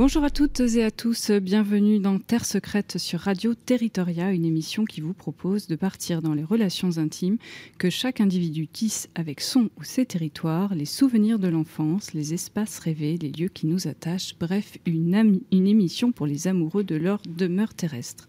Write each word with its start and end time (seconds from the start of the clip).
Bonjour 0.00 0.24
à 0.24 0.30
toutes 0.30 0.60
et 0.60 0.82
à 0.82 0.90
tous, 0.90 1.30
bienvenue 1.30 1.98
dans 1.98 2.18
Terre 2.18 2.46
secrète 2.46 2.96
sur 2.96 3.20
Radio 3.20 3.54
Territoria, 3.54 4.32
une 4.32 4.46
émission 4.46 4.86
qui 4.86 5.02
vous 5.02 5.12
propose 5.12 5.66
de 5.66 5.76
partir 5.76 6.22
dans 6.22 6.32
les 6.32 6.42
relations 6.42 6.96
intimes 6.96 7.36
que 7.76 7.90
chaque 7.90 8.22
individu 8.22 8.66
tisse 8.66 9.10
avec 9.14 9.42
son 9.42 9.68
ou 9.78 9.84
ses 9.84 10.06
territoires, 10.06 10.74
les 10.74 10.86
souvenirs 10.86 11.38
de 11.38 11.48
l'enfance, 11.48 12.14
les 12.14 12.32
espaces 12.32 12.78
rêvés, 12.78 13.18
les 13.20 13.30
lieux 13.30 13.50
qui 13.50 13.66
nous 13.66 13.88
attachent, 13.88 14.34
bref, 14.40 14.78
une, 14.86 15.42
une 15.52 15.66
émission 15.66 16.12
pour 16.12 16.26
les 16.26 16.48
amoureux 16.48 16.82
de 16.82 16.96
leur 16.96 17.20
demeure 17.28 17.74
terrestre. 17.74 18.26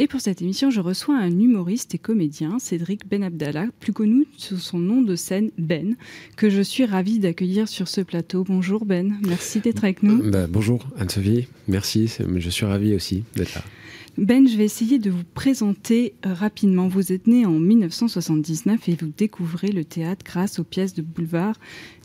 Et 0.00 0.06
pour 0.06 0.20
cette 0.20 0.42
émission, 0.42 0.70
je 0.70 0.80
reçois 0.80 1.16
un 1.18 1.40
humoriste 1.40 1.92
et 1.92 1.98
comédien, 1.98 2.60
Cédric 2.60 3.08
Ben 3.08 3.24
Abdallah, 3.24 3.66
plus 3.80 3.92
connu 3.92 4.28
sous 4.36 4.58
son 4.58 4.78
nom 4.78 5.02
de 5.02 5.16
scène 5.16 5.50
Ben, 5.58 5.96
que 6.36 6.48
je 6.50 6.62
suis 6.62 6.84
ravie 6.84 7.18
d'accueillir 7.18 7.66
sur 7.66 7.88
ce 7.88 8.00
plateau. 8.02 8.44
Bonjour 8.44 8.84
Ben, 8.84 9.18
merci 9.26 9.58
d'être 9.58 9.82
avec 9.82 10.04
nous. 10.04 10.22
Bah, 10.30 10.46
bonjour 10.46 10.86
Anne-Sophie, 10.98 11.48
merci, 11.66 12.08
je 12.36 12.48
suis 12.48 12.64
ravie 12.64 12.94
aussi 12.94 13.24
d'être 13.34 13.56
là. 13.56 13.64
Ben, 14.18 14.46
je 14.46 14.56
vais 14.56 14.64
essayer 14.64 15.00
de 15.00 15.10
vous 15.10 15.24
présenter 15.34 16.14
euh, 16.24 16.32
rapidement. 16.32 16.86
Vous 16.86 17.12
êtes 17.12 17.26
né 17.26 17.44
en 17.44 17.58
1979 17.58 18.88
et 18.88 18.96
vous 19.00 19.12
découvrez 19.16 19.72
le 19.72 19.84
théâtre 19.84 20.24
grâce 20.24 20.60
aux 20.60 20.64
pièces 20.64 20.94
de 20.94 21.02
boulevard 21.02 21.54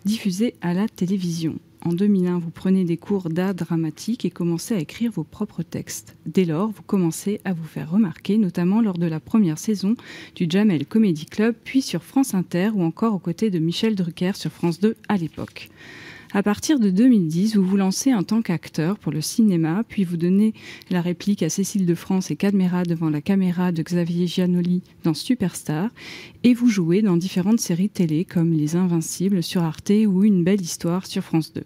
diffusées 0.04 0.56
à 0.62 0.74
la 0.74 0.88
télévision. 0.88 1.60
En 1.86 1.92
2001, 1.92 2.40
vous 2.40 2.50
prenez 2.50 2.86
des 2.86 2.96
cours 2.96 3.28
d'art 3.30 3.54
dramatique 3.54 4.24
et 4.24 4.30
commencez 4.30 4.74
à 4.74 4.80
écrire 4.80 5.12
vos 5.12 5.26
propres 5.26 5.64
textes. 5.64 6.16
Dès 6.26 6.46
lors, 6.46 6.70
vous 6.70 6.82
commencez 6.82 7.42
à 7.44 7.52
vous 7.52 7.66
faire 7.66 7.92
remarquer, 7.92 8.38
notamment 8.38 8.82
lors 8.82 8.98
de 8.98 9.06
la 9.06 9.20
première 9.20 9.58
saison 9.58 9.96
du 10.34 10.46
Jamel 10.50 10.86
Comedy 10.86 11.26
Club, 11.26 11.54
puis 11.66 11.82
sur 11.82 12.02
France 12.02 12.36
Inter 12.36 12.70
ou 12.74 12.84
encore 12.84 13.14
aux 13.14 13.20
côtés 13.20 13.50
de 13.50 13.60
Michel 13.60 13.96
Drucker 13.96 14.32
sur 14.36 14.50
France 14.50 14.80
2 14.80 14.96
à 15.10 15.18
l'époque. 15.18 15.70
À 16.36 16.42
partir 16.42 16.80
de 16.80 16.90
2010, 16.90 17.58
vous 17.58 17.64
vous 17.64 17.78
lancez 17.78 18.12
en 18.12 18.24
tant 18.24 18.42
qu'acteur 18.42 18.98
pour 18.98 19.12
le 19.12 19.22
cinéma, 19.22 19.84
puis 19.88 20.04
vous 20.04 20.18
donnez 20.18 20.56
la 20.90 21.00
réplique 21.00 21.44
à 21.44 21.50
Cécile 21.50 21.86
de 21.86 21.94
France 21.94 22.32
et 22.32 22.36
Cadmera 22.36 22.82
devant 22.82 23.12
la 23.12 23.22
caméra 23.22 23.72
de 23.72 23.84
Xavier 23.84 24.26
Giannoli 24.26 24.82
dans 25.04 25.14
Superstar, 25.14 25.92
et 26.44 26.56
vous 26.56 26.70
jouez 26.70 27.04
dans 27.04 27.18
différentes 27.18 27.60
séries 27.60 27.90
télé 27.90 28.26
comme 28.26 28.52
Les 28.52 28.76
Invincibles 28.76 29.44
sur 29.44 29.62
Arte 29.62 29.92
ou 30.08 30.24
Une 30.24 30.44
belle 30.44 30.62
histoire 30.62 31.06
sur 31.06 31.22
France 31.22 31.54
2. 31.54 31.66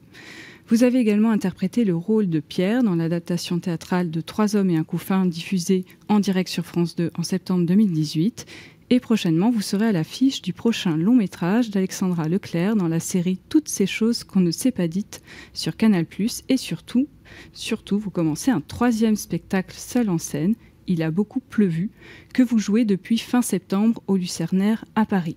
Vous 0.67 0.83
avez 0.83 0.99
également 0.99 1.31
interprété 1.31 1.85
le 1.85 1.95
rôle 1.95 2.27
de 2.27 2.41
Pierre 2.41 2.83
dans 2.83 2.95
l'adaptation 2.95 3.59
théâtrale 3.59 4.11
de 4.11 4.19
Trois 4.19 4.57
hommes 4.57 4.69
et 4.69 4.75
un 4.75 4.83
couffin 4.83 5.25
diffusée 5.25 5.85
en 6.09 6.19
direct 6.19 6.49
sur 6.49 6.65
France 6.65 6.97
2 6.97 7.11
en 7.17 7.23
septembre 7.23 7.65
2018 7.65 8.45
et 8.89 9.01
prochainement, 9.01 9.51
vous 9.51 9.61
serez 9.61 9.87
à 9.87 9.91
l'affiche 9.91 10.41
du 10.41 10.53
prochain 10.53 10.95
long 10.95 11.13
métrage 11.13 11.71
d'Alexandra 11.71 12.29
Leclerc 12.29 12.77
dans 12.77 12.87
la 12.87 13.01
série 13.01 13.37
Toutes 13.49 13.67
ces 13.67 13.85
choses 13.85 14.23
qu'on 14.23 14.39
ne 14.39 14.51
s'est 14.51 14.71
pas 14.71 14.87
dites 14.87 15.21
sur 15.53 15.75
Canal+. 15.75 16.05
Et 16.47 16.55
surtout, 16.55 17.07
surtout, 17.51 17.99
vous 17.99 18.11
commencez 18.11 18.49
un 18.49 18.61
troisième 18.61 19.17
spectacle 19.17 19.75
seul 19.75 20.09
en 20.09 20.17
scène, 20.17 20.55
Il 20.87 21.03
a 21.03 21.11
beaucoup 21.11 21.41
pleuvu, 21.41 21.89
que 22.33 22.43
vous 22.43 22.59
jouez 22.59 22.85
depuis 22.85 23.17
fin 23.17 23.41
septembre 23.41 24.01
au 24.07 24.15
Lucernaire 24.15 24.85
à 24.95 25.05
Paris. 25.05 25.35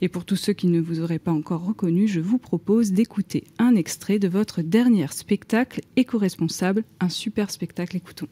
Et 0.00 0.08
pour 0.08 0.24
tous 0.24 0.36
ceux 0.36 0.54
qui 0.54 0.66
ne 0.66 0.80
vous 0.80 1.00
auraient 1.00 1.18
pas 1.18 1.32
encore 1.32 1.66
reconnu, 1.66 2.08
je 2.08 2.20
vous 2.20 2.38
propose 2.38 2.92
d'écouter 2.92 3.44
un 3.58 3.76
extrait 3.76 4.18
de 4.18 4.28
votre 4.28 4.62
dernier 4.62 5.06
spectacle 5.08 5.82
éco-responsable, 5.96 6.84
un 7.00 7.10
super 7.10 7.50
spectacle, 7.50 7.98
écoutons. 7.98 8.28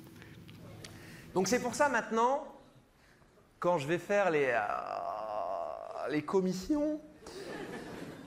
Donc 1.34 1.48
c'est 1.48 1.60
pour 1.60 1.74
ça 1.74 1.90
maintenant, 1.90 2.42
quand 3.60 3.78
je 3.78 3.86
vais 3.86 3.98
faire 3.98 4.30
les, 4.30 4.50
euh, 4.52 6.08
les 6.10 6.22
commissions, 6.22 7.00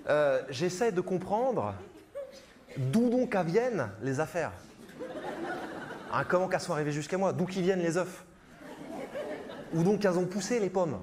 euh, 0.09 0.42
j'essaie 0.50 0.92
de 0.92 1.02
comprendre 1.02 1.74
d'où 2.78 3.09
donc 3.09 3.36
viennent 3.36 3.90
les 4.02 4.20
affaires. 4.20 4.52
Hein, 6.14 6.24
comment 6.28 6.47
qu'elles 6.47 6.59
sont 6.59 6.74
arrivées 6.74 6.91
jusqu'à 6.91 7.18
moi 7.18 7.31
D'où 7.31 7.46
qui 7.46 7.62
viennent 7.62 7.81
les 7.81 7.97
œufs 7.97 8.25
Où 9.74 9.84
donc 9.84 10.03
elles 10.03 10.18
ont 10.18 10.25
poussé 10.25 10.59
les 10.59 10.70
pommes 10.70 11.02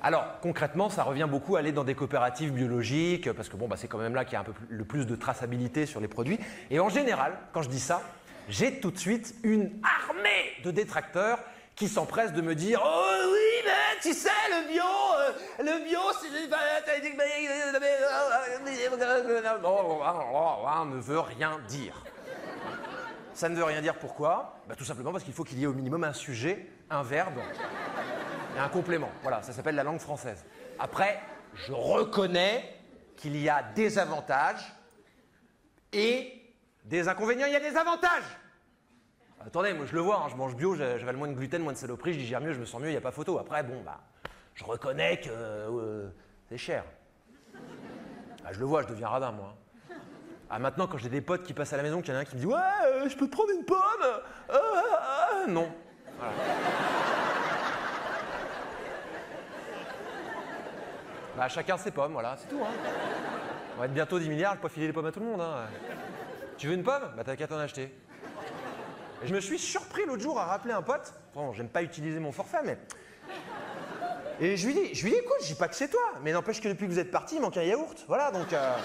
alors 0.00 0.38
concrètement, 0.42 0.90
ça 0.90 1.02
revient 1.02 1.26
beaucoup 1.28 1.56
à 1.56 1.58
aller 1.58 1.72
dans 1.72 1.82
des 1.82 1.96
coopératives 1.96 2.52
biologiques, 2.52 3.32
parce 3.32 3.48
que 3.48 3.56
bon, 3.56 3.66
bah, 3.66 3.74
c'est 3.76 3.88
quand 3.88 3.98
même 3.98 4.14
là 4.14 4.24
qu'il 4.24 4.34
y 4.34 4.36
a 4.36 4.40
un 4.42 4.44
peu 4.44 4.52
le 4.68 4.84
plus 4.84 5.06
de 5.06 5.16
traçabilité 5.16 5.86
sur 5.86 5.98
les 5.98 6.06
produits. 6.06 6.38
Et 6.70 6.78
en 6.78 6.88
général, 6.88 7.36
quand 7.52 7.62
je 7.62 7.68
dis 7.68 7.80
ça, 7.80 8.00
j'ai 8.48 8.78
tout 8.78 8.92
de 8.92 8.96
suite 8.98 9.34
une 9.42 9.72
armée 9.82 10.62
de 10.62 10.70
détracteurs 10.70 11.40
qui 11.78 11.88
s'empresse 11.88 12.32
de 12.32 12.42
me 12.42 12.54
dire 12.54 12.82
Oh 12.84 13.14
oui, 13.32 13.64
mais 13.64 14.00
tu 14.02 14.12
sais, 14.12 14.28
le 14.50 14.68
bio, 14.68 14.82
euh, 14.82 15.32
le 15.58 15.84
bio, 15.84 16.00
c'est. 16.20 16.28
ne 20.84 21.00
veut 21.00 21.20
rien 21.20 21.58
dire. 21.68 21.94
Ça 23.34 23.48
ne 23.48 23.54
veut 23.54 23.64
rien 23.64 23.80
dire 23.80 23.94
pourquoi? 23.94 24.56
Bah, 24.68 24.74
Tout 24.76 24.84
simplement 24.84 25.12
parce 25.12 25.22
qu'il 25.22 25.32
faut 25.32 25.44
qu'il 25.44 25.58
y 25.58 25.62
ait 25.62 25.66
au 25.66 25.72
minimum 25.72 26.02
un 26.02 26.12
sujet, 26.12 26.66
un 26.90 27.04
verbe 27.04 27.38
et 28.56 28.58
un 28.58 28.68
complément. 28.68 29.10
Voilà, 29.22 29.42
ça 29.42 29.52
s'appelle 29.52 29.76
la 29.76 29.84
langue 29.84 30.00
française. 30.00 30.44
Après, 30.80 31.20
je 31.54 31.72
reconnais 31.72 32.74
qu'il 33.16 33.36
y 33.36 33.48
a 33.48 33.62
des 33.62 33.98
avantages 33.98 34.74
et 35.92 36.32
des 36.84 37.06
inconvénients. 37.06 37.46
Il 37.46 37.52
y 37.52 37.56
a 37.56 37.60
des 37.60 37.76
avantages 37.76 38.36
Attendez, 39.46 39.72
moi 39.72 39.86
je 39.86 39.94
le 39.94 40.00
vois, 40.00 40.22
hein, 40.24 40.28
je 40.30 40.36
mange 40.36 40.56
bio, 40.56 40.74
j'avale 40.74 41.16
moins 41.16 41.28
de 41.28 41.34
gluten, 41.34 41.62
moins 41.62 41.72
de 41.72 41.78
saloperie, 41.78 42.12
je 42.12 42.18
digère 42.18 42.40
mieux, 42.40 42.52
je 42.52 42.60
me 42.60 42.64
sens 42.64 42.80
mieux, 42.80 42.88
il 42.88 42.92
n'y 42.92 42.96
a 42.96 43.00
pas 43.00 43.12
photo. 43.12 43.38
Après, 43.38 43.62
bon, 43.62 43.80
bah, 43.84 44.00
je 44.54 44.64
reconnais 44.64 45.20
que 45.20 45.30
euh, 45.30 46.08
c'est 46.48 46.58
cher. 46.58 46.84
Ah, 48.44 48.52
je 48.52 48.58
le 48.58 48.66
vois, 48.66 48.82
je 48.82 48.88
deviens 48.88 49.08
radin, 49.08 49.32
moi. 49.32 49.54
Ah, 50.50 50.58
maintenant, 50.58 50.86
quand 50.86 50.98
j'ai 50.98 51.08
des 51.08 51.20
potes 51.20 51.44
qui 51.44 51.52
passent 51.52 51.72
à 51.72 51.76
la 51.76 51.82
maison, 51.82 52.00
qu'il 52.00 52.12
y 52.12 52.16
en 52.16 52.18
a 52.18 52.22
un 52.22 52.24
qui 52.24 52.34
me 52.34 52.40
dit 52.40 52.46
Ouais, 52.46 52.56
euh, 52.86 53.08
je 53.08 53.16
peux 53.16 53.26
te 53.26 53.32
prendre 53.32 53.50
une 53.50 53.64
pomme 53.64 53.78
euh, 54.50 55.46
Non. 55.48 55.70
Bah, 61.36 61.48
chacun 61.48 61.76
ses 61.76 61.92
pommes, 61.92 62.12
voilà, 62.12 62.36
c'est 62.36 62.48
tout. 62.48 62.60
Hein. 62.60 62.90
On 63.76 63.80
va 63.80 63.86
être 63.86 63.94
bientôt 63.94 64.18
10 64.18 64.28
milliards, 64.28 64.56
je 64.56 64.60
peux 64.60 64.68
filer 64.68 64.88
les 64.88 64.92
pommes 64.92 65.06
à 65.06 65.12
tout 65.12 65.20
le 65.20 65.26
monde. 65.26 65.40
Hein. 65.40 65.66
Tu 66.56 66.66
veux 66.66 66.74
une 66.74 66.82
pomme? 66.82 67.12
Bah, 67.16 67.22
t'as 67.24 67.36
qu'à 67.36 67.46
t'en 67.46 67.58
acheter 67.58 67.94
je 69.24 69.34
me 69.34 69.40
suis 69.40 69.58
surpris 69.58 70.04
l'autre 70.06 70.22
jour 70.22 70.38
à 70.38 70.46
rappeler 70.46 70.72
un 70.72 70.82
pote. 70.82 71.14
Bon, 71.34 71.52
j'aime 71.52 71.68
pas 71.68 71.82
utiliser 71.82 72.18
mon 72.20 72.32
forfait, 72.32 72.62
mais. 72.64 72.78
Et 74.40 74.56
je 74.56 74.66
lui 74.66 74.74
dis, 74.74 74.94
je 74.94 75.04
lui 75.04 75.10
dis, 75.10 75.18
écoute, 75.18 75.36
je 75.42 75.48
dis 75.48 75.54
pas 75.54 75.66
que 75.66 75.74
c'est 75.74 75.88
toi, 75.88 76.12
mais 76.22 76.32
n'empêche 76.32 76.60
que 76.60 76.68
depuis 76.68 76.86
que 76.86 76.92
vous 76.92 76.98
êtes 76.98 77.10
parti, 77.10 77.36
il 77.36 77.40
manque 77.40 77.56
un 77.56 77.62
yaourt. 77.62 78.04
Voilà, 78.06 78.30
donc. 78.30 78.52
Euh. 78.52 78.76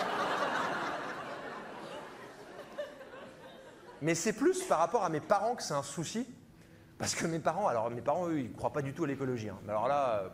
Mais 4.01 4.15
c'est 4.15 4.33
plus 4.33 4.63
par 4.63 4.79
rapport 4.79 5.03
à 5.03 5.09
mes 5.09 5.19
parents 5.21 5.55
que 5.55 5.63
c'est 5.63 5.73
un 5.73 5.83
souci. 5.83 6.27
Parce 6.97 7.15
que 7.15 7.25
mes 7.25 7.39
parents, 7.39 7.67
alors 7.67 7.89
mes 7.89 8.01
parents, 8.01 8.27
eux, 8.29 8.39
ils 8.39 8.53
croient 8.53 8.73
pas 8.73 8.81
du 8.81 8.93
tout 8.93 9.03
à 9.03 9.07
l'écologie. 9.07 9.49
Hein. 9.49 9.59
Mais 9.63 9.71
alors 9.71 9.87
là, 9.87 10.23
euh, 10.23 10.29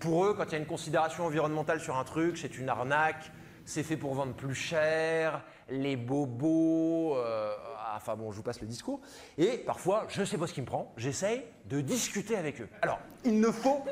pour 0.00 0.24
eux, 0.24 0.34
quand 0.34 0.44
il 0.44 0.52
y 0.52 0.54
a 0.54 0.58
une 0.58 0.66
considération 0.66 1.24
environnementale 1.24 1.80
sur 1.80 1.96
un 1.96 2.04
truc, 2.04 2.38
c'est 2.38 2.58
une 2.58 2.68
arnaque, 2.68 3.30
c'est 3.64 3.82
fait 3.82 3.96
pour 3.96 4.14
vendre 4.14 4.34
plus 4.34 4.54
cher, 4.54 5.42
les 5.68 5.96
bobos. 5.96 7.16
Euh, 7.16 7.54
enfin 7.96 8.16
bon, 8.16 8.30
je 8.30 8.36
vous 8.36 8.42
passe 8.42 8.60
le 8.60 8.66
discours. 8.66 9.00
Et 9.38 9.58
parfois, 9.58 10.06
je 10.08 10.20
ne 10.20 10.26
sais 10.26 10.38
pas 10.38 10.46
ce 10.46 10.54
qui 10.54 10.60
me 10.60 10.66
prend, 10.66 10.92
j'essaye 10.96 11.42
de 11.66 11.80
discuter 11.80 12.36
avec 12.36 12.60
eux. 12.60 12.68
Alors, 12.82 12.98
il 13.24 13.40
ne 13.40 13.50
faut 13.50 13.84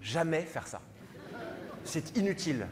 jamais 0.00 0.42
faire 0.42 0.66
ça. 0.66 0.80
C'est 1.84 2.16
inutile. 2.16 2.66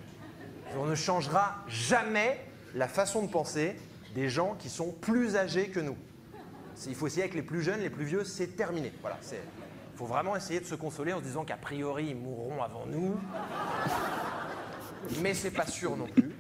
On 0.77 0.85
ne 0.85 0.95
changera 0.95 1.57
jamais 1.67 2.45
la 2.75 2.89
façon 2.89 3.23
de 3.23 3.31
penser 3.31 3.77
des 4.15 4.29
gens 4.29 4.55
qui 4.55 4.69
sont 4.69 4.93
plus 4.93 5.37
âgés 5.37 5.69
que 5.69 5.81
nous. 5.81 5.97
Il 6.87 6.95
faut 6.95 7.07
essayer 7.07 7.23
avec 7.23 7.35
les 7.35 7.43
plus 7.43 7.63
jeunes, 7.63 7.81
les 7.81 7.91
plus 7.91 8.05
vieux, 8.05 8.25
c'est 8.25 8.57
terminé. 8.57 8.93
Voilà, 9.01 9.19
il 9.33 9.99
faut 9.99 10.07
vraiment 10.07 10.37
essayer 10.37 10.61
de 10.61 10.65
se 10.65 10.77
consoler 10.77 11.13
en 11.13 11.19
se 11.19 11.25
disant 11.25 11.45
qu'a 11.45 11.57
priori 11.57 12.09
ils 12.11 12.17
mourront 12.17 12.63
avant 12.63 12.87
nous. 12.87 13.17
Mais 15.21 15.35
c'est 15.35 15.51
pas 15.51 15.67
sûr 15.67 15.97
non 15.97 16.07
plus. 16.07 16.37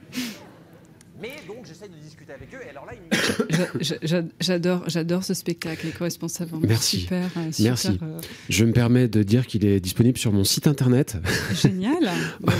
Mais 1.21 1.33
donc 1.47 1.67
j'essaie 1.67 1.89
de 1.89 1.95
discuter 1.95 2.33
avec 2.33 2.55
eux 2.55 2.59
et 2.65 2.71
alors 2.71 2.87
là 2.87 2.93
ils 2.95 4.29
J'adore, 4.41 4.85
j'adore 4.89 5.25
ce 5.25 5.35
spectacle 5.35 5.87
éco-responsable. 5.89 6.53
Merci. 6.63 7.01
Super, 7.01 7.31
euh, 7.37 7.51
Merci. 7.61 7.99
Euh, 8.03 8.19
Je 8.49 8.65
me 8.65 8.73
permets 8.73 9.09
de 9.09 9.23
dire 9.23 9.47
qu'il 9.47 9.65
est 9.65 9.81
disponible 9.81 10.17
sur 10.17 10.33
mon 10.33 10.45
site 10.45 10.67
internet. 10.67 11.17
Génial. 11.53 12.09
Bah 12.41 12.53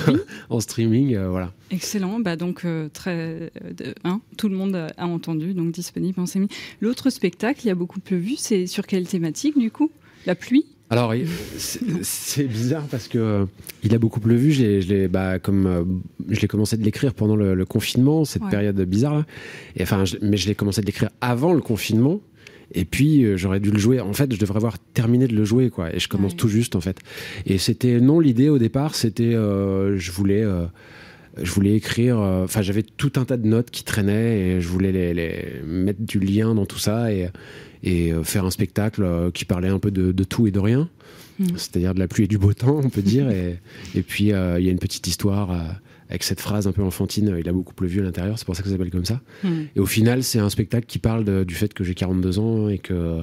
en 0.51 0.61
streaming, 0.61 1.15
euh, 1.15 1.29
voilà. 1.29 1.53
Excellent. 1.71 2.19
Bah 2.19 2.37
donc 2.37 2.67
très, 2.93 3.53
hein, 4.05 4.21
tout 4.37 4.49
le 4.49 4.57
monde 4.57 4.75
a 4.97 5.07
entendu, 5.07 5.55
donc 5.55 5.73
disponible 5.73 6.21
en 6.21 6.27
streaming. 6.27 6.49
L'autre 6.81 7.11
spectacle, 7.11 7.61
il 7.65 7.69
y 7.69 7.71
a 7.71 7.75
beaucoup 7.75 8.01
plus 8.01 8.19
vu, 8.19 8.37
c'est 8.37 8.67
sur 8.67 8.87
quelle 8.87 9.07
thématique 9.07 9.59
du 9.59 9.71
coup? 9.71 9.91
La 10.27 10.35
pluie? 10.35 10.67
Alors, 10.91 11.13
c'est 11.59 12.45
bizarre 12.45 12.85
parce 12.91 13.09
que 13.09 13.19
euh, 13.19 13.45
il 13.83 13.95
a 13.95 13.99
beaucoup 13.99 14.21
plu. 14.21 14.53
Je 14.53 14.89
l'ai, 14.89 15.09
bah, 15.09 15.39
comme 15.39 15.67
euh, 15.67 15.85
je 16.31 16.41
l'ai 16.41 16.49
commencé 16.49 16.79
de 16.79 16.85
l'écrire 16.85 17.13
pendant 17.13 17.37
le, 17.37 17.65
confinement, 17.67 18.25
cette 18.25 18.49
période 18.49 18.81
bizarre 18.83 19.15
là. 19.17 19.27
Et 19.77 19.83
enfin, 19.83 20.05
mais 20.23 20.39
je 20.39 20.49
l'ai 20.49 20.55
commencé 20.55 20.81
de 20.81 20.87
l'écrire 20.87 21.11
avant 21.21 21.53
le 21.53 21.61
confinement. 21.61 22.21
Et 22.75 22.85
puis 22.85 23.25
euh, 23.25 23.37
j'aurais 23.37 23.61
dû 23.61 23.71
le 23.71 23.79
jouer. 23.79 24.01
En 24.01 24.15
fait, 24.15 24.33
je 24.33 24.39
devrais 24.39 24.57
avoir 24.57 24.79
terminé 24.79 25.29
de 25.29 25.37
le 25.37 25.45
jouer, 25.45 25.69
quoi. 25.69 25.95
Et 25.95 25.99
je 25.99 26.09
commence 26.09 26.37
tout 26.37 26.49
juste, 26.49 26.75
en 26.75 26.81
fait. 26.81 26.99
Et 27.45 27.59
c'était 27.59 28.01
non 28.01 28.19
l'idée 28.19 28.49
au 28.49 28.59
départ, 28.59 28.95
c'était 28.95 29.33
je 29.33 30.11
voulais 30.11 30.45
je 31.41 31.53
voulais 31.53 31.75
écrire. 31.75 32.19
Enfin, 32.19 32.63
j'avais 32.63 32.83
tout 32.83 33.13
un 33.17 33.27
tas 33.27 33.37
de 33.37 33.47
notes 33.47 33.71
qui 33.71 33.85
traînaient 33.85 34.41
et 34.41 34.61
je 34.63 34.69
voulais 34.69 34.93
les, 34.93 35.13
les, 35.13 35.63
mettre 35.67 36.01
du 36.01 36.19
lien 36.19 36.55
dans 36.55 36.67
tout 36.67 36.79
ça 36.79 37.13
et 37.13 37.29
et 37.83 38.13
euh, 38.13 38.23
faire 38.23 38.45
un 38.45 38.51
spectacle 38.51 39.03
euh, 39.03 39.31
qui 39.31 39.45
parlait 39.45 39.69
un 39.69 39.79
peu 39.79 39.91
de, 39.91 40.25
tout 40.25 40.47
et 40.47 40.51
de 40.51 40.59
rien, 40.59 40.89
hmm. 41.39 41.47
c'est-à-dire 41.57 41.95
de 41.95 41.99
la 41.99 42.09
pluie 42.09 42.25
et 42.25 42.29
du 42.29 42.39
beau 42.39 42.53
temps, 42.53 42.81
on 42.83 42.91
peut 42.91 43.03
dire. 43.03 43.31
et, 43.31 43.59
et, 43.95 44.03
puis 44.03 44.33
euh, 44.33 44.59
il 44.59 44.67
y 44.67 44.69
a 44.69 44.73
une 44.73 44.79
petite 44.79 45.07
histoire 45.07 45.51
avec 46.09 46.23
cette 46.23 46.41
phrase 46.41 46.67
un 46.67 46.73
peu 46.73 46.83
enfantine, 46.83 47.37
il 47.39 47.49
a 47.49 47.53
beaucoup 47.53 47.75
plu 47.75 48.01
à 48.01 48.03
l'intérieur, 48.03 48.39
c'est 48.39 48.47
pour 48.47 48.57
ça 48.57 48.63
que 48.63 48.69
ça 48.69 48.75
s'appelle 48.75 48.91
comme 48.91 49.05
ça. 49.05 49.21
Hmm. 49.45 49.65
Et 49.77 49.81
au 49.81 49.87
final, 49.87 50.23
c'est 50.23 50.39
un 50.39 50.51
spectacle 50.51 50.87
qui 50.87 50.99
parle 50.99 51.45
du 51.45 51.55
fait 51.55 51.73
que 51.75 51.85
j'ai 51.85 51.95
42 51.95 52.39
ans 52.39 52.69
et 52.69 52.79
que 52.79 53.21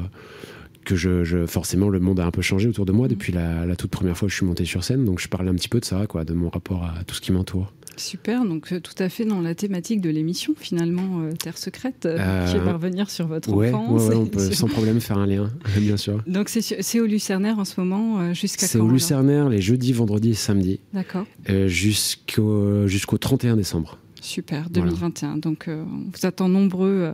que 0.83 0.95
je, 0.95 1.47
forcément 1.47 1.89
le 1.89 1.99
monde 1.99 2.19
a 2.19 2.27
un 2.27 2.31
peu 2.31 2.43
changé 2.43 2.69
autour 2.69 2.85
de 2.85 2.91
moi 2.91 3.07
hmm. 3.07 3.09
depuis 3.09 3.33
la, 3.33 3.65
la, 3.65 3.75
toute 3.75 3.89
première 3.89 4.15
fois 4.15 4.27
que 4.27 4.31
je 4.31 4.37
suis 4.37 4.45
monté 4.45 4.65
sur 4.65 4.83
scène, 4.83 5.03
donc 5.03 5.19
je 5.19 5.27
parlais 5.27 5.49
un 5.49 5.55
petit 5.55 5.67
peu 5.67 5.79
de 5.79 5.85
ça, 5.85 6.05
quoi, 6.05 6.25
de 6.25 6.33
mon 6.35 6.49
rapport 6.49 6.83
à 6.83 7.03
tout 7.05 7.15
ce 7.15 7.21
qui 7.21 7.31
m'entoure. 7.31 7.73
Super, 7.97 8.45
donc 8.45 8.71
euh, 8.71 8.79
tout 8.79 8.93
à 8.99 9.09
fait 9.09 9.25
dans 9.25 9.41
la 9.41 9.55
thématique 9.55 10.01
de 10.01 10.09
l'émission, 10.09 10.53
finalement, 10.57 11.21
euh, 11.21 11.31
Terre 11.31 11.57
secrète, 11.57 12.05
euh, 12.05 12.51
qui 12.51 12.57
va 12.57 12.73
revenir 12.73 13.09
sur 13.09 13.27
votre 13.27 13.53
enfance. 13.53 14.09
Ouais, 14.09 14.15
on 14.15 14.25
peut 14.25 14.51
sans 14.51 14.67
problème 14.67 14.99
faire 14.99 15.17
un 15.17 15.25
lien, 15.25 15.49
bien 15.77 15.97
sûr. 15.97 16.21
Donc 16.27 16.49
c'est 16.49 16.99
au 16.99 17.05
Lucernaire 17.05 17.59
en 17.59 17.65
ce 17.65 17.79
moment, 17.79 18.33
jusqu'à 18.33 18.65
quand 18.65 18.71
C'est 18.71 18.79
au 18.79 18.89
Lucernaire 18.89 19.49
les 19.49 19.61
jeudis, 19.61 19.93
vendredis 19.93 20.31
et 20.31 20.33
samedis. 20.33 20.79
D'accord. 20.93 21.25
Jusqu'au 21.67 22.87
jusqu'au 22.87 23.17
31 23.17 23.55
décembre. 23.55 23.97
Super, 24.21 24.71
2021. 24.71 25.37
Donc, 25.37 25.65
on 25.67 26.09
vous 26.11 26.25
attend 26.25 26.49
nombreux 26.49 27.13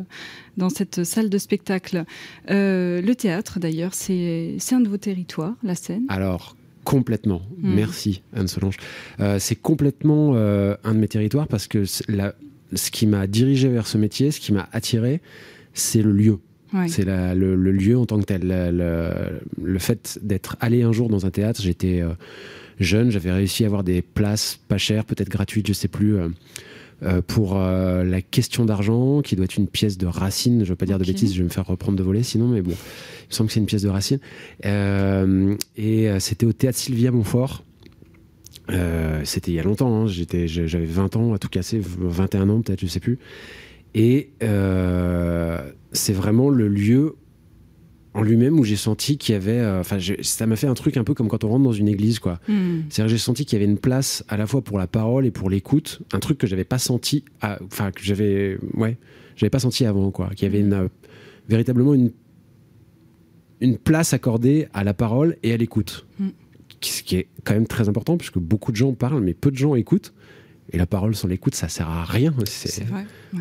dans 0.55 0.69
cette 0.69 1.03
salle 1.03 1.29
de 1.29 1.37
spectacle. 1.37 2.05
le 2.47 3.13
théâtre, 3.13 3.59
d'ailleurs, 3.59 3.93
c'est 3.93 4.57
un 4.71 4.79
de 4.79 4.87
vos 4.87 4.97
territoires, 4.97 5.55
la 5.61 5.75
scène 5.75 6.05
Alors, 6.07 6.55
Complètement. 6.83 7.41
Hmm. 7.57 7.75
Merci, 7.75 8.23
Anne 8.33 8.47
Solange. 8.47 8.77
Euh, 9.19 9.37
c'est 9.39 9.55
complètement 9.55 10.33
euh, 10.35 10.75
un 10.83 10.93
de 10.93 10.99
mes 10.99 11.07
territoires 11.07 11.47
parce 11.47 11.67
que 11.67 11.83
la, 12.07 12.33
ce 12.73 12.91
qui 12.91 13.05
m'a 13.05 13.27
dirigé 13.27 13.67
vers 13.67 13.87
ce 13.87 13.97
métier, 13.97 14.31
ce 14.31 14.39
qui 14.39 14.51
m'a 14.51 14.67
attiré, 14.71 15.21
c'est 15.73 16.01
le 16.01 16.11
lieu. 16.11 16.39
C'est 16.87 17.03
le, 17.03 17.55
lieu 17.55 17.97
en 17.97 18.05
tant 18.05 18.17
que 18.17 18.23
tel. 18.23 18.47
Le, 18.47 19.79
fait 19.79 20.19
d'être 20.21 20.55
allé 20.61 20.83
un 20.83 20.93
jour 20.93 21.09
dans 21.09 21.25
un 21.25 21.29
théâtre, 21.29 21.61
j'étais 21.61 21.99
euh, 21.99 22.13
jeune, 22.79 23.11
j'avais 23.11 23.31
réussi 23.31 23.65
à 23.65 23.67
avoir 23.67 23.83
des 23.83 24.01
places 24.01 24.57
pas 24.69 24.77
chères, 24.77 25.03
peut-être 25.03 25.27
gratuites, 25.27 25.67
je 25.67 25.73
sais 25.73 25.89
plus. 25.89 26.17
Euh, 27.03 27.19
pour 27.23 27.57
euh, 27.57 28.03
la 28.03 28.21
question 28.21 28.63
d'argent, 28.63 29.23
qui 29.23 29.35
doit 29.35 29.45
être 29.45 29.57
une 29.57 29.67
pièce 29.67 29.97
de 29.97 30.05
Racine. 30.05 30.59
Je 30.59 30.65
ne 30.65 30.69
veux 30.69 30.75
pas 30.75 30.85
dire 30.85 30.99
de 30.99 31.03
bêtises, 31.03 31.33
je 31.33 31.39
vais 31.39 31.45
me 31.45 31.49
faire 31.49 31.65
reprendre 31.65 31.97
de 31.97 32.03
voler 32.03 32.21
sinon, 32.21 32.47
mais 32.47 32.61
bon, 32.61 32.73
il 32.73 33.29
me 33.29 33.33
semble 33.33 33.47
que 33.47 33.53
c'est 33.55 33.59
une 33.59 33.65
pièce 33.65 33.81
de 33.81 33.89
Racine. 33.89 34.19
Euh, 34.65 35.55
et 35.77 36.09
c'était 36.19 36.45
au 36.45 36.53
théâtre 36.53 36.77
Sylvia 36.77 37.12
Montfort. 37.12 37.63
c'était 39.23 39.51
il 39.51 39.56
y 39.56 39.59
a 39.59 39.63
longtemps, 39.63 39.94
hein. 39.94 40.07
j'étais, 40.07 40.47
j'avais 40.47 40.85
20 40.85 41.15
ans 41.15 41.33
à 41.33 41.39
tout 41.39 41.50
casser, 41.50 41.81
21 41.81 42.50
ans 42.50 42.62
peut-être, 42.62 42.81
je 42.81 42.88
sais 42.88 43.00
plus. 43.00 43.19
Et 43.94 44.31
c'est 45.91 46.13
vraiment 46.13 46.50
le 46.50 46.68
lieu 46.68 47.15
en 48.13 48.23
lui-même 48.23 48.59
où 48.59 48.63
j'ai 48.63 48.75
senti 48.75 49.18
qu'il 49.18 49.33
y 49.33 49.35
avait 49.35 49.59
euh, 49.59 49.79
enfin 49.79 49.97
ça 50.21 50.45
m'a 50.45 50.56
fait 50.56 50.68
un 50.68 50.73
truc 50.73 50.97
un 50.97 51.03
peu 51.03 51.13
comme 51.13 51.29
quand 51.29 51.44
on 51.44 51.50
rentre 51.50 51.63
dans 51.63 51.71
une 51.71 51.88
église 51.88 52.19
quoi 52.19 52.39
hmm. 52.47 52.81
c'est-à-dire 52.89 53.09
j'ai 53.09 53.17
senti 53.17 53.45
qu'il 53.45 53.57
y 53.57 53.62
avait 53.62 53.71
une 53.71 53.77
place 53.77 54.24
à 54.27 54.38
la 54.38 54.47
fois 54.47 54.62
pour 54.62 54.77
la 54.77 54.88
parole 54.88 55.25
et 55.25 55.31
pour 55.31 55.50
l'écoute 55.50 56.01
un 56.12 56.19
truc 56.19 56.38
que 56.38 56.47
j'avais 56.47 56.65
pas 56.65 56.77
senti 56.77 57.24
enfin 57.41 57.91
que 57.91 58.03
j'avais 58.03 58.57
ouais 58.74 58.97
j'avais 59.35 59.50
pas 59.50 59.59
senti 59.59 59.85
avant 59.85 60.12
quoi 60.12 60.29
qu'il 60.35 60.44
y 60.47 60.51
avait 60.51 60.59
une, 60.59 60.74
euh, 60.74 60.88
véritablement 61.47 61.94
une 61.94 62.12
une 63.61 63.77
place 63.77 64.13
accordée 64.13 64.67
à 64.73 64.83
la 64.83 64.93
parole 64.93 65.37
et 65.43 65.53
à 65.53 65.57
l'écoute 65.57 66.05
hmm. 66.19 66.29
ce 66.81 67.03
qui 67.03 67.15
est 67.15 67.27
quand 67.43 67.53
même 67.53 67.67
très 67.67 67.87
important 67.87 68.17
puisque 68.17 68.39
beaucoup 68.39 68.71
de 68.71 68.77
gens 68.77 68.93
parlent 68.93 69.21
mais 69.21 69.33
peu 69.33 69.51
de 69.51 69.57
gens 69.57 69.75
écoutent 69.75 70.13
et 70.71 70.77
la 70.77 70.85
parole 70.85 71.15
sans 71.15 71.27
l'écoute, 71.27 71.55
ça 71.55 71.67
sert 71.67 71.89
à 71.89 72.05
rien. 72.05 72.33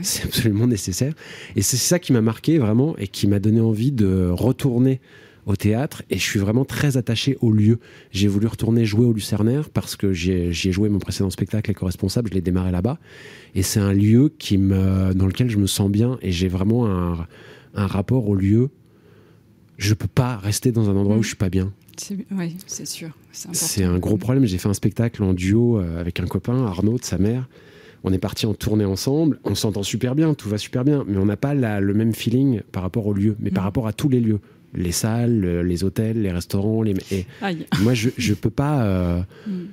C'est 0.02 0.24
absolument 0.24 0.66
nécessaire. 0.66 1.14
Et 1.54 1.62
c'est 1.62 1.76
ça 1.76 1.98
qui 1.98 2.12
m'a 2.12 2.20
marqué 2.20 2.58
vraiment 2.58 2.96
et 2.98 3.06
qui 3.06 3.28
m'a 3.28 3.38
donné 3.38 3.60
envie 3.60 3.92
de 3.92 4.28
retourner 4.30 5.00
au 5.46 5.54
théâtre. 5.54 6.02
Et 6.10 6.18
je 6.18 6.22
suis 6.22 6.40
vraiment 6.40 6.64
très 6.64 6.96
attaché 6.96 7.38
au 7.40 7.52
lieu. 7.52 7.78
J'ai 8.10 8.26
voulu 8.26 8.48
retourner 8.48 8.84
jouer 8.84 9.06
au 9.06 9.12
Lucernaire 9.12 9.70
parce 9.70 9.94
que 9.94 10.12
j'y 10.12 10.32
ai, 10.32 10.52
joué 10.52 10.88
mon 10.88 10.98
précédent 10.98 11.30
spectacle, 11.30 11.70
Les 11.70 11.86
Responsables. 11.86 12.30
Je 12.30 12.34
l'ai 12.34 12.40
démarré 12.40 12.72
là-bas. 12.72 12.98
Et 13.54 13.62
c'est 13.62 13.80
un 13.80 13.92
lieu 13.92 14.32
qui 14.38 14.58
me, 14.58 15.14
dans 15.14 15.26
lequel 15.26 15.50
je 15.50 15.58
me 15.58 15.66
sens 15.66 15.90
bien 15.90 16.18
et 16.22 16.32
j'ai 16.32 16.48
vraiment 16.48 16.86
un, 16.90 17.26
un 17.74 17.86
rapport 17.86 18.28
au 18.28 18.34
lieu. 18.34 18.70
Je 19.80 19.94
peux 19.94 20.08
pas 20.08 20.36
rester 20.36 20.72
dans 20.72 20.90
un 20.90 20.96
endroit 20.96 21.16
où 21.16 21.20
mm. 21.20 21.22
je 21.22 21.28
suis 21.28 21.36
pas 21.36 21.48
bien. 21.48 21.72
Oui, 22.30 22.56
c'est 22.66 22.86
sûr. 22.86 23.10
C'est 23.32 23.84
un 23.84 23.98
gros 23.98 24.18
problème. 24.18 24.44
J'ai 24.44 24.58
fait 24.58 24.68
un 24.68 24.74
spectacle 24.74 25.22
en 25.22 25.32
duo 25.32 25.78
euh, 25.78 26.00
avec 26.00 26.20
un 26.20 26.26
copain, 26.26 26.66
Arnaud, 26.66 26.98
de 26.98 27.04
sa 27.04 27.18
mère. 27.18 27.48
On 28.04 28.12
est 28.12 28.18
parti 28.18 28.44
en 28.46 28.54
tournée 28.54 28.84
ensemble. 28.84 29.40
On 29.44 29.54
s'entend 29.54 29.82
super 29.82 30.14
bien, 30.14 30.34
tout 30.34 30.48
va 30.48 30.58
super 30.58 30.84
bien, 30.84 31.04
mais 31.06 31.16
on 31.16 31.26
n'a 31.26 31.36
pas 31.36 31.54
le 31.54 31.94
même 31.94 32.14
feeling 32.14 32.60
par 32.72 32.82
rapport 32.82 33.06
au 33.06 33.14
lieu, 33.14 33.36
mais 33.40 33.50
par 33.50 33.64
mm. 33.64 33.66
rapport 33.66 33.86
à 33.86 33.92
tous 33.94 34.10
les 34.10 34.20
lieux. 34.20 34.40
Les 34.74 34.92
salles, 34.92 35.62
les 35.62 35.82
hôtels, 35.82 36.20
les 36.20 36.30
restaurants. 36.30 36.82
Les... 36.82 36.94
moi, 37.80 37.94
je 37.94 38.10
ne 38.16 38.34
peux 38.34 38.50
pas. 38.50 38.82
Euh, 38.84 39.22
mm 39.46 39.66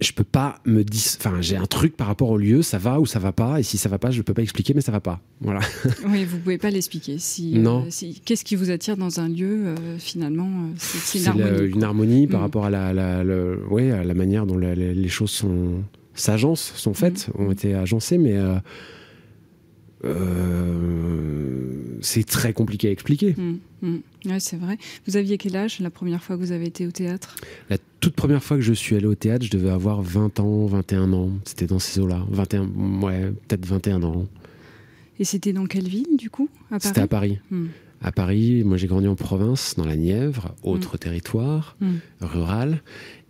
je 0.00 0.12
peux 0.12 0.24
pas 0.24 0.60
me 0.64 0.84
dire. 0.84 1.02
Enfin, 1.18 1.40
j'ai 1.40 1.56
un 1.56 1.66
truc 1.66 1.96
par 1.96 2.06
rapport 2.06 2.30
au 2.30 2.38
lieu, 2.38 2.62
ça 2.62 2.78
va 2.78 3.00
ou 3.00 3.06
ça 3.06 3.18
va 3.18 3.32
pas, 3.32 3.58
et 3.58 3.62
si 3.62 3.78
ça 3.78 3.88
va 3.88 3.98
pas, 3.98 4.10
je 4.10 4.22
peux 4.22 4.34
pas 4.34 4.42
expliquer, 4.42 4.74
mais 4.74 4.80
ça 4.80 4.92
va 4.92 5.00
pas. 5.00 5.20
Voilà. 5.40 5.60
Oui, 6.08 6.24
vous 6.24 6.38
pouvez 6.38 6.58
pas 6.58 6.70
l'expliquer. 6.70 7.18
Si, 7.18 7.56
euh, 7.56 7.60
non. 7.60 7.86
Qu'est-ce 8.24 8.44
qui 8.44 8.56
vous 8.56 8.70
attire 8.70 8.96
dans 8.96 9.20
un 9.20 9.28
lieu 9.28 9.66
euh, 9.66 9.98
finalement 9.98 10.48
euh, 10.48 10.74
C'est 10.76 11.18
une 11.18 11.26
harmonie. 11.26 11.68
une 11.68 11.82
harmonie 11.82 12.26
par 12.26 12.40
mm. 12.40 12.42
rapport 12.42 12.64
à 12.64 12.70
la, 12.70 12.92
la, 12.92 13.24
ouais, 13.70 13.90
à 13.90 14.04
la 14.04 14.14
manière 14.14 14.46
dont 14.46 14.56
les 14.56 15.08
choses 15.08 15.30
sont 15.30 15.82
s'agencent, 16.14 16.72
sont 16.74 16.94
faites, 16.94 17.28
mm. 17.28 17.42
ont 17.42 17.50
été 17.50 17.74
agencées, 17.74 18.18
mais 18.18 18.36
c'est 22.00 22.24
très 22.24 22.52
compliqué 22.52 22.88
à 22.88 22.90
expliquer. 22.90 23.34
Mm. 23.36 23.58
Mm. 23.82 23.98
Ouais, 24.26 24.40
c'est 24.40 24.56
vrai. 24.56 24.78
Vous 25.06 25.16
aviez 25.16 25.38
quel 25.38 25.56
âge 25.56 25.80
la 25.80 25.90
première 25.90 26.22
fois 26.22 26.36
que 26.36 26.40
vous 26.40 26.52
avez 26.52 26.66
été 26.66 26.86
au 26.86 26.90
théâtre? 26.90 27.36
La 27.70 27.78
toute 28.00 28.14
première 28.14 28.42
fois 28.42 28.56
que 28.56 28.62
je 28.62 28.72
suis 28.72 28.96
allé 28.96 29.06
au 29.06 29.14
théâtre, 29.14 29.44
je 29.44 29.50
devais 29.50 29.70
avoir 29.70 30.02
20 30.02 30.40
ans, 30.40 30.66
21 30.66 31.12
ans. 31.12 31.30
C'était 31.44 31.66
dans 31.66 31.78
ces 31.78 32.00
eaux-là. 32.00 32.24
21, 32.30 32.68
ouais, 33.02 33.32
peut-être 33.46 33.66
21 33.66 34.02
ans. 34.02 34.26
Et 35.18 35.24
c'était 35.24 35.52
dans 35.52 35.66
quelle 35.66 35.88
ville, 35.88 36.16
du 36.16 36.30
coup? 36.30 36.48
C'était 36.78 37.00
à 37.00 37.08
Paris. 37.08 37.38
Mm. 37.50 37.66
À 38.00 38.12
Paris, 38.12 38.62
moi 38.62 38.76
j'ai 38.76 38.86
grandi 38.86 39.08
en 39.08 39.16
province, 39.16 39.74
dans 39.76 39.84
la 39.84 39.96
Nièvre, 39.96 40.54
autre 40.62 40.94
mm. 40.94 40.98
territoire, 40.98 41.76
rural. 42.20 42.82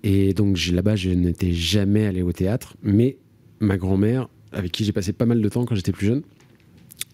Et 0.03 0.35
donc 0.35 0.59
là-bas, 0.71 0.97
je 0.97 1.11
n'étais 1.11 1.53
jamais 1.53 2.07
allé 2.07 2.23
au 2.23 2.33
théâtre. 2.33 2.77
Mais 2.83 3.17
ma 3.61 3.79
grand-mère, 3.79 4.29
avec 4.53 4.73
qui 4.73 4.85
j'ai 4.85 4.93
passé 4.93 5.13
pas 5.13 5.27
mal 5.27 5.41
de 5.41 5.49
temps 5.49 5.65
quand 5.65 5.75
j'étais 5.75 5.93
plus 5.93 6.07
jeune, 6.07 6.23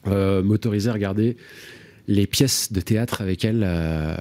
euh, 0.07 0.43
m'autorisait 0.43 0.91
à 0.91 0.93
regarder 0.93 1.37
les 2.07 2.27
pièces 2.27 2.73
de 2.73 2.81
théâtre 2.81 3.21
avec 3.21 3.45
elle 3.45 3.63
euh, 3.65 4.17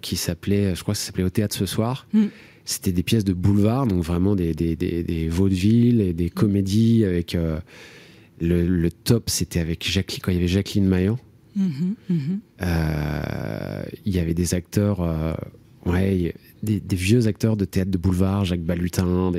qui 0.00 0.16
s'appelaient, 0.16 0.74
je 0.74 0.82
crois 0.82 0.94
que 0.94 1.00
ça 1.00 1.06
s'appelait 1.06 1.24
Au 1.24 1.30
théâtre 1.30 1.56
ce 1.56 1.66
soir. 1.66 2.06
Mm. 2.12 2.26
C'était 2.64 2.92
des 2.92 3.02
pièces 3.02 3.24
de 3.24 3.34
boulevard, 3.34 3.86
donc 3.86 4.02
vraiment 4.02 4.34
des, 4.34 4.54
des, 4.54 4.74
des, 4.76 5.28
vaudevilles 5.28 6.00
et 6.00 6.12
des 6.12 6.30
comédies 6.30 7.04
avec. 7.04 7.34
Euh, 7.34 7.58
le, 8.40 8.88
top, 8.90 9.30
c'était 9.30 9.60
avec 9.60 9.86
Jacqueline, 9.86 10.20
quand 10.22 10.32
il 10.32 10.34
y 10.36 10.38
avait 10.38 10.48
Jacqueline 10.48 10.86
Maillan. 10.86 11.18
Mm-hmm, 11.58 11.94
mm-hmm. 12.10 12.38
Euh, 12.62 13.82
il 14.04 14.14
y 14.14 14.18
avait 14.18 14.34
des 14.34 14.54
acteurs, 14.54 15.36
ouais, 15.86 16.34
des, 16.62 16.96
vieux 16.96 17.26
acteurs 17.26 17.56
de 17.56 17.64
théâtre 17.64 17.90
de 17.90 17.98
boulevard, 17.98 18.44
Jacques 18.44 18.64
Balutin, 18.64 19.32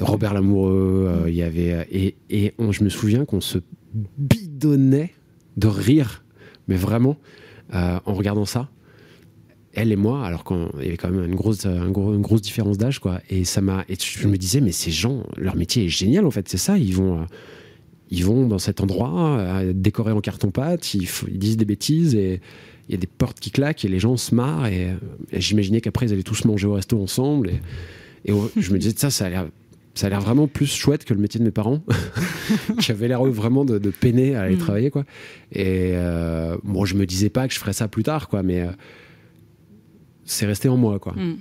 Robert 0.00 0.34
Lamoureux. 0.34 1.24
Mm. 1.24 1.28
il 1.28 1.34
y 1.34 1.42
avait 1.42 1.86
et, 1.90 2.14
et 2.30 2.54
je 2.70 2.84
me 2.84 2.88
souviens 2.88 3.24
qu'on 3.24 3.40
se 3.40 3.58
bidonnait 4.18 5.12
de 5.56 5.66
rire 5.68 6.22
mais 6.68 6.76
vraiment, 6.76 7.16
euh, 7.74 7.98
en 8.04 8.14
regardant 8.14 8.44
ça, 8.44 8.68
elle 9.74 9.90
et 9.90 9.96
moi, 9.96 10.26
alors 10.26 10.44
qu'il 10.44 10.56
y 10.82 10.88
avait 10.88 10.96
quand 10.96 11.10
même 11.10 11.24
une 11.24 11.34
grosse, 11.34 11.64
une 11.64 12.22
différence 12.40 12.76
d'âge, 12.76 12.98
quoi. 12.98 13.20
Et 13.30 13.44
ça 13.44 13.60
m'a, 13.60 13.84
je 13.88 14.28
me 14.28 14.36
disais, 14.36 14.60
mais 14.60 14.72
ces 14.72 14.90
gens, 14.90 15.24
leur 15.36 15.56
métier 15.56 15.86
est 15.86 15.88
génial, 15.88 16.26
en 16.26 16.30
fait. 16.30 16.48
C'est 16.48 16.58
ça, 16.58 16.76
ils 16.76 16.94
vont, 16.94 17.20
euh, 17.20 17.24
ils 18.10 18.24
vont 18.24 18.46
dans 18.46 18.58
cet 18.58 18.80
endroit, 18.80 19.38
euh, 19.38 19.72
décorés 19.74 20.12
en 20.12 20.20
carton-pâte, 20.20 20.94
ils, 20.94 21.08
disent 21.30 21.56
des 21.56 21.64
bêtises 21.64 22.14
et 22.14 22.40
il 22.88 22.92
y 22.92 22.94
a 22.94 22.98
des 22.98 23.06
portes 23.06 23.40
qui 23.40 23.50
claquent 23.50 23.84
et 23.84 23.88
les 23.88 23.98
gens 23.98 24.18
se 24.18 24.34
marrent. 24.34 24.66
Et, 24.66 24.88
j'imaginais 25.32 25.80
qu'après, 25.80 26.06
ils 26.06 26.12
allaient 26.12 26.22
tous 26.22 26.44
manger 26.44 26.66
au 26.66 26.74
resto 26.74 27.00
ensemble. 27.00 27.48
Et, 28.26 28.32
et 28.32 28.34
je 28.56 28.72
me 28.72 28.78
disais, 28.78 28.94
ça, 28.94 29.10
ça 29.10 29.26
a 29.26 29.30
l'air 29.30 29.48
ça 29.94 30.06
a 30.06 30.10
l'air 30.10 30.20
vraiment 30.20 30.46
plus 30.46 30.66
chouette 30.66 31.04
que 31.04 31.12
le 31.12 31.20
métier 31.20 31.38
de 31.38 31.44
mes 31.44 31.50
parents, 31.50 31.82
qui 32.80 32.92
avaient 32.92 33.08
l'air 33.08 33.22
vraiment 33.24 33.64
de, 33.64 33.78
peiner 33.90 34.34
à 34.34 34.42
aller 34.42 34.56
mm. 34.56 34.60
travailler, 34.60 34.90
quoi. 34.90 35.04
Et 35.52 35.92
euh, 35.94 36.56
bon, 36.64 36.84
je 36.84 36.96
me 36.96 37.04
disais 37.04 37.28
pas 37.28 37.46
que 37.46 37.54
je 37.54 37.58
ferais 37.58 37.74
ça 37.74 37.88
plus 37.88 38.02
tard, 38.02 38.28
quoi, 38.28 38.42
mais 38.42 38.62
euh, 38.62 38.70
c'est 40.24 40.46
resté 40.46 40.68
en 40.68 40.76
moi, 40.76 40.98
quoi. 40.98 41.12
Mm. 41.12 41.36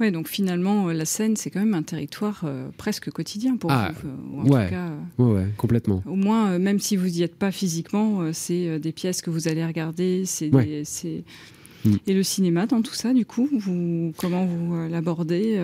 Ouais, 0.00 0.10
donc 0.10 0.28
finalement, 0.28 0.86
la 0.88 1.04
scène, 1.04 1.36
c'est 1.36 1.50
quand 1.50 1.60
même 1.60 1.74
un 1.74 1.82
territoire 1.82 2.46
presque 2.78 3.10
quotidien 3.10 3.58
pour 3.58 3.70
ah, 3.70 3.92
vous. 4.02 4.40
en 4.40 4.46
ouais, 4.48 4.64
tout 4.64 4.70
cas, 4.70 4.92
ouais, 5.18 5.46
complètement. 5.58 6.02
Au 6.06 6.16
moins, 6.16 6.58
même 6.58 6.78
si 6.78 6.96
vous 6.96 7.06
n'y 7.06 7.20
êtes 7.20 7.36
pas 7.36 7.52
physiquement, 7.52 8.32
c'est 8.32 8.78
des 8.80 8.92
pièces 8.92 9.20
que 9.20 9.28
vous 9.28 9.46
allez 9.46 9.64
regarder. 9.64 10.24
C'est 10.24 10.50
mm. 10.50 11.96
Et 12.06 12.14
le 12.14 12.22
cinéma 12.22 12.66
dans 12.66 12.80
tout 12.80 12.94
ça, 12.94 13.12
du 13.12 13.26
coup, 13.26 13.46
vous, 13.52 14.14
comment 14.16 14.46
vous 14.46 14.88
l'abordez 14.88 15.60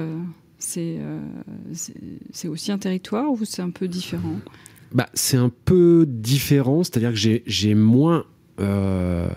euh, 0.78 1.21
c'est 2.33 2.49
aussi 2.49 2.73
un 2.73 2.78
territoire 2.78 3.30
ou 3.30 3.44
c'est 3.44 3.62
un 3.62 3.71
peu 3.71 3.88
différent? 3.88 4.40
Bah, 4.92 5.09
C'est 5.14 5.37
un 5.37 5.50
peu 5.64 6.06
différent, 6.09 6.85
c'est-à-dire 6.85 7.12
que 7.12 7.40
j'ai 7.47 7.75
moins... 7.75 8.25
Euh, 8.61 9.28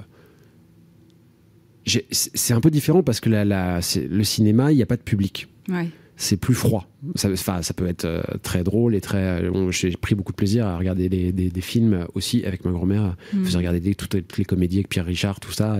c'est 2.12 2.54
un 2.54 2.60
peu 2.60 2.70
différent 2.70 3.02
parce 3.02 3.22
que 3.22 3.30
la, 3.30 3.46
la, 3.46 3.80
le 4.10 4.24
cinéma, 4.24 4.72
il 4.74 4.76
n'y 4.76 4.84
a 4.84 4.86
pas 4.86 4.98
de 4.98 5.02
public. 5.02 5.48
Ouais 5.70 5.90
c'est 6.20 6.38
plus 6.38 6.56
froid. 6.56 6.90
Ça, 7.14 7.30
ça 7.36 7.74
peut 7.76 7.88
être 7.88 8.06
euh, 8.06 8.22
très 8.42 8.64
drôle 8.64 8.96
et 8.96 9.02
très. 9.02 9.44
J'ai 9.70 9.92
pris 9.92 10.16
beaucoup 10.16 10.32
de 10.32 10.38
plaisir 10.38 10.66
à 10.66 10.76
regarder 10.76 11.10
des, 11.10 11.32
des, 11.32 11.62
films 11.62 12.08
aussi 12.16 12.44
avec 12.44 12.66
ma 12.66 12.72
grand-mère. 12.72 13.16
Mm. 13.34 13.46
faisait 13.46 13.58
regarder 13.58 13.94
toutes, 13.94 14.38
les 14.38 14.46
comédies 14.46 14.78
avec 14.78 14.90
Pierre 14.90 15.06
Richard, 15.06 15.40
tout 15.40 15.52
ça. 15.52 15.78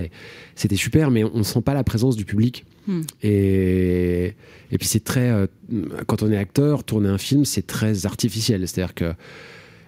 C'était 0.56 0.76
super, 0.76 1.10
mais 1.10 1.24
on 1.24 1.40
ne 1.40 1.44
sent 1.44 1.62
pas 1.62 1.74
la 1.74 1.84
présence 1.84 2.16
du 2.16 2.24
public. 2.24 2.66
Mm. 2.86 3.02
Et, 3.24 4.36
et 4.72 4.78
puis 4.78 4.88
c'est 4.88 5.04
très. 5.04 5.30
Euh, 5.32 5.48
quand 6.06 6.22
on 6.22 6.32
est 6.32 6.38
acteur, 6.38 6.84
tourner 6.84 7.10
un 7.10 7.18
film, 7.18 7.44
c'est 7.44 7.66
très 7.66 8.06
artificiel. 8.06 8.68
C'est-à-dire 8.68 8.94
que 8.94 9.14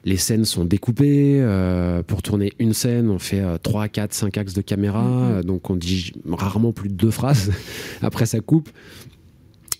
les 0.03 0.17
scènes 0.17 0.45
sont 0.45 0.65
découpées. 0.65 1.41
Euh, 1.41 2.01
pour 2.01 2.23
tourner 2.23 2.53
une 2.57 2.73
scène, 2.73 3.11
on 3.11 3.19
fait 3.19 3.43
3, 3.61 3.87
4, 3.87 4.13
5 4.15 4.37
axes 4.39 4.53
de 4.55 4.61
caméra. 4.61 5.03
Mm-hmm. 5.03 5.43
Donc 5.43 5.69
on 5.69 5.75
dit 5.75 6.11
rarement 6.27 6.71
plus 6.71 6.89
de 6.89 6.95
deux 6.95 7.11
phrases. 7.11 7.51
Après, 8.01 8.25
ça 8.25 8.39
coupe 8.39 8.69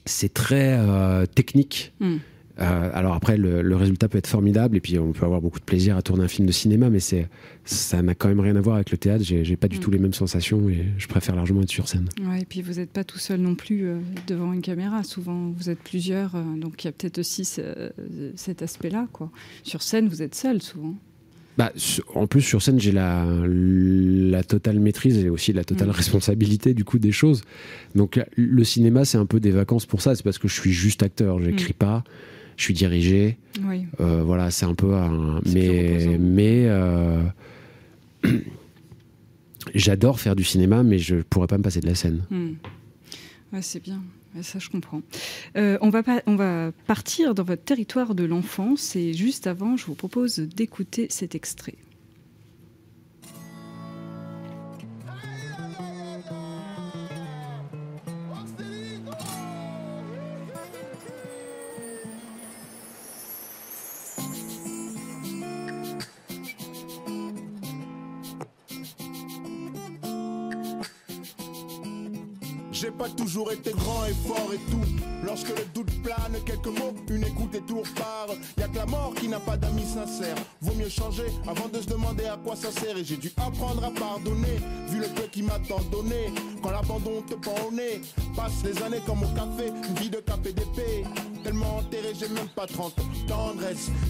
c'est 0.10 0.34
très 0.34 0.78
euh, 0.80 1.26
technique. 1.26 1.94
Hmm. 2.00 2.18
Euh, 2.60 2.92
alors 2.94 3.14
après, 3.14 3.38
le, 3.38 3.76
résultat 3.78 4.10
peut 4.10 4.18
être 4.18 4.28
formidable 4.28 4.76
et 4.76 4.82
puis 4.82 5.00
on 5.00 5.14
peut 5.14 5.24
avoir 5.24 5.40
beaucoup 5.40 5.60
de 5.60 5.64
plaisir 5.64 5.96
à 5.96 6.02
tourner 6.02 6.26
un 6.26 6.28
film 6.28 6.46
de 6.46 6.52
cinéma, 6.52 6.90
mais 6.90 7.00
c'est 7.00 7.30
ça 7.64 8.02
n'a 8.02 8.16
quand 8.16 8.28
même 8.28 8.42
rien 8.42 8.58
à 8.58 8.62
voir 8.62 8.76
avec 8.76 8.92
le 8.92 8.98
théâtre. 8.98 9.24
J'ai 9.24 9.56
pas 9.56 9.70
du 9.70 9.78
hmm. 9.78 9.80
tout 9.80 9.92
les 9.92 10.00
mêmes 10.00 10.14
sensations 10.14 10.68
et 10.68 10.86
je 10.98 11.08
préfère 11.08 11.36
largement 11.36 11.62
être 11.62 11.70
sur 11.70 11.88
scène. 11.88 12.10
Ouais, 12.22 12.42
et 12.42 12.46
puis 12.46 12.62
vous 12.62 12.74
n'êtes 12.74 12.92
pas 12.92 13.06
tout 13.06 13.18
seul 13.18 13.40
non 13.40 13.56
plus 13.56 13.86
euh, 13.86 14.00
devant 14.28 14.52
une 14.52 14.62
caméra. 14.62 15.04
Souvent, 15.04 15.52
vous 15.56 15.70
êtes 15.70 15.80
plusieurs, 15.80 16.34
donc 16.58 16.84
il 16.84 16.88
y 16.88 16.90
a 16.90 16.92
peut-être 16.92 17.20
aussi 17.20 17.46
cet 17.46 18.62
aspect-là. 18.62 19.08
Sur 19.64 19.82
scène, 19.82 20.10
vous 20.10 20.22
êtes 20.22 20.36
seul 20.36 20.62
souvent. 20.62 20.96
Bah, 21.60 21.74
en 22.16 22.26
plus, 22.26 22.42
sur 22.42 22.62
scène, 22.62 22.80
j'ai 22.80 22.94
la, 22.94 23.26
la 23.46 24.44
totale 24.44 24.80
maîtrise 24.80 25.18
et 25.18 25.30
aussi 25.30 25.52
la 25.52 25.66
totale 25.66 25.90
mm. 25.90 25.92
responsabilité 25.92 26.74
du 26.74 26.86
coup 26.86 27.00
des 27.00 27.12
choses. 27.12 27.42
Donc, 27.96 28.18
le 28.38 28.64
cinéma, 28.64 29.04
c'est 29.04 29.18
un 29.18 29.26
peu 29.26 29.42
des 29.42 29.52
vacances 29.52 29.86
pour 29.86 30.02
ça. 30.02 30.16
C'est 30.16 30.24
parce 30.24 30.38
que 30.38 30.48
je 30.48 30.54
suis 30.54 30.72
juste 30.72 31.04
acteur. 31.04 31.42
J'écris 31.44 31.74
mm. 31.74 31.78
pas. 31.78 32.06
Je 32.56 32.64
suis 32.64 32.74
dirigé. 32.74 33.38
Euh, 34.00 34.24
voilà, 34.24 34.52
c'est 34.52 34.68
un 34.68 34.74
peu 34.74 34.94
un. 34.94 35.42
Mais, 35.54 36.18
mais 36.18 36.64
euh, 36.68 37.24
j'adore 39.76 40.22
faire 40.22 40.38
du 40.38 40.46
cinéma, 40.46 40.84
mais 40.84 40.98
je 40.98 41.18
pourrais 41.18 41.48
pas 41.48 41.58
me 41.58 41.64
passer 41.64 41.82
de 41.82 41.88
la 41.88 41.96
scène. 41.96 42.22
Mm. 42.30 42.52
Ouais, 43.52 43.62
c'est 43.62 43.84
bien 43.84 44.02
ça 44.42 44.60
je 44.60 44.70
comprends. 44.70 45.02
Euh, 45.58 45.78
on, 45.82 45.90
va 45.90 46.04
on 46.26 46.36
va 46.36 46.72
partir 46.88 47.34
dans 47.36 47.44
votre 47.44 47.64
territoire 47.64 48.16
de 48.16 48.24
l'enfance 48.24 48.96
et 48.96 49.14
juste 49.14 49.48
avant, 49.48 49.78
je 49.78 49.86
vous 49.86 49.96
propose 49.96 50.40
d'écouter 50.40 51.08
cet 51.10 51.36
extrait. 51.36 51.76
J'ai 72.80 72.92
pas 72.92 73.10
toujours 73.10 73.52
été 73.52 73.72
grand 73.72 74.06
et 74.06 74.14
fort 74.26 74.50
et 74.54 74.72
tout. 74.72 74.80
Lorsque 75.26 75.50
le 75.50 75.66
doute 75.74 75.92
plane, 76.02 76.38
quelques 76.46 76.68
mots, 76.68 76.94
une 77.10 77.26
écoute 77.26 77.54
et 77.54 77.62
tout 77.62 77.80
repart. 77.80 78.38
Y'a 78.58 78.70
que 78.70 78.78
la 78.78 78.86
mort 78.86 79.14
qui 79.16 79.28
n'a 79.28 79.42
pas 79.42 79.58
d'amis 79.58 79.86
sincères. 79.86 80.38
Vaut 80.62 80.74
mieux 80.76 80.88
changer 80.88 81.26
avant 81.46 81.68
de 81.68 81.82
se 81.82 81.88
demander 81.88 82.24
à 82.24 82.38
quoi 82.38 82.56
ça 82.56 82.72
sert. 82.72 82.96
Et 82.96 83.04
j'ai 83.04 83.18
dû 83.18 83.34
apprendre 83.36 83.84
à 83.84 83.92
pardonner, 83.92 84.62
vu 84.88 85.00
le 85.00 85.08
peu 85.08 85.24
qui 85.24 85.42
m'a 85.42 85.60
tant 85.68 85.82
donné. 85.92 86.32
Quand 86.64 86.72
l'abandon 86.72 87.22
te 87.28 87.34
prend 87.34 87.68
au 87.68 87.72
nez, 87.74 88.00
passe 88.34 88.64
les 88.64 88.82
années 88.82 89.02
comme 89.06 89.24
au 89.24 89.28
café, 89.28 89.74
une 89.90 89.96
vie 89.96 90.10
de 90.10 90.20
café 90.22 90.54
d'épée. 90.54 91.04
Tellement 91.44 91.80
enterré, 91.80 92.14
j'ai 92.18 92.30
même 92.30 92.48
pas 92.56 92.66
30 92.66 92.94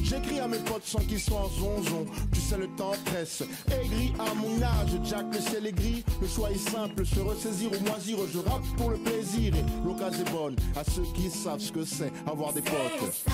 J'écris 0.03 0.39
à 0.39 0.47
mes 0.47 0.59
potes 0.59 0.85
sans 0.85 0.99
qu'ils 0.99 1.19
soient 1.19 1.41
en 1.41 1.49
zonzon. 1.49 2.05
Tu 2.31 2.39
sais, 2.39 2.57
le 2.57 2.67
temps 2.69 2.93
presse. 3.05 3.43
Aigri 3.69 4.13
à 4.17 4.33
mon 4.33 4.61
âge, 4.61 4.91
Jack 5.03 5.25
le 5.33 5.39
ciel 5.41 5.67
est. 5.67 6.03
Le 6.21 6.27
choix 6.27 6.51
est 6.51 6.69
simple, 6.69 7.05
se 7.05 7.19
ressaisir 7.19 7.69
ou 7.71 7.83
moisir. 7.85 8.17
Je 8.31 8.39
rappe 8.39 8.63
pour 8.77 8.91
le 8.91 8.97
plaisir 8.97 9.53
et 9.55 9.63
l'occasion 9.85 10.25
est 10.25 10.31
bonne 10.31 10.55
à 10.75 10.83
ceux 10.83 11.03
qui 11.13 11.29
savent 11.29 11.59
ce 11.59 11.71
que 11.71 11.83
c'est 11.83 12.11
avoir 12.25 12.53
des 12.53 12.61
potes. 12.61 13.25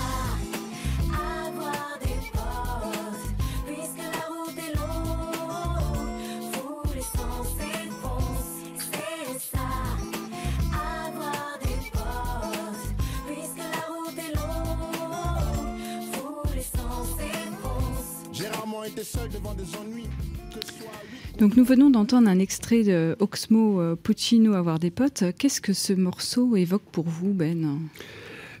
Donc 21.38 21.56
nous 21.56 21.64
venons 21.64 21.90
d'entendre 21.90 22.28
un 22.28 22.38
extrait 22.38 22.82
de 22.82 23.14
Oxmo 23.20 23.80
euh, 23.80 23.94
Puccino 23.94 24.54
Avoir 24.54 24.78
des 24.78 24.90
potes. 24.90 25.24
Qu'est-ce 25.38 25.60
que 25.60 25.74
ce 25.74 25.92
morceau 25.92 26.56
évoque 26.56 26.84
pour 26.90 27.04
vous, 27.04 27.34
Ben? 27.34 27.78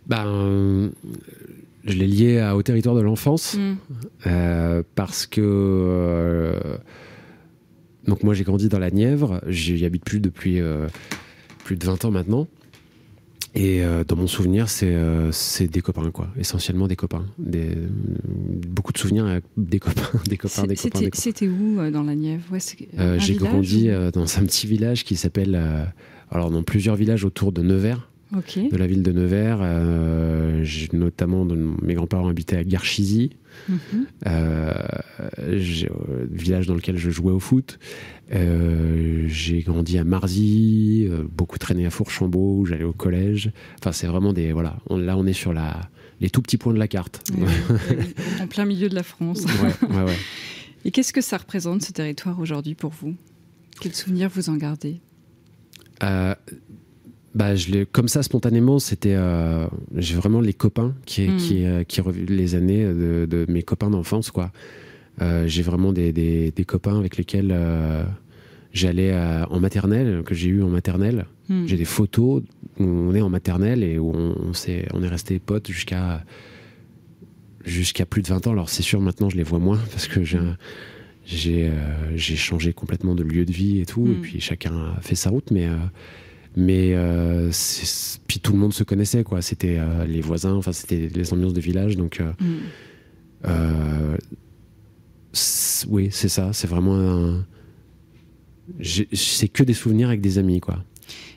Ben, 0.06 0.90
je 1.84 1.94
l'ai 1.94 2.06
lié 2.06 2.52
au 2.54 2.62
territoire 2.62 2.94
de 2.94 3.00
l'enfance 3.00 3.54
mm. 3.54 3.76
euh, 4.26 4.82
parce 4.94 5.26
que 5.26 5.40
euh, 5.42 6.76
donc 8.06 8.22
moi 8.22 8.34
j'ai 8.34 8.44
grandi 8.44 8.68
dans 8.68 8.78
la 8.78 8.90
Nièvre, 8.90 9.40
j'y 9.48 9.84
habite 9.84 10.04
plus 10.04 10.20
depuis 10.20 10.60
plus 11.64 11.76
de 11.76 11.84
20 11.84 12.04
ans 12.04 12.10
maintenant. 12.10 12.46
Et 13.56 13.82
euh, 13.82 14.04
dans 14.04 14.16
mon 14.16 14.26
souvenir, 14.26 14.66
euh, 14.82 15.30
c'est 15.32 15.66
des 15.66 15.80
copains, 15.80 16.10
quoi. 16.10 16.28
Essentiellement 16.38 16.86
des 16.88 16.96
copains. 16.96 17.24
Des, 17.38 17.70
beaucoup 18.68 18.92
de 18.92 18.98
souvenirs 18.98 19.26
avec 19.26 19.44
des 19.56 19.78
copains, 19.78 20.10
des 20.28 20.36
copains, 20.36 20.66
des 20.66 20.76
copains. 20.76 21.08
C'était 21.14 21.48
où 21.48 21.80
euh, 21.80 21.90
dans 21.90 22.02
la 22.02 22.14
Nièvre? 22.14 22.44
J'ai 23.18 23.34
grandi 23.34 23.88
dans 24.12 24.38
un 24.38 24.44
petit 24.44 24.66
village 24.66 25.04
qui 25.04 25.16
s'appelle. 25.16 25.58
alors, 26.30 26.50
dans 26.50 26.62
plusieurs 26.62 26.96
villages 26.96 27.24
autour 27.24 27.50
de 27.50 27.62
Nevers. 27.62 28.10
De 28.32 28.76
la 28.76 28.86
ville 28.86 29.02
de 29.02 29.12
Nevers. 29.12 29.58
notamment, 30.92 31.44
mes 31.44 31.94
grands-parents 31.94 32.28
habitaient 32.28 32.56
à 32.56 32.64
Garchizy, 32.64 33.30
mm 33.68 33.74
village 36.30 36.66
dans 36.66 36.74
lequel 36.74 36.96
je 36.96 37.10
jouais 37.10 37.32
au 37.32 37.40
foot. 37.40 37.78
Euh, 38.32 39.24
j'ai 39.28 39.62
grandi 39.62 39.98
à 39.98 40.04
Marzy, 40.04 41.06
euh, 41.08 41.22
beaucoup 41.30 41.58
traîné 41.58 41.86
à 41.86 41.90
Fourchambault, 41.90 42.58
où 42.60 42.66
j'allais 42.66 42.84
au 42.84 42.92
collège. 42.92 43.52
Enfin, 43.78 43.92
c'est 43.92 44.06
vraiment 44.06 44.32
des. 44.32 44.52
Voilà, 44.52 44.78
là, 44.90 45.16
on 45.16 45.26
est 45.26 45.32
sur 45.32 45.52
la, 45.52 45.88
les 46.20 46.30
tout 46.30 46.42
petits 46.42 46.56
points 46.56 46.72
de 46.72 46.78
la 46.78 46.88
carte. 46.88 47.22
en 48.40 48.46
plein 48.46 48.64
milieu 48.64 48.88
de 48.88 48.94
la 48.94 49.02
France. 49.02 49.44
Et 50.84 50.90
qu'est-ce 50.90 51.12
que 51.12 51.20
ça 51.20 51.36
représente, 51.36 51.82
ce 51.82 51.92
territoire, 51.92 52.38
aujourd'hui, 52.38 52.74
pour 52.74 52.90
vous? 52.90 53.14
Quels 53.80 53.94
souvenirs 53.94 54.30
vous 54.32 54.50
en 54.50 54.56
gardez? 54.56 55.00
Euh, 56.02 56.34
bah, 57.36 57.54
je 57.54 57.84
comme 57.84 58.08
ça 58.08 58.22
spontanément, 58.22 58.78
c'était 58.78 59.16
j'ai 59.94 60.14
vraiment 60.14 60.40
les 60.40 60.54
copains 60.54 60.94
qui 61.04 61.28
qui, 61.36 61.64
qui 61.86 62.00
les 62.28 62.54
années 62.54 62.84
de, 62.84 63.26
de 63.30 63.46
mes 63.48 63.62
copains 63.62 63.90
d'enfance 63.90 64.30
quoi. 64.30 64.50
Euh, 65.22 65.46
j'ai 65.46 65.62
vraiment 65.62 65.92
des, 65.92 66.12
des, 66.12 66.50
des, 66.50 66.64
copains 66.64 66.98
avec 66.98 67.16
lesquels 67.16 67.50
euh, 67.50 68.04
j'allais 68.72 69.14
en 69.50 69.60
maternelle, 69.60 70.22
que 70.24 70.34
j'ai 70.34 70.48
eu 70.48 70.62
en 70.62 70.68
maternelle. 70.68 71.26
Hmm. 71.48 71.66
J'ai 71.66 71.76
des 71.76 71.86
photos 71.86 72.42
où 72.78 72.84
on 72.84 73.14
est 73.14 73.22
en 73.22 73.30
maternelle 73.30 73.82
et 73.82 73.98
où 73.98 74.12
on, 74.14 74.34
on, 74.38 74.52
est, 74.68 74.86
on 74.92 75.02
est 75.02 75.08
resté 75.08 75.38
potes 75.38 75.68
jusqu'à 75.68 76.22
jusqu'à 77.64 78.04
plus 78.04 78.22
de 78.22 78.28
20 78.28 78.46
ans. 78.46 78.52
Alors 78.52 78.68
c'est 78.68 78.82
sûr, 78.82 79.00
maintenant 79.00 79.30
je 79.30 79.36
les 79.36 79.42
vois 79.42 79.58
moins 79.58 79.80
parce 79.90 80.06
que 80.06 80.22
j'ai 80.22 80.38
j'ai 81.24 81.68
euh, 81.68 82.16
j'ai 82.16 82.36
changé 82.36 82.72
complètement 82.72 83.14
de 83.14 83.22
lieu 83.22 83.46
de 83.46 83.52
vie 83.52 83.80
et 83.80 83.86
tout, 83.86 84.06
et 84.06 84.10
hmm. 84.10 84.20
puis 84.20 84.40
chacun 84.40 84.94
a 84.96 85.00
fait 85.00 85.14
sa 85.14 85.30
route, 85.30 85.50
mais 85.50 85.66
mais 86.56 86.94
euh, 86.94 87.50
puis 88.26 88.40
tout 88.40 88.52
le 88.52 88.58
monde 88.58 88.72
se 88.72 88.82
connaissait 88.82 89.22
quoi. 89.22 89.42
C'était 89.42 89.78
les 90.06 90.20
voisins, 90.20 90.54
enfin 90.54 90.72
c'était 90.72 91.08
les 91.14 91.32
ambiances 91.32 91.54
de 91.54 91.60
village, 91.60 91.96
donc. 91.96 92.20
Hmm 92.40 94.16
oui, 95.88 96.08
c'est 96.10 96.28
ça. 96.28 96.52
C'est 96.52 96.66
vraiment 96.66 96.96
un. 96.96 97.46
C'est 98.82 99.48
que 99.48 99.62
des 99.62 99.74
souvenirs 99.74 100.08
avec 100.08 100.20
des 100.20 100.38
amis, 100.38 100.60
quoi. 100.60 100.82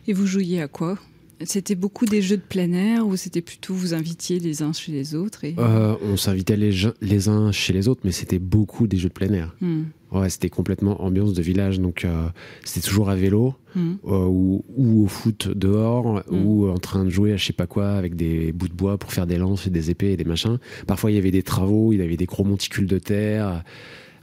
Et 0.08 0.14
vous 0.14 0.26
jouiez 0.26 0.62
à 0.62 0.68
quoi? 0.68 0.98
C'était 1.44 1.76
beaucoup 1.76 2.06
des 2.06 2.22
jeux 2.22 2.38
de 2.38 2.42
plein 2.42 2.72
air 2.74 3.08
ou 3.08 3.16
c'était 3.16 3.42
plutôt 3.42 3.74
vous 3.74 3.94
invitiez 3.94 4.40
les 4.40 4.62
uns 4.62 4.74
chez 4.74 4.92
les 4.92 5.16
autres 5.16 5.46
et... 5.46 5.56
Euh, 5.58 5.96
on 6.04 6.18
s'invitait 6.18 6.58
les, 6.58 6.74
les, 7.00 7.30
uns 7.30 7.54
chez 7.54 7.72
les 7.72 7.88
autres, 7.88 8.02
mais 8.04 8.12
c'était 8.12 8.40
beaucoup 8.40 8.88
des 8.88 8.98
jeux 8.98 9.08
de 9.08 9.14
plein 9.14 9.32
air. 9.32 9.56
Hmm. 9.62 9.84
Ouais, 10.12 10.30
c'était 10.30 10.50
complètement 10.50 11.04
ambiance 11.04 11.34
de 11.34 11.42
village, 11.42 11.80
donc 11.80 12.04
euh, 12.04 12.28
c'était 12.64 12.88
toujours 12.88 13.10
à 13.12 13.16
vélo 13.16 13.54
hmm. 13.76 13.94
euh, 14.08 14.26
ou, 14.26 14.66
ou, 14.76 15.04
au 15.04 15.08
foot 15.08 15.50
dehors 15.50 16.24
hmm. 16.32 16.46
ou 16.46 16.68
en 16.68 16.80
train 16.80 17.06
de 17.06 17.10
jouer 17.10 17.34
à 17.34 17.38
je 17.38 17.46
sais 17.46 17.54
pas 17.54 17.68
quoi 17.68 17.92
avec 17.92 18.16
des 18.16 18.52
bouts 18.52 18.70
de 18.70 18.74
bois 18.74 18.98
pour 18.98 19.14
faire 19.14 19.28
des 19.28 19.38
lances 19.38 19.68
et 19.68 19.70
des 19.70 19.92
épées 19.92 20.14
et 20.14 20.18
des 20.18 20.24
machins. 20.24 20.58
Parfois 20.88 21.12
il 21.12 21.16
y 21.16 21.20
avait 21.20 21.30
des 21.30 21.44
travaux, 21.44 21.94
il 21.94 22.00
y 22.00 22.02
avait 22.02 22.18
des 22.18 22.26
gros 22.26 22.44
monticules 22.44 22.88
de 22.88 22.98
terre. 22.98 23.64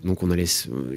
Donc 0.04 0.22
on 0.22 0.30
allait, 0.30 0.44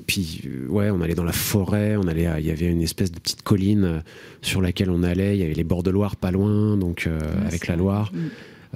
puis 0.08 0.44
ouais, 0.68 0.90
on 0.90 1.02
allait 1.02 1.16
dans 1.16 1.24
la 1.24 1.32
forêt, 1.32 1.96
on 1.96 2.08
allait, 2.08 2.28
il 2.40 2.46
y 2.46 2.52
avait 2.52 2.68
une 2.68 2.82
espèce 2.82 3.12
de 3.12 3.20
petite 3.20 3.42
colline 3.42 3.84
euh, 3.84 4.00
sur 4.42 4.62
laquelle 4.62 4.90
on 4.90 5.04
allait, 5.04 5.36
il 5.36 5.40
y 5.40 5.44
avait 5.44 5.54
les 5.54 5.64
bords 5.64 5.84
de 5.84 5.90
Loire 5.90 6.16
pas 6.16 6.32
loin, 6.32 6.78
donc 6.78 7.08
euh, 7.08 7.20
avec 7.46 7.68
la 7.68 7.76
Loire. 7.76 8.12
Mm. 8.14 8.18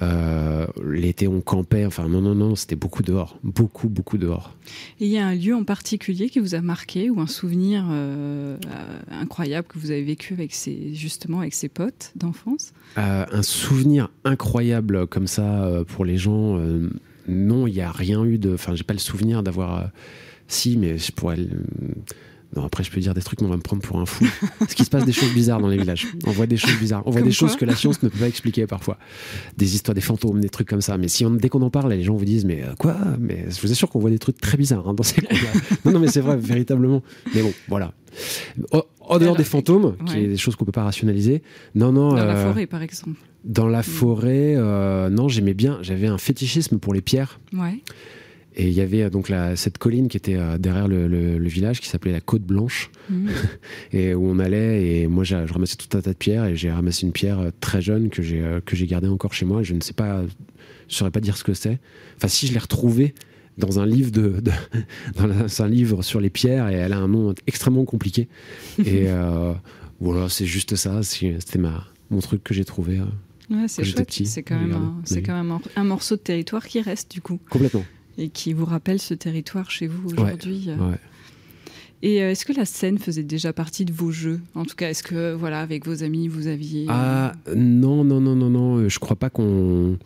Euh, 0.02 0.66
l'été 0.84 1.28
on 1.28 1.40
campait, 1.40 1.86
enfin 1.86 2.08
non 2.08 2.20
non 2.20 2.34
non, 2.34 2.56
c'était 2.56 2.74
beaucoup 2.74 3.02
dehors, 3.02 3.38
beaucoup 3.44 3.88
beaucoup 3.88 4.18
dehors. 4.18 4.56
Et 5.00 5.06
il 5.06 5.10
y 5.10 5.18
a 5.18 5.26
un 5.26 5.34
lieu 5.34 5.54
en 5.54 5.62
particulier 5.62 6.28
qui 6.28 6.40
vous 6.40 6.56
a 6.56 6.60
marqué 6.60 7.10
ou 7.10 7.20
un 7.20 7.28
souvenir 7.28 7.84
incroyable 9.10 9.68
que 9.68 9.78
vous 9.78 9.92
avez 9.92 10.02
vécu 10.02 10.34
avec 10.34 10.52
ces 10.52 10.94
justement 10.94 11.40
avec 11.40 11.54
ses 11.54 11.68
potes 11.68 12.12
d'enfance? 12.16 12.72
Un 12.96 13.42
souvenir 13.42 14.10
incroyable 14.24 15.06
comme 15.06 15.28
ça 15.28 15.70
pour 15.86 16.04
les 16.04 16.16
gens 16.16 16.58
non, 17.28 17.66
il 17.66 17.74
n'y 17.74 17.80
a 17.80 17.90
rien 17.90 18.24
eu 18.24 18.38
de. 18.38 18.54
Enfin, 18.54 18.74
j'ai 18.74 18.84
pas 18.84 18.92
le 18.92 18.98
souvenir 18.98 19.42
d'avoir. 19.42 19.78
Euh, 19.78 19.86
si, 20.48 20.76
mais 20.76 20.98
je 20.98 21.12
pourrais. 21.12 21.38
Non, 22.56 22.64
après, 22.64 22.84
je 22.84 22.90
peux 22.90 23.00
dire 23.00 23.14
des 23.14 23.22
trucs, 23.22 23.40
mais 23.40 23.46
on 23.46 23.50
va 23.50 23.56
me 23.56 23.62
prendre 23.62 23.82
pour 23.82 23.98
un 23.98 24.06
fou. 24.06 24.26
Ce 24.68 24.74
qui 24.74 24.84
se 24.84 24.90
passe 24.90 25.04
des 25.04 25.12
choses 25.12 25.32
bizarres 25.32 25.60
dans 25.60 25.68
les 25.68 25.76
villages. 25.76 26.06
On 26.26 26.30
voit 26.30 26.46
des 26.46 26.56
choses 26.56 26.78
bizarres. 26.78 27.02
On 27.06 27.10
voit 27.10 27.22
des 27.22 27.32
choses 27.32 27.56
que 27.56 27.64
la 27.64 27.74
science 27.74 28.02
ne 28.02 28.08
peut 28.08 28.18
pas 28.18 28.28
expliquer 28.28 28.66
parfois. 28.66 28.98
Des 29.56 29.74
histoires 29.74 29.94
des 29.94 30.00
fantômes, 30.00 30.40
des 30.40 30.48
trucs 30.48 30.68
comme 30.68 30.80
ça. 30.80 30.96
Mais 30.96 31.08
si 31.08 31.24
on, 31.24 31.30
dès 31.30 31.48
qu'on 31.48 31.62
en 31.62 31.70
parle, 31.70 31.92
les 31.92 32.02
gens 32.02 32.14
vous 32.14 32.24
disent, 32.24 32.44
mais 32.44 32.62
euh, 32.62 32.74
quoi? 32.78 32.96
Mais 33.18 33.46
je 33.50 33.60
vous 33.60 33.72
assure 33.72 33.88
qu'on 33.88 33.98
voit 33.98 34.10
des 34.10 34.18
trucs 34.18 34.40
très 34.40 34.56
bizarres 34.56 34.88
hein, 34.88 34.94
dans 34.94 35.02
ces 35.02 35.22
Non, 35.84 35.92
non, 35.92 35.98
mais 35.98 36.08
c'est 36.08 36.20
vrai, 36.20 36.36
véritablement. 36.36 37.02
Mais 37.34 37.42
bon, 37.42 37.52
voilà. 37.68 37.92
En 39.00 39.18
dehors 39.18 39.36
des 39.36 39.44
fantômes, 39.44 39.96
qui 40.06 40.18
est 40.18 40.28
des 40.28 40.36
choses 40.36 40.56
qu'on 40.56 40.64
peut 40.64 40.72
pas 40.72 40.84
rationaliser. 40.84 41.42
Non, 41.74 41.92
non. 41.92 42.10
Dans 42.10 42.16
la 42.16 42.36
euh, 42.36 42.48
forêt, 42.48 42.66
par 42.66 42.82
exemple. 42.82 43.18
Dans 43.44 43.66
la 43.66 43.80
mm. 43.80 43.84
forêt, 43.84 44.54
euh, 44.56 45.10
non, 45.10 45.28
j'aimais 45.28 45.54
bien. 45.54 45.78
J'avais 45.82 46.06
un 46.06 46.18
fétichisme 46.18 46.78
pour 46.78 46.94
les 46.94 47.02
pierres. 47.02 47.40
Ouais. 47.52 47.82
Et 48.56 48.68
il 48.68 48.72
y 48.72 48.80
avait 48.80 49.02
euh, 49.02 49.10
donc 49.10 49.28
la, 49.28 49.56
cette 49.56 49.78
colline 49.78 50.08
qui 50.08 50.16
était 50.16 50.38
derrière 50.58 50.88
le, 50.88 51.48
village 51.48 51.80
qui 51.80 51.88
s'appelait 51.88 52.12
la 52.12 52.20
Côte 52.20 52.42
Blanche 52.42 52.90
mm. 53.10 53.28
et 53.92 54.14
où 54.14 54.26
on 54.26 54.38
allait 54.38 55.00
et 55.02 55.06
moi 55.06 55.24
je 55.24 55.36
ramassais 55.36 55.76
tout 55.76 55.96
un 55.96 56.00
tas 56.00 56.12
de 56.12 56.16
pierres 56.16 56.46
et 56.46 56.56
j'ai 56.56 56.70
ramassé 56.70 57.06
une 57.06 57.12
pierre 57.12 57.50
très 57.60 57.82
jeune 57.82 58.10
que 58.10 58.22
j'ai 58.22 58.42
que 58.64 58.76
j'ai 58.76 58.86
gardée 58.86 59.08
encore 59.08 59.34
chez 59.34 59.44
moi. 59.44 59.62
Je 59.62 59.74
ne 59.74 59.80
sais 59.80 59.92
pas, 59.92 60.22
je 60.88 60.94
saurais 60.94 61.10
pas 61.10 61.20
dire 61.20 61.36
ce 61.36 61.44
que 61.44 61.54
c'est. 61.54 61.78
Enfin 62.16 62.28
si 62.28 62.46
je 62.46 62.52
l'ai 62.52 62.58
retrouvée 62.58 63.14
dans 63.58 63.78
un 63.80 63.86
livre 63.86 64.10
de, 64.10 64.42
dans 65.16 65.62
un 65.62 65.68
livre 65.68 66.02
sur 66.02 66.20
les 66.20 66.30
pierres 66.30 66.68
et 66.68 66.74
elle 66.74 66.92
a 66.92 66.98
un 66.98 67.08
nom 67.08 67.34
extrêmement 67.46 67.84
compliqué. 67.84 68.28
et 68.78 69.08
euh, 69.08 69.52
voilà, 70.00 70.28
c'est 70.28 70.46
juste 70.46 70.76
ça. 70.76 71.02
C'était 71.02 71.58
ma 71.58 71.86
mon 72.10 72.20
truc 72.20 72.44
que 72.44 72.54
j'ai 72.54 72.64
trouvé. 72.64 73.00
Euh, 73.00 73.64
c'est 73.66 73.84
chouette. 73.84 74.10
C'est 74.10 74.42
quand, 74.42 74.58
même 74.58 74.72
un, 74.72 75.00
c'est 75.04 75.22
quand 75.22 75.34
même 75.34 75.58
un, 75.76 75.84
morceau 75.84 76.16
de 76.16 76.20
territoire 76.20 76.66
qui 76.66 76.80
reste 76.80 77.10
du 77.10 77.20
coup. 77.20 77.38
Complètement. 77.50 77.84
Et 78.18 78.28
qui 78.28 78.52
vous 78.52 78.64
rappelle 78.64 79.00
ce 79.00 79.14
territoire 79.14 79.70
chez 79.70 79.86
vous 79.86 80.10
aujourd'hui. 80.10 80.66
Euh. 80.68 80.76
Ouais, 80.76 80.98
Et 82.02 82.16
est-ce 82.16 82.44
que 82.44 82.52
la 82.52 82.64
scène 82.64 82.98
faisait 82.98 83.22
déjà 83.22 83.52
partie 83.52 83.84
de 83.84 83.92
vos 83.92 84.10
jeux? 84.10 84.40
En 84.54 84.64
tout 84.64 84.76
cas, 84.76 84.90
est-ce 84.90 85.02
que 85.02 85.34
voilà, 85.34 85.60
avec 85.60 85.86
vos 85.86 86.02
amis, 86.02 86.28
vous 86.28 86.46
aviez 86.46 86.86
Ah 86.88 87.32
non 87.54 88.04
non 88.04 88.20
non 88.20 88.36
non 88.36 88.50
non, 88.50 88.88
je 88.88 88.98
crois 88.98 89.16
pas 89.16 89.30
qu'on 89.30 89.98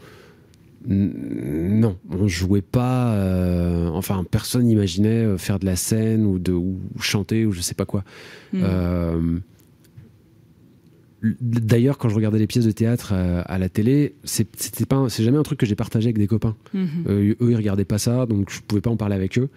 non, 0.86 1.98
on 2.10 2.28
jouait 2.28 2.62
pas. 2.62 3.12
Euh, 3.14 3.88
enfin, 3.88 4.24
personne 4.28 4.64
n'imaginait 4.64 5.24
euh, 5.24 5.38
faire 5.38 5.58
de 5.58 5.66
la 5.66 5.76
scène 5.76 6.24
ou 6.24 6.38
de 6.38 6.54
chanter 7.00 7.44
ou 7.44 7.52
je 7.52 7.60
sais 7.60 7.74
pas 7.74 7.84
quoi. 7.84 8.04
Hmm. 8.52 8.60
Euh, 8.62 9.38
d'ailleurs, 11.22 11.98
quand 11.98 12.09
je 12.09 12.14
regardais 12.14 12.38
les 12.38 12.46
pièces 12.46 12.64
de 12.64 12.70
théâtre 12.70 13.12
à 13.12 13.59
la 13.59 13.68
télé, 13.68 14.14
c'était 14.24 14.87
pas, 14.87 15.09
c'est 15.09 15.24
jamais 15.24 15.38
un 15.38 15.42
truc 15.42 15.59
que 15.59 15.66
j'ai 15.66 15.74
partagé 15.74 16.07
avec 16.07 16.18
des 16.18 16.26
copains. 16.26 16.57
Hmm. 16.74 16.87
eux, 17.09 17.37
ils 17.40 17.57
regardaient 17.57 17.85
pas 17.85 17.98
ça, 17.98 18.26
donc 18.26 18.50
je 18.50 18.61
pouvais 18.61 18.81
pas 18.81 18.90
en 18.90 18.96
parler 18.96 19.16
avec 19.16 19.38
eux. 19.38 19.48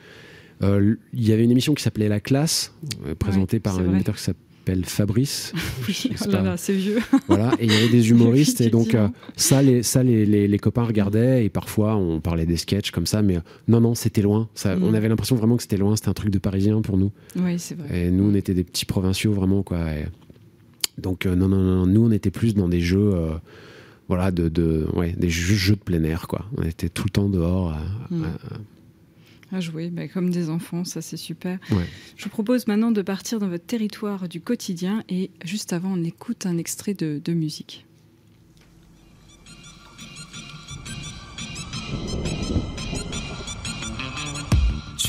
Il 0.63 0.97
y 1.13 1.34
avait 1.34 1.43
une 1.43 1.52
émission 1.52 1.74
qui 1.74 1.84
s'appelait 1.84 2.10
La 2.10 2.19
Classe, 2.19 2.74
présentée 3.19 3.60
par 3.60 3.78
un 3.78 3.84
animateur 3.84 4.15
qui 4.15 4.24
s'appelle 4.24 4.41
Fabrice. 4.84 5.54
oui, 5.88 6.12
oh 6.21 6.32
là 6.32 6.41
là, 6.41 6.58
c'est 6.58 6.74
vieux. 6.74 7.00
voilà, 7.28 7.52
et 7.60 7.65
il 7.65 7.71
y 7.71 7.76
avait 7.76 7.89
des 7.89 8.10
humoristes, 8.12 8.62
et 8.62 8.69
donc 8.69 8.95
euh, 8.95 9.08
ça, 9.36 9.62
les, 9.62 9.84
ça 9.84 10.04
les, 10.04 10.26
les, 10.26 10.60
copains 10.60 10.84
regardaient, 10.84 11.45
et 11.45 11.50
parfois 11.50 11.95
on 11.95 12.19
parlait 12.19 12.45
des 12.45 12.58
sketchs 12.58 12.91
comme 12.91 13.06
ça, 13.06 13.21
mais 13.21 13.38
euh, 13.38 13.41
non, 13.67 13.82
non, 13.82 13.95
c'était 13.95 14.21
loin. 14.21 14.50
Ça, 14.56 14.76
mm. 14.76 14.84
On 14.84 14.93
avait 14.93 15.10
l'impression 15.10 15.36
vraiment 15.36 15.58
que 15.58 15.63
c'était 15.63 15.78
loin, 15.78 15.95
c'était 15.95 16.10
un 16.10 16.13
truc 16.13 16.30
de 16.30 16.39
parisien 16.39 16.82
pour 16.82 16.97
nous. 16.97 17.12
Oui, 17.36 17.58
c'est 17.58 17.78
vrai. 17.78 18.06
Et 18.06 18.12
nous, 18.12 18.32
on 18.32 18.36
était 18.36 18.54
des 18.54 18.63
petits 18.63 18.86
provinciaux, 18.86 19.34
vraiment, 19.34 19.63
quoi. 19.63 19.80
Donc, 20.97 21.25
euh, 21.25 21.36
non, 21.36 21.47
non, 21.47 21.62
non, 21.62 21.86
nous, 21.86 22.06
on 22.06 22.12
était 22.12 22.32
plus 22.32 22.56
dans 22.56 22.69
des 22.69 22.82
jeux. 22.82 23.13
voilà, 24.08 24.32
de, 24.32 24.49
de, 24.49 24.88
ouais, 24.93 25.13
des 25.13 25.30
jeux, 25.30 25.75
de 25.75 25.82
plein 25.82 26.04
air, 26.04 26.27
quoi. 26.27 26.45
On 26.58 26.63
était 26.63 26.89
tout 26.89 27.04
le 27.06 27.12
temps 27.12 27.30
dehors. 27.30 27.75
Mm 28.10 28.25
à 29.51 29.60
jouer, 29.60 29.89
bah, 29.89 30.08
comme 30.08 30.30
des 30.30 30.49
enfants, 30.49 30.86
ça 30.86 31.01
c'est 31.01 31.17
super. 31.17 31.60
Je 32.15 32.23
vous 32.23 32.30
propose 32.30 32.67
maintenant 32.67 32.91
de 32.91 33.01
partir 33.01 33.39
dans 33.39 33.49
votre 33.49 33.65
territoire 33.65 34.27
du 34.27 34.41
quotidien 34.41 35.04
et 35.10 35.30
juste 35.43 35.73
avant 35.73 35.93
on 35.93 36.04
écoute 36.04 36.45
un 36.45 36.58
extrait 36.58 36.93
de, 36.93 37.21
de 37.23 37.34
musique. 37.34 37.86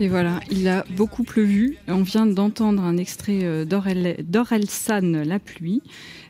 Et 0.00 0.08
voilà, 0.08 0.40
il 0.50 0.66
a 0.66 0.86
beaucoup 0.96 1.24
plu. 1.24 1.76
On 1.86 2.02
vient 2.02 2.24
d'entendre 2.24 2.82
un 2.82 2.96
extrait 2.96 3.40
euh, 3.42 3.66
d'Orelsan, 3.66 5.24
La 5.26 5.38
pluie. 5.38 5.82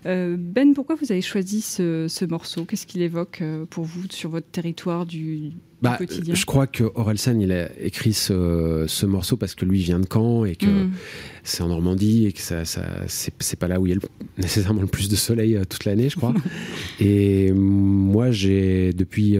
Euh, 0.06 0.34
ben, 0.36 0.74
pourquoi 0.74 0.96
vous 0.96 1.12
avez 1.12 1.22
choisi 1.22 1.60
ce, 1.60 2.24
morceau? 2.24 2.64
Qu'est-ce 2.64 2.84
qu'il 2.84 3.00
évoque 3.00 3.38
euh, 3.42 3.66
pour 3.70 3.84
vous 3.84 4.02
sur 4.10 4.30
votre 4.30 4.48
territoire 4.48 5.06
du, 5.06 5.52
bah, 5.82 5.96
quotidien? 5.98 6.34
Je 6.34 6.46
crois 6.46 6.66
que 6.66 6.82
Orelsan, 6.96 7.38
il 7.38 7.52
a 7.52 7.68
écrit 7.80 8.12
ce, 8.12 9.06
morceau 9.06 9.36
parce 9.36 9.54
que 9.54 9.64
lui 9.64 9.78
vient 9.78 10.00
de 10.00 10.06
Caen 10.12 10.44
et 10.44 10.56
que 10.56 10.66
mm. 10.66 10.92
C'est 11.42 11.62
en 11.62 11.68
Normandie 11.68 12.26
et 12.26 12.32
que 12.32 12.40
ça, 12.40 12.64
ça 12.64 12.82
c'est 13.06 13.58
pas 13.58 13.68
là 13.68 13.80
où 13.80 13.86
il 13.86 13.94
y 13.94 13.96
a 13.96 13.98
nécessairement 14.38 14.82
le 14.82 14.86
plus 14.86 15.08
de 15.08 15.16
soleil 15.16 15.58
toute 15.68 15.84
l'année, 15.84 16.08
je 16.08 16.16
crois. 16.16 16.34
et 17.00 17.52
moi, 17.52 18.30
j'ai 18.30 18.92
depuis 18.92 19.38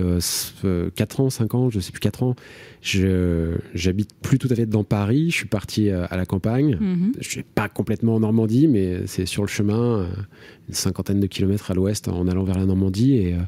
4 0.97 1.21
ans, 1.21 1.31
5 1.31 1.55
ans, 1.55 1.71
je 1.71 1.81
sais 1.81 1.93
plus 1.93 2.01
4 2.01 2.23
ans, 2.23 2.35
j'habite 2.83 4.11
plus 4.23 4.39
tout 4.39 4.49
à 4.51 4.55
fait 4.55 4.67
dans 4.67 4.85
Paris. 4.85 5.31
Je 5.31 5.37
suis 5.37 5.49
parti 5.49 5.91
euh, 5.91 6.07
à 6.11 6.17
la 6.17 6.27
campagne. 6.27 6.77
Mhm. 6.81 7.13
Je 7.21 7.29
suis 7.29 7.43
pas 7.43 7.69
complètement 7.69 8.17
en 8.17 8.21
Normandie, 8.21 8.69
mais 8.69 9.07
c'est 9.07 9.27
sur 9.27 9.43
le 9.43 9.49
chemin, 9.49 10.01
euh, 10.01 10.07
une 10.69 10.75
cinquantaine 10.75 11.21
de 11.21 11.27
kilomètres 11.27 11.71
à 11.71 11.75
l'ouest 11.75 12.09
en 12.09 12.27
allant 12.29 12.45
vers 12.45 12.59
la 12.59 12.67
Normandie. 12.67 13.15
Et 13.15 13.35
euh, 13.35 13.39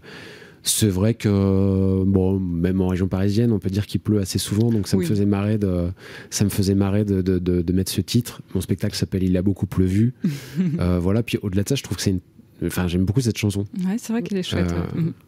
C'est 0.64 0.88
vrai 0.88 1.14
que 1.14 2.04
bon, 2.04 2.38
même 2.38 2.80
en 2.80 2.88
région 2.88 3.08
parisienne, 3.08 3.50
on 3.50 3.58
peut 3.58 3.70
dire 3.70 3.86
qu'il 3.86 4.00
pleut 4.00 4.20
assez 4.20 4.38
souvent, 4.38 4.70
donc 4.70 4.86
ça 4.86 4.96
me 4.96 5.04
faisait 5.04 5.26
marrer 5.26 5.58
de, 5.58 5.88
ça 6.30 6.44
me 6.44 6.50
faisait 6.50 6.76
marrer 6.76 7.04
de, 7.04 7.20
de, 7.20 7.38
de, 7.38 7.72
mettre 7.72 7.90
ce 7.90 8.00
titre. 8.00 8.42
Mon 8.54 8.60
spectacle 8.60 8.94
s'appelle 8.94 9.24
Il 9.24 9.36
a 9.36 9.42
beaucoup 9.42 9.66
pleuvu. 9.66 10.14
euh, 10.78 11.00
voilà. 11.00 11.22
Puis 11.22 11.38
au-delà 11.42 11.64
de 11.64 11.68
ça, 11.68 11.74
je 11.74 11.82
trouve 11.82 11.96
que 11.96 12.02
c'est 12.02 12.10
une, 12.10 12.20
enfin, 12.64 12.86
j'aime 12.86 13.04
beaucoup 13.04 13.20
cette 13.20 13.38
chanson. 13.38 13.64
Ouais, 13.84 13.96
c'est 13.98 14.12
vrai 14.12 14.22
qu'elle 14.22 14.38
est 14.38 14.42
chouette. 14.42 14.72
Euh... 14.72 15.00
Ouais. 15.00 15.12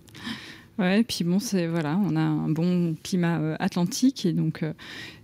Ouais. 0.76 1.04
puis 1.04 1.22
bon, 1.22 1.38
c'est 1.38 1.68
voilà, 1.68 1.96
on 2.04 2.16
a 2.16 2.20
un 2.20 2.48
bon 2.48 2.96
climat 3.04 3.38
euh, 3.38 3.56
atlantique 3.60 4.26
et 4.26 4.32
donc. 4.32 4.64
Euh, 4.64 4.72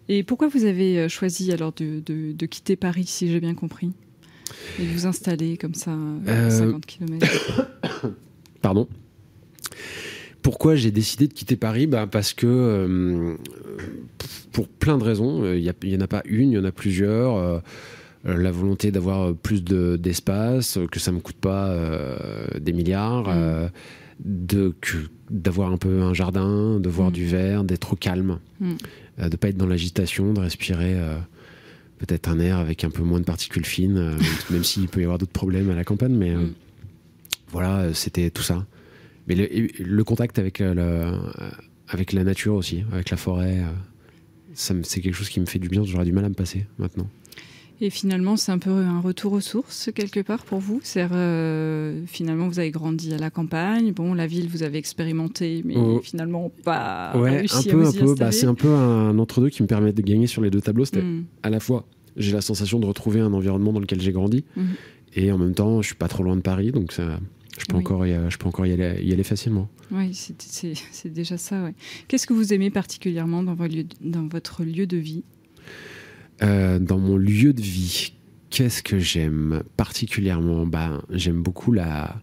et 0.09 0.23
pourquoi 0.23 0.47
vous 0.47 0.65
avez 0.65 0.99
euh, 0.99 1.09
choisi 1.09 1.51
alors 1.53 1.73
de, 1.73 2.01
de 2.01 2.47
quitter 2.47 2.77
Paris, 2.77 3.07
si 3.07 3.29
j'ai 3.29 3.41
bien 3.41 3.55
compris, 3.55 3.93
et 4.79 4.85
de 4.85 4.91
vous 4.93 5.07
installer 5.07 5.57
comme 5.57 5.75
ça, 5.75 5.93
à 6.27 6.51
50 6.51 6.87
km 6.87 7.69
Pardon? 8.61 8.89
Pourquoi 10.43 10.75
j'ai 10.75 10.91
décidé 10.91 11.29
de 11.29 11.33
quitter 11.33 11.57
Paris 11.57 11.87
bah 11.87 12.07
Parce 12.11 12.33
que, 12.33 12.47
euh, 12.47 13.35
pour 14.53 14.69
plein 14.69 14.97
de 14.97 15.05
raisons, 15.05 15.53
il 15.53 15.73
n'y 15.83 15.97
en 15.97 16.01
a 16.01 16.07
pas 16.07 16.23
une, 16.25 16.53
il 16.53 16.55
y 16.55 16.59
en 16.59 16.65
a 16.65 16.73
plusieurs. 16.73 17.37
Euh, 17.37 17.59
la 18.25 18.51
volonté 18.51 18.91
d'avoir 18.91 19.35
plus 19.35 19.65
d'espace, 19.65 20.79
que 20.91 21.01
ça 21.01 21.11
ne 21.11 21.17
me 21.17 21.23
coûte 21.23 21.37
pas 21.37 21.69
euh, 21.69 22.47
des 22.61 22.75
milliards, 22.75 23.29
mmh. 23.29 23.71
de 24.25 24.75
d'avoir 25.31 25.73
un 25.73 25.79
peu 25.79 26.03
un 26.03 26.13
jardin, 26.13 26.79
de 26.81 26.89
voir 26.91 27.09
mmh. 27.09 27.13
du 27.13 27.27
vert, 27.27 27.65
d'être 27.65 27.95
au 27.95 27.97
calme, 27.97 28.39
mmh. 28.61 28.73
de 29.19 29.25
ne 29.25 29.37
pas 29.37 29.49
être 29.49 29.57
dans 29.57 29.67
l'agitation, 29.67 30.35
de 30.35 30.41
respirer 30.41 30.99
peut-être 31.97 32.29
un 32.29 32.41
air 32.41 32.59
avec 32.59 32.85
un 32.85 32.91
peu 32.91 33.03
moins 33.03 33.21
de 33.21 33.25
particules 33.25 33.65
fines, 33.65 34.17
même 34.51 34.65
s'il 34.65 34.89
peut 34.89 35.01
y 35.01 35.05
avoir 35.05 35.17
d'autres 35.17 35.33
problèmes 35.33 35.71
à 35.71 35.75
la 35.75 35.85
campagne, 35.85 36.15
mais 36.15 36.35
voilà, 37.53 37.95
c'était 37.95 38.29
tout 38.29 38.43
ça. 38.43 38.67
Mais 39.31 39.37
le, 39.37 39.69
le 39.79 40.05
contact 40.05 40.41
avec, 40.41 40.61
euh, 40.61 40.75
le, 40.75 41.53
avec 41.89 42.13
la 42.13 42.25
nature 42.25 42.55
aussi, 42.55 42.83
avec 42.91 43.11
la 43.11 43.17
forêt, 43.17 43.61
euh, 43.61 44.81
c'est 44.83 45.01
quelque 45.01 45.15
chose 45.15 45.29
qui 45.29 45.39
me 45.39 45.47
fait 45.47 45.61
du 45.61 45.69
bien. 45.69 45.85
J'aurais 45.85 46.05
du 46.05 46.11
mal 46.11 46.25
à 46.25 46.29
me 46.29 46.35
passer 46.35 46.67
maintenant. 46.79 47.07
Et 47.81 47.91
finalement, 47.91 48.37
c'est 48.37 48.51
un 48.51 48.59
peu 48.59 48.73
un 48.73 49.01
retour 49.01 49.33
aux 49.33 49.41
sources 49.41 49.91
quelque 49.95 50.19
part 50.19 50.45
pour 50.45 50.59
vous. 50.59 50.81
C'est 50.83 51.07
euh, 51.13 52.05
finalement 52.07 52.49
vous 52.49 52.59
avez 52.59 52.73
grandi 52.73 53.15
à 53.15 53.19
la 53.19 53.31
campagne. 53.31 53.93
Bon, 53.93 54.15
la 54.15 54.27
ville 54.27 54.49
vous 54.49 54.65
avez 54.65 54.79
expérimenté, 54.79 55.63
mais 55.65 55.77
oh. 55.77 56.01
finalement 56.03 56.51
pas 56.65 57.17
ouais, 57.17 57.39
réussi 57.39 57.71
un 57.71 57.73
peu, 57.73 57.85
à 57.85 57.89
un 57.89 57.93
peu. 57.93 58.15
Bah, 58.17 58.33
c'est 58.33 58.47
un 58.47 58.55
peu 58.55 58.75
un 58.75 59.17
entre 59.21 59.41
deux 59.41 59.49
qui 59.49 59.63
me 59.63 59.69
permet 59.69 59.93
de 59.93 60.03
gagner 60.03 60.27
sur 60.27 60.43
les 60.43 60.51
deux 60.51 60.61
tableaux. 60.61 60.85
C'était 60.85 61.03
mm. 61.03 61.25
à 61.45 61.51
la 61.51 61.61
fois 61.61 61.87
j'ai 62.17 62.33
la 62.33 62.41
sensation 62.41 62.81
de 62.81 62.87
retrouver 62.87 63.21
un 63.21 63.33
environnement 63.33 63.73
dans 63.73 63.81
lequel 63.81 64.01
j'ai 64.01 64.13
grandi, 64.13 64.45
mm. 64.57 64.63
et 65.15 65.31
en 65.31 65.39
même 65.39 65.55
temps 65.55 65.81
je 65.83 65.87
suis 65.87 65.97
pas 65.97 66.09
trop 66.09 66.25
loin 66.25 66.35
de 66.35 66.43
Paris, 66.43 66.73
donc 66.73 66.91
ça 66.91 67.21
je 67.61 67.67
peux, 67.67 67.77
encore 67.77 68.07
y, 68.07 68.17
je 68.29 68.39
peux 68.39 68.49
encore 68.49 68.67
y 68.67 68.73
aller, 68.73 69.03
y 69.03 69.13
aller 69.13 69.23
facilement. 69.23 69.69
Oui, 69.91 70.15
c'est 70.15 71.13
déjà 71.13 71.37
ça. 71.37 71.65
Ouais. 71.65 71.75
Qu'est-ce 72.09 72.27
que 72.27 72.33
vous 72.33 72.53
aimez 72.53 72.71
particulièrement 72.71 73.43
dans, 73.43 73.55
votre 73.55 73.75
lieu, 73.75 73.85
dans 74.01 74.27
votre 74.29 74.65
lieu 74.65 74.87
de 74.87 74.97
vie? 74.97 75.25
Euh, 76.43 76.79
Dans 76.79 76.99
mon 76.99 77.17
lieu 77.17 77.53
de 77.53 77.61
vie, 77.61 78.15
qu'est-ce 78.49 78.83
que 78.83 78.99
j'aime 78.99 79.63
particulièrement? 79.77 80.67
Bah, 80.67 81.03
J'aime 81.11 81.43
beaucoup 81.43 81.73
la. 81.73 82.21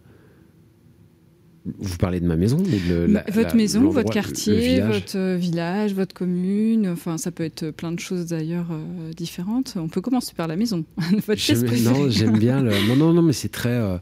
Vous 1.78 1.98
parlez 1.98 2.18
de 2.18 2.26
ma 2.26 2.36
maison 2.36 2.56
de 2.56 3.12
la, 3.12 3.24
Votre 3.30 3.54
maison, 3.54 3.90
votre 3.90 4.10
quartier, 4.10 4.80
votre 4.80 5.36
village, 5.36 5.92
votre 5.92 6.14
commune. 6.14 6.88
Enfin, 6.88 7.18
ça 7.18 7.30
peut 7.30 7.44
être 7.44 7.70
plein 7.70 7.92
de 7.92 8.00
choses 8.00 8.26
d'ailleurs 8.26 8.68
euh, 8.70 9.12
différentes. 9.12 9.74
On 9.76 9.88
peut 9.88 10.00
commencer 10.00 10.32
par 10.34 10.48
la 10.48 10.56
maison. 10.56 10.84
votre 11.26 11.84
non, 11.84 12.08
j'aime 12.08 12.38
bien 12.38 12.62
le. 12.62 12.70
Non, 12.88 12.96
non, 12.96 13.12
non, 13.12 13.22
mais 13.22 13.34
c'est 13.34 13.50
très. 13.50 13.68
Euh, 13.68 13.98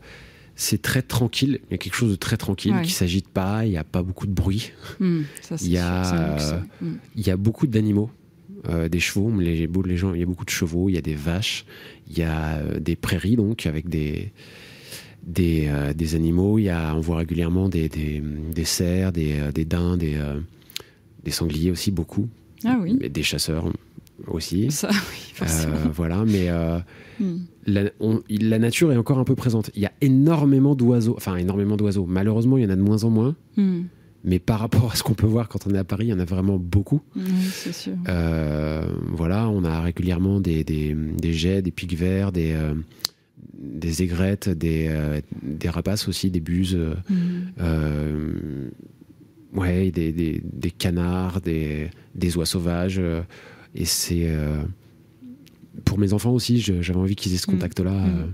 c'est 0.57 0.81
très 0.81 1.03
tranquille. 1.03 1.61
Il 1.69 1.73
y 1.73 1.75
a 1.75 1.79
quelque 1.79 1.95
chose 1.95 2.11
de 2.11 2.16
très 2.16 2.37
tranquille 2.37 2.73
ouais. 2.75 2.83
qui 2.83 2.90
s'agite 2.90 3.29
pas. 3.29 3.64
Il 3.64 3.71
n'y 3.71 3.77
a 3.77 3.85
pas 3.85 4.03
beaucoup 4.03 4.27
de 4.27 4.33
bruit. 4.33 4.73
Mmh, 4.99 5.21
ça, 5.42 5.57
il, 5.61 5.71
y 5.71 5.79
a, 5.79 6.62
mmh. 6.81 6.95
il 7.14 7.27
y 7.27 7.31
a 7.31 7.37
beaucoup 7.37 7.66
d'animaux. 7.66 8.11
Euh, 8.69 8.88
des 8.88 8.99
chevaux, 8.99 9.31
les, 9.38 9.69
les 9.69 9.97
gens, 9.97 10.14
il 10.14 10.21
y 10.21 10.23
a 10.23 10.27
beaucoup 10.27 10.45
de 10.45 10.51
chevaux, 10.51 10.88
il 10.88 10.95
y 10.95 10.99
a 10.99 11.03
des 11.03 11.14
vaches, 11.14 11.66
il 12.11 12.19
y 12.19 12.23
a 12.23 12.57
euh, 12.57 12.81
des 12.81 12.97
prairies 12.97 13.37
donc 13.37 13.66
avec 13.66 13.88
des 13.88 14.33
des, 15.25 15.66
euh, 15.69 15.92
des 15.92 16.14
animaux. 16.16 16.59
Il 16.59 16.64
y 16.64 16.71
a, 16.71 16.95
on 16.97 17.01
voit 17.01 17.19
régulièrement 17.19 17.69
des, 17.69 17.88
des, 17.88 18.21
des 18.53 18.64
cerfs, 18.64 19.12
des, 19.12 19.51
des 19.55 19.64
daims, 19.64 19.97
des, 19.97 20.19
des 21.23 21.31
sangliers 21.31 21.71
aussi 21.71 21.90
beaucoup. 21.90 22.29
Ah 22.64 22.79
oui. 22.81 22.97
Des 22.97 23.23
chasseurs 23.23 23.71
aussi. 24.26 24.70
Ça, 24.70 24.88
oui, 24.90 25.33
forcément. 25.35 25.76
voilà, 25.92 26.24
mais 26.24 26.50
Mm. 27.20 27.37
La, 27.66 27.83
on, 28.00 28.22
la, 28.29 28.59
nature 28.59 28.92
est 28.92 28.96
encore 28.96 29.18
un 29.18 29.24
peu 29.24 29.35
présente. 29.35 29.70
Il 29.74 29.83
y 29.83 29.87
a 29.87 29.92
énormément 30.00 30.74
d'oiseaux, 30.74 31.14
enfin 31.16 31.37
énormément 31.37 31.76
d'oiseaux. 31.76 32.07
Malheureusement, 32.07 32.59
il 32.59 32.64
y 32.64 32.66
en 32.66 32.70
a 32.70 32.76
de 32.76 32.83
moins 32.83 33.05
en 33.05 33.11
moins. 33.11 33.35
Mm. 33.57 33.83
Mais 34.24 34.38
par 34.38 34.59
rapport 34.61 34.90
à 34.92 34.96
ce 34.96 35.02
qu'on 35.02 35.14
peut 35.14 35.26
voir 35.26 35.48
quand 35.48 35.66
on 35.66 35.74
est 35.74 35.79
à 35.79 35.85
Paris, 35.85 36.07
il 36.07 36.11
y 36.11 36.12
en 36.12 36.18
a 36.18 36.24
vraiment 36.24 36.59
beaucoup. 36.59 37.00
Oui, 37.14 37.22
c'est 37.52 37.72
sûr. 37.72 37.94
Euh, 38.09 38.85
voilà, 39.12 39.48
on 39.48 39.64
a 39.64 39.81
régulièrement 39.81 40.40
des, 40.40 40.64
des, 40.64 40.94
des 40.94 41.33
jets, 41.33 41.62
des 41.62 41.70
pics 41.70 41.96
verts, 41.96 42.33
des, 42.33 42.52
euh, 42.52 42.74
des 43.57 44.02
aigrettes, 44.02 44.48
des, 44.48 44.88
euh, 44.90 45.20
des 45.42 45.68
rapaces 45.68 46.09
aussi, 46.09 46.31
des 46.31 46.40
buses. 46.40 46.76
Mm. 47.09 47.68
ouais, 49.55 49.90
des, 49.92 50.11
des, 50.12 50.42
des, 50.44 50.70
canards, 50.72 51.40
des, 51.40 51.90
des 52.16 52.37
oies 52.37 52.46
sauvages. 52.46 53.00
Et 53.77 53.85
c'est 53.85 54.27
pour 55.85 55.99
mes 55.99 56.12
enfants 56.12 56.33
aussi, 56.33 56.61
j'avais 56.61 56.95
envie 56.95 57.17
qu'ils 57.17 57.35
aient 57.35 57.39
ce 57.39 57.51
mm. 57.51 57.55
contact-là, 57.55 57.93
mmh. 57.93 58.07
euh, 58.07 58.27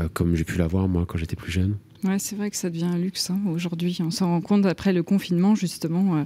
euh, 0.00 0.08
comme 0.12 0.36
j'ai 0.36 0.44
pu 0.44 0.58
l'avoir 0.58 0.88
moi 0.88 1.04
quand 1.06 1.18
j'étais 1.18 1.36
plus 1.36 1.52
jeune. 1.52 1.76
Ouais, 2.04 2.18
c'est 2.18 2.34
vrai 2.34 2.50
que 2.50 2.56
ça 2.56 2.70
devient 2.70 2.84
un 2.84 2.96
luxe 2.96 3.28
hein, 3.30 3.40
aujourd'hui. 3.52 3.98
On 4.00 4.10
s'en 4.10 4.28
rend 4.28 4.40
compte 4.40 4.64
après 4.64 4.92
le 4.92 5.02
confinement, 5.02 5.54
justement, 5.54 6.16
euh, 6.16 6.24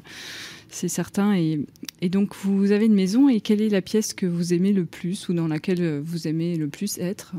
c'est 0.68 0.88
certain. 0.88 1.34
Et, 1.34 1.60
et, 2.00 2.08
donc, 2.08 2.34
vous 2.44 2.70
avez 2.70 2.86
une 2.86 2.94
maison, 2.94 3.28
et 3.28 3.40
quelle 3.40 3.60
est 3.60 3.68
la 3.68 3.82
pièce 3.82 4.14
que 4.14 4.26
vous 4.26 4.54
aimez 4.54 4.72
le 4.72 4.84
plus 4.84 5.28
ou 5.28 5.34
dans 5.34 5.48
laquelle 5.48 5.98
vous 5.98 6.28
aimez 6.28 6.56
le 6.56 6.68
plus 6.68 6.98
être? 6.98 7.34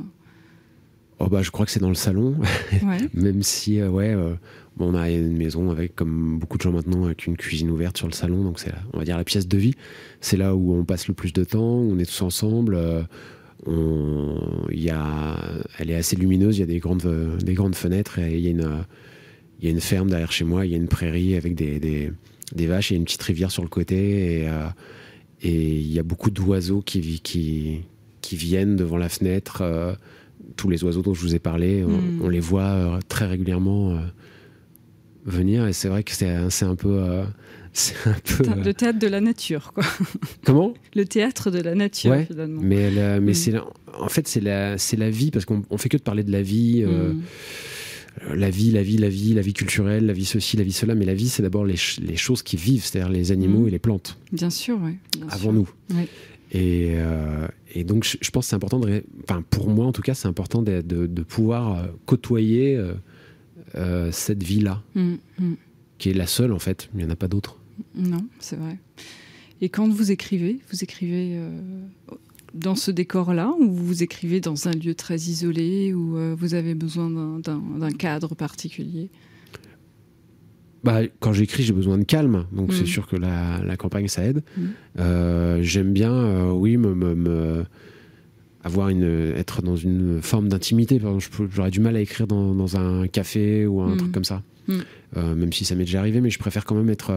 Oh 1.20 1.28
bah, 1.30 1.42
je 1.42 1.52
crois 1.52 1.66
que 1.66 1.72
c'est 1.72 1.80
dans 1.80 1.90
le 1.90 1.96
salon, 1.96 2.36
ouais. 2.74 2.98
même 3.14 3.42
si 3.42 3.80
euh, 3.80 3.90
ouais, 3.90 4.14
euh, 4.14 4.34
bon, 4.76 4.92
on 4.92 4.96
a 4.96 5.10
une 5.10 5.38
maison 5.38 5.72
avec, 5.72 5.96
comme 5.96 6.40
beaucoup 6.40 6.58
de 6.58 6.62
gens 6.62 6.74
maintenant, 6.74 7.06
avec 7.06 7.26
une 7.26 7.38
cuisine 7.38 7.70
ouverte 7.70 7.98
sur 7.98 8.08
le 8.08 8.14
salon, 8.14 8.44
donc 8.44 8.60
c'est, 8.60 8.74
on 8.94 8.98
va 9.00 9.06
dire, 9.06 9.16
la 9.16 9.24
pièce 9.24 9.48
de 9.48 9.58
vie. 9.58 9.76
C'est 10.20 10.36
là 10.36 10.56
où 10.56 10.74
on 10.74 10.84
passe 10.84 11.08
le 11.08 11.14
plus 11.14 11.32
de 11.32 11.46
temps, 11.46 11.64
on 11.64 11.98
est 12.00 12.06
tous 12.06 12.22
ensemble. 12.22 12.76
Euh, 12.76 13.02
on, 13.66 14.68
y 14.72 14.90
a, 14.90 15.38
elle 15.80 15.90
est 15.90 15.96
assez 15.96 16.18
lumineuse, 16.18 16.58
il 16.58 16.60
y 16.60 16.64
a 16.64 16.68
des 16.68 16.80
grandes, 16.80 17.38
des 17.42 17.54
grandes 17.54 17.76
fenêtres 17.76 18.20
et 18.20 18.38
il 18.38 18.42
y 18.42 18.48
a 18.48 18.52
une, 18.52 18.86
il 19.60 19.66
y 19.66 19.68
a 19.70 19.72
une 19.72 19.80
ferme 19.80 20.10
derrière 20.10 20.34
chez 20.34 20.44
moi, 20.44 20.66
il 20.66 20.72
y 20.74 20.76
a 20.76 20.78
une 20.78 20.90
prairie 20.90 21.36
avec 21.36 21.56
des, 21.56 21.80
des, 21.80 22.12
des 22.54 22.68
vaches 22.68 22.92
et 22.92 22.96
une 22.96 23.06
petite 23.06 23.24
rivière 23.24 23.50
sur 23.50 23.64
le 23.64 23.70
côté 23.70 24.42
et, 24.42 24.50
et 25.42 25.80
il 25.80 25.92
y 25.92 25.98
a 25.98 26.04
beaucoup 26.04 26.30
d'oiseaux 26.30 26.82
qui, 26.82 27.22
qui, 27.22 27.82
qui 28.22 28.36
viennent 28.36 28.76
devant 28.76 28.98
la 28.98 29.10
fenêtre 29.10 29.64
tous 30.56 30.70
les 30.70 30.84
oiseaux 30.84 31.02
dont 31.02 31.14
je 31.14 31.22
vous 31.22 31.36
ai 31.36 31.40
parlé, 31.40 31.84
on, 31.84 31.90
Mm. 31.90 32.22
on 32.24 32.30
les 32.30 32.40
voit 32.40 32.62
euh, 32.64 33.00
très 33.08 33.26
régulièrement 33.26 33.92
euh, 33.92 34.00
venir 35.26 35.68
et 35.68 35.74
c'est 35.74 35.88
vrai 35.88 36.04
que 36.04 36.12
c'est 36.14 36.26
un 36.66 36.76
peu. 36.76 37.00
euh, 37.02 37.24
c'est 37.74 37.96
un 38.06 38.14
peu. 38.24 38.50
euh, 38.50 38.56
Le 38.64 38.74
théâtre 38.74 39.00
de 39.00 39.08
la 39.08 39.22
nature, 39.22 39.74
quoi. 39.74 39.84
Comment? 40.46 40.74
Le 40.96 41.06
théâtre 41.06 41.52
de 41.52 41.60
la 41.60 41.76
nature, 41.76 42.12
Ouais, 42.12 42.26
finalement. 42.26 42.62
Mais, 42.64 42.92
la- 42.92 43.20
mais 43.20 43.32
Mm. 43.32 43.36
c'est 43.36 43.54
en 44.00 44.08
fait 44.10 44.28
c'est 44.28 44.42
la 44.42 44.78
c'est 44.78 44.98
la 44.98 45.10
vie 45.10 45.32
parce 45.32 45.46
qu'on 45.46 45.64
on 45.70 45.78
fait 45.78 45.90
que 45.90 45.98
de 45.98 46.02
parler 46.04 46.24
de 46.24 46.32
la 46.32 46.42
vie. 46.42 46.84
euh, 46.86 47.14
Mm. 47.14 47.22
euh, 48.30 48.36
la 48.36 48.50
vie, 48.50 48.72
la 48.72 48.82
vie, 48.82 48.98
la 48.98 49.10
vie, 49.10 49.34
la 49.34 49.42
vie 49.42 49.52
culturelle, 49.54 50.06
la 50.06 50.14
vie 50.14 50.24
ceci, 50.26 50.56
la 50.56 50.64
vie 50.64 50.72
cela, 50.72 50.96
mais 50.96 51.04
la 51.06 51.14
vie, 51.14 51.28
c'est 51.28 51.44
d'abord 51.44 51.66
les, 51.66 51.76
ch- 51.76 52.00
les 52.02 52.16
choses 52.16 52.44
qui 52.44 52.56
vivent, 52.56 52.86
c'est-à-dire 52.86 53.10
les 53.12 53.34
animaux 53.34 53.68
et 53.68 53.72
les 53.72 53.78
plantes, 53.80 54.18
Bien 54.32 54.50
sûr, 54.50 54.80
oui. 54.82 54.94
avant 55.30 55.52
nous. 55.52 55.68
Ouais. 55.94 56.08
Et, 56.58 56.94
euh, 56.96 57.48
et 57.74 57.84
donc, 57.84 58.04
je, 58.06 58.18
je 58.22 58.30
pense 58.32 58.46
que 58.46 58.50
c'est 58.52 58.56
important, 58.56 58.80
de, 58.80 58.86
ré- 58.86 59.04
enfin, 59.24 59.44
pour 59.50 59.68
moi 59.70 59.86
en 59.86 59.92
tout 59.92 60.02
cas, 60.02 60.14
c'est 60.14 60.28
important 60.28 60.62
de, 60.62 60.82
de- 60.82 61.06
de 61.08 61.24
pouvoir 61.24 61.78
euh, 61.80 61.88
côtoyer 62.06 62.76
euh, 62.78 62.94
euh, 63.76 64.10
cette 64.12 64.42
vie-là, 64.44 64.82
Mm, 64.96 65.16
mm. 65.40 65.54
qui 65.98 66.10
est 66.12 66.14
la 66.14 66.28
seule 66.28 66.54
en 66.54 66.60
fait, 66.60 66.90
il 66.94 67.00
n'y 67.00 67.04
en 67.06 67.10
a 67.10 67.16
pas 67.18 67.28
d'autre. 67.28 67.58
Non, 67.94 68.26
c'est 68.40 68.56
vrai. 68.56 68.78
Et 69.62 69.68
quand 69.70 69.90
vous 69.90 70.12
écrivez, 70.12 70.60
vous 70.72 70.84
écrivez 70.84 71.38
dans 72.54 72.76
ce 72.76 72.92
décor-là 72.92 73.54
ou 73.60 73.70
vous 73.72 74.02
écrivez 74.04 74.40
dans 74.40 74.68
un 74.70 74.72
lieu 74.72 74.96
très 74.96 75.16
isolé 75.18 75.94
où 75.94 76.18
euh, 76.18 76.36
vous 76.38 76.54
avez 76.54 76.74
besoin 76.76 77.10
d'un 77.40 77.92
cadre 77.92 78.34
particulier? 78.36 79.10
Bah, 80.86 81.00
quand 81.20 81.34
j'écris, 81.34 81.64
j'ai 81.64 81.74
besoin 81.74 81.98
de 81.98 82.04
calme, 82.06 82.46
donc 82.54 82.70
Mm. 82.70 82.74
c'est 82.76 82.86
sûr 82.86 83.08
que 83.08 83.16
la, 83.18 83.60
la 83.66 83.76
campagne, 83.76 84.08
ça 84.08 84.24
aide. 84.24 84.44
Mm. 84.56 84.62
Euh, 85.00 85.60
J'aime 85.64 85.92
bien, 85.92 86.14
euh, 86.14 86.52
oui, 86.52 86.78
me, 86.78 86.94
me- 86.96 87.16
me- 87.16 87.66
avoir 88.64 88.90
une, 88.90 89.34
être 89.36 89.62
dans 89.64 89.76
une 89.76 90.22
forme 90.22 90.48
d'intimité. 90.48 91.02
J'aurais 91.54 91.72
du 91.72 91.80
mal 91.80 91.96
à 91.96 92.00
écrire 92.02 92.28
dans, 92.28 92.54
dans 92.56 92.78
un 92.78 93.08
café 93.08 93.66
ou 93.66 93.82
un 93.82 93.96
Mm. 93.96 93.98
truc 93.98 94.12
comme 94.12 94.24
ça, 94.24 94.44
Mm. 94.68 94.74
Euh, 95.18 95.36
même 95.36 95.52
si 95.54 95.66
ça 95.66 95.76
m'est 95.76 95.86
déjà 95.86 96.00
arrivé, 96.00 96.22
mais 96.22 96.30
je 96.30 96.40
préfère 96.40 96.66
quand 96.66 96.76
même 96.76 96.90
être, 96.90 97.12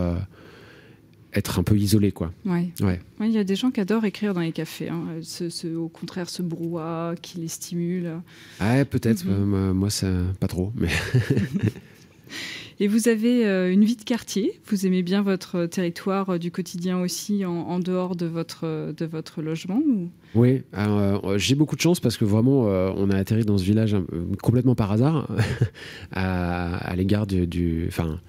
être 1.35 1.59
un 1.59 1.63
peu 1.63 1.77
isolé, 1.77 2.11
quoi. 2.13 2.33
Ouais. 2.47 2.69
Ouais. 2.81 3.01
Ouais, 3.21 3.29
Il 3.29 3.33
y 3.33 3.39
a 3.39 3.45
des 3.45 3.55
gens 3.57 3.71
qui 3.71 3.81
adorent 3.81 4.05
écrire 4.07 4.33
dans 4.35 4.41
les 4.41 4.53
cafés. 4.53 4.89
hein. 4.89 5.05
Ce- 5.23 5.51
ce- 5.51 5.75
au 5.77 5.89
contraire, 5.89 6.29
ce 6.31 6.41
brouhaha 6.43 7.15
qui 7.21 7.39
les 7.41 7.49
stimule. 7.49 8.13
Ah, 8.61 8.83
peut-être, 8.87 9.25
euh, 9.29 9.45
moi, 9.45 9.75
moi, 9.75 9.91
ça, 9.91 10.09
pas 10.41 10.47
trop, 10.49 10.73
mais 10.75 10.89
Et 12.81 12.87
vous 12.87 13.09
avez 13.09 13.47
euh, 13.47 13.73
une 13.73 13.85
vie 13.85 13.97
de 13.97 14.05
quartier. 14.05 14.61
Vous 14.67 14.87
aimez 14.87 15.03
bien 15.03 15.23
votre 15.23 15.67
territoire 15.67 16.31
euh, 16.31 16.39
du 16.39 16.51
quotidien 16.51 17.01
aussi 17.01 17.45
en, 17.45 17.81
dehors 17.81 18.15
de 18.15 18.27
votre, 18.27 18.93
de 18.97 19.05
votre 19.05 19.43
logement 19.43 19.83
Oui, 20.35 20.63
j'ai 21.37 21.55
beaucoup 21.55 21.77
de 21.77 21.81
chance 21.81 22.01
parce 22.01 22.17
que 22.17 22.25
vraiment, 22.25 22.63
on 22.63 23.11
a 23.11 23.17
atterri 23.17 23.45
dans 23.45 23.59
ce 23.59 23.65
village 23.65 23.97
complètement 24.43 24.75
par 24.75 24.93
hasard 24.93 25.29
à, 26.13 26.95
l'égard 26.97 27.27
du. 27.27 27.87
Enfin, 27.89 28.21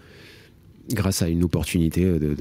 grâce 0.90 1.22
à 1.22 1.30
une 1.30 1.44
opportunité 1.44 2.06
de, 2.06 2.36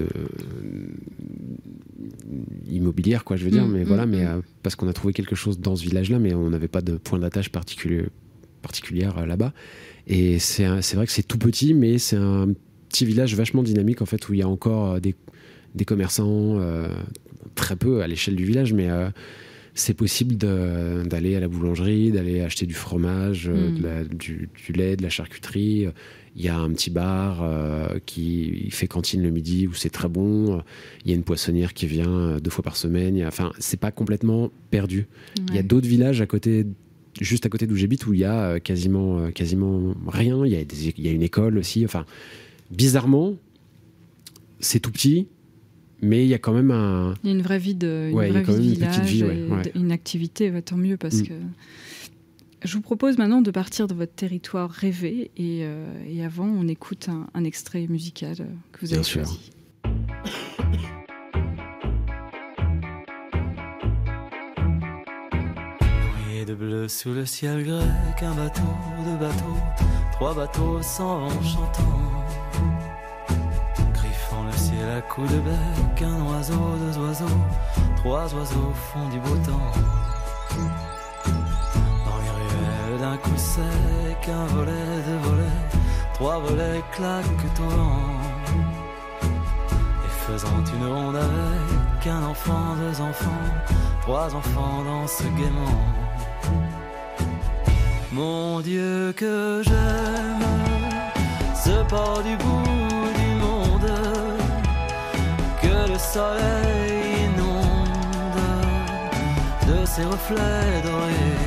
immobilière, 2.71 3.25
quoi, 3.25 3.37
je 3.37 3.45
veux 3.45 3.51
dire. 3.51 3.67
Mm, 3.67 3.73
mais 3.73 3.85
voilà, 3.85 4.07
mm, 4.07 4.11
mais 4.11 4.25
mm. 4.25 4.43
parce 4.63 4.77
qu'on 4.77 4.89
a 4.89 4.93
trouvé 4.93 5.13
quelque 5.13 5.37
chose 5.37 5.59
dans 5.61 5.77
ce 5.77 5.85
village-là, 5.85 6.19
mais 6.19 6.35
on 6.35 6.51
n'avait 6.51 6.69
pas 6.69 6.81
de 6.81 6.97
point 6.97 7.19
d'attache 7.19 7.51
particulier, 7.51 8.05
particulière 8.63 9.27
là-bas. 9.27 9.53
Et 10.09 10.39
c'est 10.39 10.65
vrai 10.67 11.07
que 11.07 11.13
c'est 11.13 11.23
tout 11.23 11.39
petit, 11.39 11.75
mais 11.75 11.99
c'est 11.99 12.17
un 12.17 12.49
petit 12.89 13.05
village 13.05 13.35
vachement 13.37 13.63
dynamique 13.63 14.01
en 14.01 14.07
fait 14.07 14.29
où 14.29 14.35
il 14.35 14.41
y 14.41 14.43
a 14.43 14.49
encore 14.49 14.95
euh, 14.95 15.01
des, 15.01 15.15
des 15.75 15.85
commerçants, 15.85 16.59
euh, 16.59 16.89
très 17.55 17.77
peu 17.77 18.03
à 18.03 18.07
l'échelle 18.07 18.35
du 18.35 18.45
village, 18.45 18.73
mais 18.73 18.89
euh, 18.91 19.11
c'est 19.75 19.93
possible 19.95 20.37
d'aller 20.37 21.37
à 21.37 21.41
la 21.41 21.47
boulangerie, 21.47 22.11
d'aller 22.11 22.41
acheter 22.41 22.67
du 22.67 22.75
fromage, 22.75 23.49
hmm. 23.49 24.09
du, 24.09 24.49
lait, 24.75 24.97
de 24.97 25.03
la 25.03 25.11
charcuterie. 25.11 25.87
Il 26.35 26.43
y 26.43 26.49
a 26.49 26.57
un 26.57 26.71
petit 26.71 26.91
bar 26.91 27.49
qui 28.05 28.71
fait 28.73 28.89
cantine 28.89 29.23
le 29.23 29.31
midi 29.31 29.69
où 29.69 29.75
c'est 29.75 29.91
très 29.91 30.09
bon. 30.09 30.63
Il 31.05 31.11
y 31.11 31.15
a 31.15 31.17
une 31.17 31.23
poissonnière 31.23 31.75
qui 31.75 31.87
vient 31.87 32.39
deux 32.39 32.51
fois 32.51 32.65
par 32.65 32.77
semaine. 32.77 33.25
Enfin, 33.25 33.53
c'est 33.61 33.79
pas 33.79 33.93
complètement 33.93 34.51
perdu. 34.73 35.07
Il 35.49 35.55
y 35.55 35.59
a 35.59 35.63
d'autres 35.63 35.87
villages 35.87 36.21
à 36.21 36.27
côté 36.27 36.67
juste 37.21 37.47
à 37.47 37.49
côté 37.49 37.67
d'où 37.67 37.77
j'habite 37.77 38.07
où 38.07 38.15
il 38.15 38.21
y 38.21 38.25
a 38.25 38.51
euh, 38.51 38.59
quasiment, 38.59 39.19
euh, 39.19 39.31
quasiment 39.31 39.95
rien. 40.07 40.45
Il 40.45 40.53
y, 40.53 40.57
a 40.57 40.61
il 40.61 41.07
y 41.07 41.09
a 41.09 41.13
une 41.13 41.23
école 41.23 41.59
aussi. 41.59 41.85
Enfin, 41.85 42.05
bizarrement, 42.71 43.35
c'est 44.61 44.81
tout 44.81 44.93
petit, 44.93 45.29
mais 46.01 46.25
il 46.25 46.29
y 46.29 46.35
a 46.35 46.39
quand 46.39 46.53
même 46.53 46.71
un. 46.71 47.15
Il 47.25 47.31
y 47.31 47.33
a 47.33 47.37
une 47.37 47.43
vraie 47.43 47.59
vie 47.59 47.75
de, 47.75 48.11
une 48.11 48.17
vraie 48.17 48.43
vie 48.43 48.75
de 48.75 49.03
village, 49.03 49.13
une, 49.75 49.83
une 49.83 49.93
activité, 49.93 50.53
tant 50.63 50.77
mieux 50.77 50.97
parce 50.97 51.17
mm. 51.17 51.29
que. 51.29 51.35
Je 52.65 52.75
vous 52.75 52.81
propose 52.81 53.19
maintenant 53.19 53.41
de 53.41 53.53
partir 53.53 53.87
de 53.87 53.95
votre 53.95 54.15
territoire 54.15 54.69
rêvé 54.69 55.31
et, 55.37 55.61
euh, 55.63 55.87
et 56.09 56.25
avant, 56.25 56.49
on 56.49 56.67
écoute 56.67 57.09
un, 57.09 57.29
un, 57.33 57.45
extrait 57.45 57.87
musical 57.89 58.35
que 58.73 58.81
vous 58.81 58.95
avez 58.95 59.03
Bien 59.03 59.09
choisi. 59.09 59.39
Sûr. 59.85 60.78
De 66.49 66.55
bleu 66.55 66.89
sous 66.89 67.13
le 67.13 67.27
ciel 67.27 67.63
grec, 67.63 68.23
un 68.23 68.35
bateau, 68.35 68.63
deux 69.05 69.17
bateaux, 69.17 69.59
trois 70.13 70.33
bateaux 70.33 70.81
s'en 70.81 71.19
vont 71.19 71.43
chantant. 71.43 71.83
Griffant 73.93 74.45
le 74.45 74.57
ciel 74.57 74.89
à 74.97 75.03
coups 75.03 75.31
de 75.31 75.41
bec, 75.41 76.03
un 76.03 76.33
oiseau, 76.33 76.55
deux 76.81 76.99
oiseaux, 77.01 77.41
trois 77.97 78.33
oiseaux 78.35 78.73
font 78.73 79.09
du 79.11 79.19
beau 79.21 79.37
temps. 79.45 79.73
Dans 82.07 82.19
les 82.23 82.31
ruelles 82.31 83.01
d'un 83.01 83.17
coup 83.19 83.37
sec, 83.37 84.29
un 84.29 84.47
volet, 84.55 85.03
deux 85.07 85.29
volets, 85.29 85.61
trois 86.15 86.39
volets 86.39 86.83
claquent 86.93 87.61
au 87.61 87.69
vent. 87.77 88.01
Et 90.07 90.33
faisant 90.33 90.65
une 90.75 90.87
ronde 90.87 91.17
avec 91.17 92.07
un 92.07 92.23
enfant, 92.23 92.75
deux 92.77 93.01
enfants, 93.03 93.45
trois 94.01 94.35
enfants 94.35 94.83
dansent 94.85 95.25
gaiement. 95.37 96.08
Mon 98.19 98.59
Dieu 98.59 99.13
que 99.17 99.63
j'aime 99.65 100.45
ce 101.55 101.85
port 101.89 102.21
du 102.25 102.37
bout 102.37 103.11
du 103.21 103.31
monde 103.45 103.93
que 105.63 105.93
le 105.93 105.97
soleil 105.97 107.29
inonde 107.29 108.43
de 109.69 109.87
ses 109.87 110.05
reflets 110.05 110.83
dorés. 110.83 111.47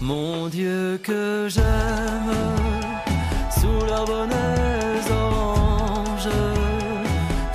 Mon 0.00 0.48
Dieu 0.48 0.98
que 1.02 1.48
j'aime 1.50 2.36
sous 3.50 3.84
leurs 3.84 4.06
bonnets 4.06 5.10
orange 5.10 6.30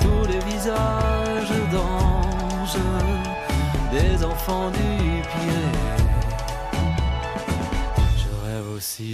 tous 0.00 0.28
les 0.30 0.38
visages 0.52 1.58
d'anges 1.72 2.78
des 3.90 4.24
enfants 4.24 4.70
du 4.70 5.02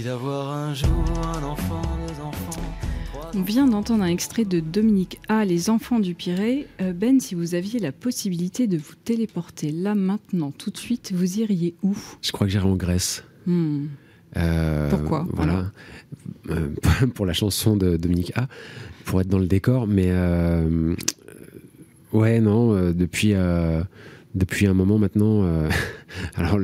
d'avoir 0.03 0.49
un 0.49 0.73
jour 0.73 0.89
un 1.27 1.43
enfant, 1.43 1.81
enfants. 2.23 2.61
On 3.35 3.43
vient 3.43 3.67
d'entendre 3.67 4.03
un 4.03 4.07
extrait 4.07 4.43
de 4.43 4.59
Dominique 4.59 5.19
A, 5.27 5.45
Les 5.45 5.69
enfants 5.69 5.99
du 5.99 6.15
Pirée. 6.15 6.65
Euh, 6.81 6.91
ben, 6.91 7.19
si 7.19 7.35
vous 7.35 7.53
aviez 7.53 7.79
la 7.79 7.91
possibilité 7.91 8.65
de 8.65 8.77
vous 8.77 8.95
téléporter 9.03 9.71
là, 9.71 9.93
maintenant, 9.93 10.49
tout 10.49 10.71
de 10.71 10.77
suite, 10.77 11.11
vous 11.13 11.37
iriez 11.37 11.75
où? 11.83 11.95
Je 12.23 12.31
crois 12.31 12.47
que 12.47 12.51
j'irais 12.51 12.65
en 12.65 12.75
Grèce. 12.75 13.23
Hmm. 13.45 13.85
Euh, 14.37 14.89
Pourquoi 14.89 15.27
Voilà. 15.33 15.71
Euh, 16.49 16.69
pour 17.13 17.27
la 17.27 17.33
chanson 17.33 17.77
de 17.77 17.95
Dominique 17.95 18.31
A, 18.35 18.47
pour 19.05 19.21
être 19.21 19.29
dans 19.29 19.37
le 19.37 19.47
décor. 19.47 19.85
Mais 19.85 20.11
ouais, 22.11 22.39
non, 22.39 22.91
depuis 22.91 23.35
depuis 24.35 24.67
un 24.67 24.73
moment 24.73 24.97
maintenant. 24.97 25.43
Euh, 25.43 25.69
alors, 26.35 26.59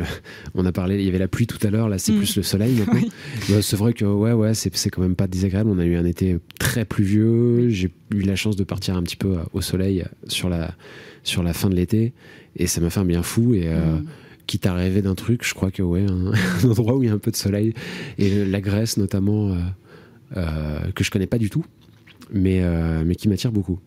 on 0.53 0.65
a 0.65 0.71
parlé, 0.71 0.95
il 0.95 1.05
y 1.05 1.09
avait 1.09 1.19
la 1.19 1.27
pluie 1.27 1.47
tout 1.47 1.65
à 1.65 1.69
l'heure, 1.69 1.89
là 1.89 1.97
c'est 1.97 2.13
mm. 2.13 2.17
plus 2.17 2.37
le 2.37 2.43
soleil 2.43 2.75
maintenant. 2.79 3.09
Bah, 3.49 3.61
c'est 3.61 3.75
vrai 3.75 3.93
que 3.93 4.05
ouais, 4.05 4.33
ouais, 4.33 4.53
c'est 4.53 4.89
quand 4.89 5.01
même 5.01 5.15
pas 5.15 5.27
désagréable. 5.27 5.69
On 5.69 5.79
a 5.79 5.85
eu 5.85 5.95
un 5.95 6.05
été 6.05 6.37
très 6.59 6.85
pluvieux. 6.85 7.69
J'ai 7.69 7.91
eu 8.13 8.21
la 8.21 8.35
chance 8.35 8.55
de 8.55 8.63
partir 8.63 8.95
un 8.95 9.03
petit 9.03 9.15
peu 9.17 9.37
euh, 9.37 9.43
au 9.53 9.61
soleil 9.61 10.03
sur 10.27 10.49
la, 10.49 10.73
sur 11.23 11.43
la 11.43 11.53
fin 11.53 11.69
de 11.69 11.75
l'été 11.75 12.13
et 12.55 12.67
ça 12.67 12.81
m'a 12.81 12.89
fait 12.89 12.99
un 12.99 13.05
bien 13.05 13.23
fou. 13.23 13.53
Et 13.53 13.67
euh, 13.67 13.97
mm. 13.97 14.05
quitte 14.47 14.65
à 14.67 14.73
rêver 14.73 15.01
d'un 15.01 15.15
truc, 15.15 15.45
je 15.45 15.53
crois 15.53 15.71
que 15.71 15.81
ouais, 15.81 16.05
un, 16.07 16.33
endroit 16.69 16.95
où 16.95 17.03
il 17.03 17.07
y 17.07 17.09
a 17.09 17.13
un 17.13 17.19
peu 17.19 17.31
de 17.31 17.35
soleil 17.35 17.73
et 18.17 18.45
la 18.45 18.61
Grèce 18.61 18.97
notamment, 18.97 19.57
que 20.33 21.03
je 21.03 21.11
connais 21.11 21.27
pas 21.27 21.37
du 21.37 21.49
tout, 21.49 21.65
mais, 22.31 22.61
mais 23.05 23.15
qui 23.15 23.29
m'attire 23.29 23.51
beaucoup. 23.51 23.79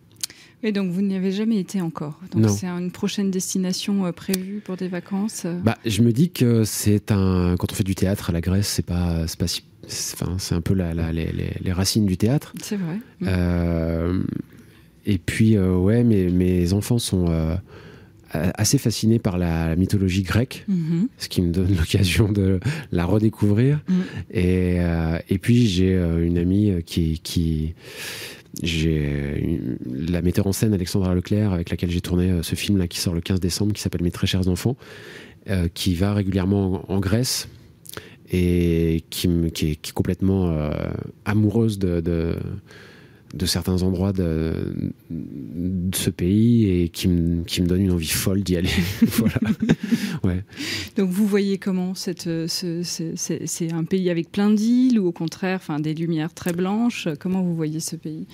Et 0.62 0.72
donc 0.72 0.90
vous 0.90 1.02
n'y 1.02 1.14
avez 1.14 1.30
jamais 1.30 1.58
été 1.58 1.80
encore. 1.80 2.18
Donc 2.32 2.48
c'est 2.50 2.66
une 2.66 2.90
prochaine 2.90 3.30
destination 3.30 4.06
euh, 4.06 4.12
prévue 4.12 4.60
pour 4.64 4.76
des 4.76 4.88
vacances. 4.88 5.42
Euh 5.44 5.58
bah, 5.62 5.78
je 5.84 6.02
me 6.02 6.12
dis 6.12 6.30
que 6.30 6.64
c'est 6.64 7.12
un 7.12 7.54
quand 7.58 7.72
on 7.72 7.74
fait 7.74 7.84
du 7.84 7.94
théâtre 7.94 8.30
à 8.30 8.32
la 8.32 8.40
Grèce, 8.40 8.68
c'est 8.68 8.84
pas 8.84 9.26
c'est 9.26 9.38
pas 9.38 9.46
si 9.46 9.62
enfin 10.14 10.36
c'est 10.38 10.54
un 10.54 10.60
peu 10.60 10.74
la, 10.74 10.92
les, 11.12 11.32
les, 11.32 11.72
racines 11.72 12.06
du 12.06 12.16
théâtre. 12.16 12.52
C'est 12.60 12.76
vrai. 12.76 12.96
Mm. 13.20 13.26
Euh, 13.28 14.22
et 15.06 15.18
puis 15.18 15.58
ouais, 15.58 16.04
mes, 16.04 16.28
mes 16.28 16.72
enfants 16.74 16.98
sont 16.98 17.58
assez 18.30 18.76
fascinés 18.76 19.18
par 19.18 19.38
la 19.38 19.74
mythologie 19.76 20.22
grecque, 20.22 20.66
mm-hmm. 20.68 21.06
ce 21.16 21.28
qui 21.30 21.40
me 21.40 21.50
donne 21.50 21.74
l'occasion 21.78 22.30
de 22.30 22.60
la 22.92 23.06
redécouvrir. 23.06 23.80
Mm. 23.88 23.94
Et, 24.34 24.78
et 25.30 25.38
puis 25.38 25.66
j'ai 25.66 25.94
une 25.94 26.36
amie 26.36 26.82
qui, 26.84 27.20
qui 27.20 27.74
j'ai 28.62 29.60
la 29.86 30.22
metteur 30.22 30.46
en 30.46 30.52
scène 30.52 30.74
Alexandra 30.74 31.14
Leclerc 31.14 31.52
avec 31.52 31.70
laquelle 31.70 31.90
j'ai 31.90 32.00
tourné 32.00 32.30
euh, 32.30 32.42
ce 32.42 32.54
film 32.54 32.78
là 32.78 32.88
qui 32.88 32.98
sort 32.98 33.14
le 33.14 33.20
15 33.20 33.40
décembre 33.40 33.72
qui 33.72 33.80
s'appelle 33.80 34.02
Mes 34.02 34.10
très 34.10 34.26
chers 34.26 34.48
enfants 34.48 34.76
euh, 35.48 35.68
qui 35.72 35.94
va 35.94 36.12
régulièrement 36.12 36.90
en, 36.90 37.00
Grèce 37.00 37.48
et 38.30 39.04
qui, 39.08 39.28
est, 39.62 39.92
complètement 39.92 40.50
euh, 40.50 40.70
amoureuse 41.24 41.78
de, 41.78 42.00
de, 42.00 43.46
certains 43.46 43.82
endroits 43.82 44.12
de, 44.12 44.74
ce 45.94 46.10
pays 46.10 46.68
et 46.68 46.88
qui 46.90 47.08
me, 47.08 47.44
qui 47.44 47.62
me 47.62 47.66
donne 47.66 47.80
une 47.80 47.92
envie 47.92 48.08
folle 48.08 48.42
d'y 48.42 48.56
aller. 48.56 48.68
voilà. 49.06 49.38
Ouais. 50.28 50.44
Donc 50.96 51.10
vous 51.10 51.26
voyez 51.26 51.58
comment 51.58 51.94
cette, 51.94 52.28
c'est 52.46 53.72
un 53.72 53.84
pays 53.84 54.10
avec 54.10 54.30
plein 54.30 54.50
d'îles 54.50 54.98
ou 54.98 55.06
au 55.06 55.12
contraire 55.12 55.58
enfin, 55.60 55.80
des 55.80 55.94
lumières 55.94 56.32
très 56.32 56.52
blanches? 56.52 57.08
Comment 57.18 57.42
vous 57.42 57.54
voyez 57.54 57.80
ce 57.80 57.96
pays? 57.96 58.26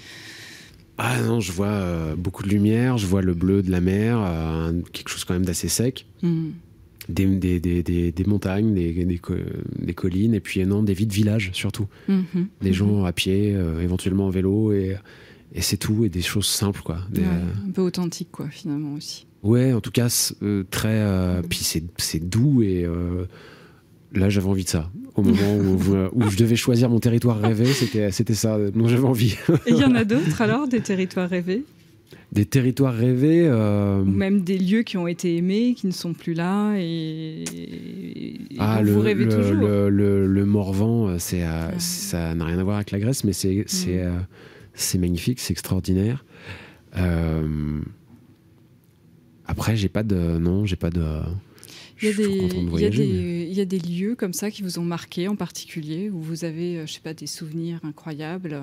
Ah 0.97 1.21
non, 1.23 1.41
je 1.41 1.51
vois 1.51 1.67
euh, 1.67 2.15
beaucoup 2.15 2.43
de 2.43 2.49
lumière, 2.49 2.99
je 2.99 3.07
vois 3.07 3.23
le 3.23 3.35
bleu 3.35 3.63
de 3.63 3.71
la 3.71 3.81
mer, 3.81 4.21
euh, 4.21 4.73
quelque 4.93 5.09
chose 5.09 5.25
quand 5.25 5.35
même 5.35 5.45
d'assez 5.45 5.69
sec. 5.69 6.07
Hmm. 6.23 6.51
Des, 7.09 7.27
des, 7.27 7.61
des, 7.61 8.13
des, 8.13 8.25
montagnes, 8.25 8.73
des, 8.73 9.21
collines, 9.95 10.33
et 10.33 10.41
puis 10.41 10.65
non, 10.65 10.83
des 10.83 10.95
vies 10.95 11.07
de 11.07 11.13
village 11.13 11.51
surtout. 11.53 11.87
Hmm, 12.09 12.23
hmm, 12.33 12.47
des 12.63 12.73
gens 12.73 13.05
à 13.05 13.13
pied, 13.13 13.55
euh, 13.55 13.83
éventuellement 13.83 14.27
en 14.27 14.31
vélo, 14.31 14.73
et, 14.73 14.97
et 15.53 15.61
c'est 15.61 15.77
tout, 15.77 16.07
et 16.07 16.09
des 16.09 16.23
choses 16.23 16.47
simples, 16.47 16.81
quoi. 16.83 17.01
un 17.15 17.71
peu 17.73 17.83
authentique, 17.83 18.29
quoi, 18.33 18.49
finalement 18.49 18.95
aussi. 18.95 19.27
Ouais, 19.45 19.73
en 19.73 19.81
tout 19.81 19.93
cas, 19.93 20.09
très. 20.71 21.43
puis 21.49 21.61
c'est 21.99 22.29
doux, 22.29 22.63
et 22.63 22.87
là, 24.13 24.29
j'avais 24.29 24.49
envie 24.49 24.65
de 24.65 24.69
ça 24.69 24.91
au 25.15 25.23
moment 25.23 26.11
où, 26.13 26.31
je 26.31 26.37
devais 26.37 26.57
choisir 26.57 26.91
mon 26.91 26.99
territoire 26.99 27.39
rêvé, 27.39 27.67
c'était, 27.67 28.11
ça 28.35 28.59
dont 28.71 28.89
j'avais 28.89 29.07
envie. 29.07 29.37
Et 29.67 29.71
il 29.71 29.77
y 29.77 29.85
en 29.85 29.95
a 29.95 30.05
d'autres 30.05 30.43
alors, 30.43 30.67
des 30.67 30.81
territoires 30.81 31.29
rêvés? 31.29 31.65
Des 32.33 32.45
territoires 32.45 32.95
rêvés. 32.95 33.47
Euh, 33.47 34.01
Ou 34.01 34.07
même 34.07 34.41
des 34.41 34.59
lieux 34.59 34.83
qui 34.83 34.97
ont 34.97 35.07
été 35.07 35.37
aimés, 35.37 35.75
qui 35.77 35.87
ne 35.87 35.93
sont 35.93 36.15
plus 36.15 36.35
là 36.35 36.75
et, 36.77 37.45
ah, 38.59 38.83
le, 38.83 38.93
vous 38.93 39.01
rêvez 39.01 39.25
le, 39.25 39.31
toujours. 39.37 39.89
Le, 39.89 40.27
le, 40.27 40.45
Morvan, 40.45 41.09
euh, 41.09 41.17
c'est, 41.19 41.45
ça 41.79 42.35
n'a 42.35 42.45
rien 42.45 42.59
à 42.59 42.65
voir 42.65 42.77
avec 42.77 42.91
la 42.91 42.99
Grèce, 42.99 43.23
mais 43.23 43.33
c'est, 43.33 43.65
mm. 43.65 44.99
magnifique, 44.99 45.39
c'est 45.39 45.53
extraordinaire. 45.53 46.25
Après, 49.47 49.77
j'ai 49.77 49.89
pas 49.89 50.03
de. 50.03 50.39
Non, 50.39 50.67
j'ai 50.67 50.77
pas 50.77 50.91
de. 50.91 51.21
Il 52.03 52.09
y, 52.09 52.11
a 52.11 52.17
des, 52.17 52.25
il, 52.25 52.81
y 52.81 52.85
a 52.85 52.91
des, 52.91 53.47
il 53.51 53.57
y, 53.57 53.61
a 53.61 53.65
des, 53.65 53.79
lieux 53.79 54.17
comme 54.17 54.33
ça 54.33 54.51
qui 54.51 54.63
vous 54.63 54.79
ont 54.81 54.85
marqué 54.85 55.29
en 55.29 55.37
particulier, 55.37 56.11
où 56.11 56.21
vous 56.21 56.45
avez, 56.45 56.85
je 56.87 56.93
sais 56.93 57.01
pas, 57.01 57.15
des 57.15 57.29
souvenirs 57.29 57.79
incroyables, 57.85 58.61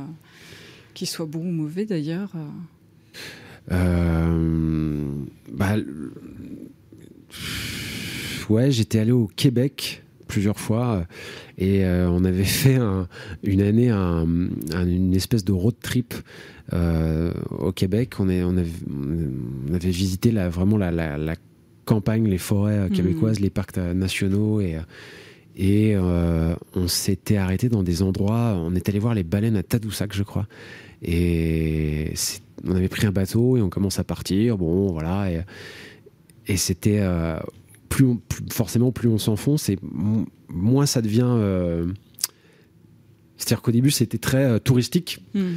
qu'ils 0.93 1.07
soient 1.07 1.25
bons 1.25 1.47
ou 1.47 1.51
mauvais 1.51 1.85
d'ailleurs 1.85 2.33
euh, 3.71 5.25
bah, 5.51 5.75
ouais, 8.49 8.71
j'étais 8.71 8.99
allé 8.99 9.11
au 9.11 9.27
Québec 9.27 10.03
plusieurs 10.31 10.59
fois 10.59 11.05
et 11.57 11.83
euh, 11.85 12.09
on 12.09 12.23
avait 12.23 12.43
fait 12.63 12.79
une 13.43 13.61
année 13.61 13.91
une 13.91 15.13
espèce 15.13 15.43
de 15.43 15.51
road 15.51 15.75
trip 15.81 16.13
euh, 16.73 17.33
au 17.51 17.71
Québec. 17.71 18.13
On, 18.19 18.29
est, 18.29 18.43
on, 18.43 18.55
avait, 18.57 18.69
on 18.89 19.73
avait 19.73 19.89
visité 19.89 20.31
la, 20.31 20.49
vraiment 20.49 20.77
la, 20.77 20.91
la, 20.91 21.35
campagne, 21.83 22.27
les 22.27 22.37
forêts 22.37 22.87
mmh. 22.87 22.91
québécoises, 22.91 23.39
les 23.39 23.49
parcs 23.49 23.77
nationaux 23.77 24.61
et, 24.61 24.77
et 25.57 25.97
on 25.97 26.87
s'était 26.87 27.37
arrêté 27.37 27.69
dans 27.69 27.83
des 27.83 28.01
endroits. 28.01 28.55
On 28.57 28.75
est 28.75 28.87
allé 28.87 28.99
voir 28.99 29.13
les 29.13 29.23
baleines 29.23 29.57
à 29.57 29.63
Tadoussac, 29.63 30.13
je 30.13 30.23
crois. 30.23 30.47
Et 31.01 32.13
on 32.65 32.75
avait 32.75 32.87
pris 32.87 33.07
un 33.07 33.11
bateau 33.11 33.57
et 33.57 33.61
on 33.61 33.69
commence 33.69 33.99
à 33.99 34.03
partir. 34.03 34.57
Bon, 34.57 34.91
voilà. 34.91 35.29
Et, 36.47 36.57
c'était 36.57 36.99
euh, 37.01 37.39
plus, 37.91 38.05
forcément 38.49 38.91
plus 38.91 39.09
on 39.09 39.17
s'enfonce 39.17 39.69
et 39.69 39.77
moins 40.47 40.85
ça 40.85 41.01
devient. 41.01 41.27
Euh, 41.27 41.85
c'est-à-dire 43.37 43.61
qu'au 43.61 43.71
début 43.71 43.91
c'était 43.91 44.17
très 44.17 44.45
euh, 44.45 44.59
touristique. 44.59 45.19
Hmm. 45.35 45.55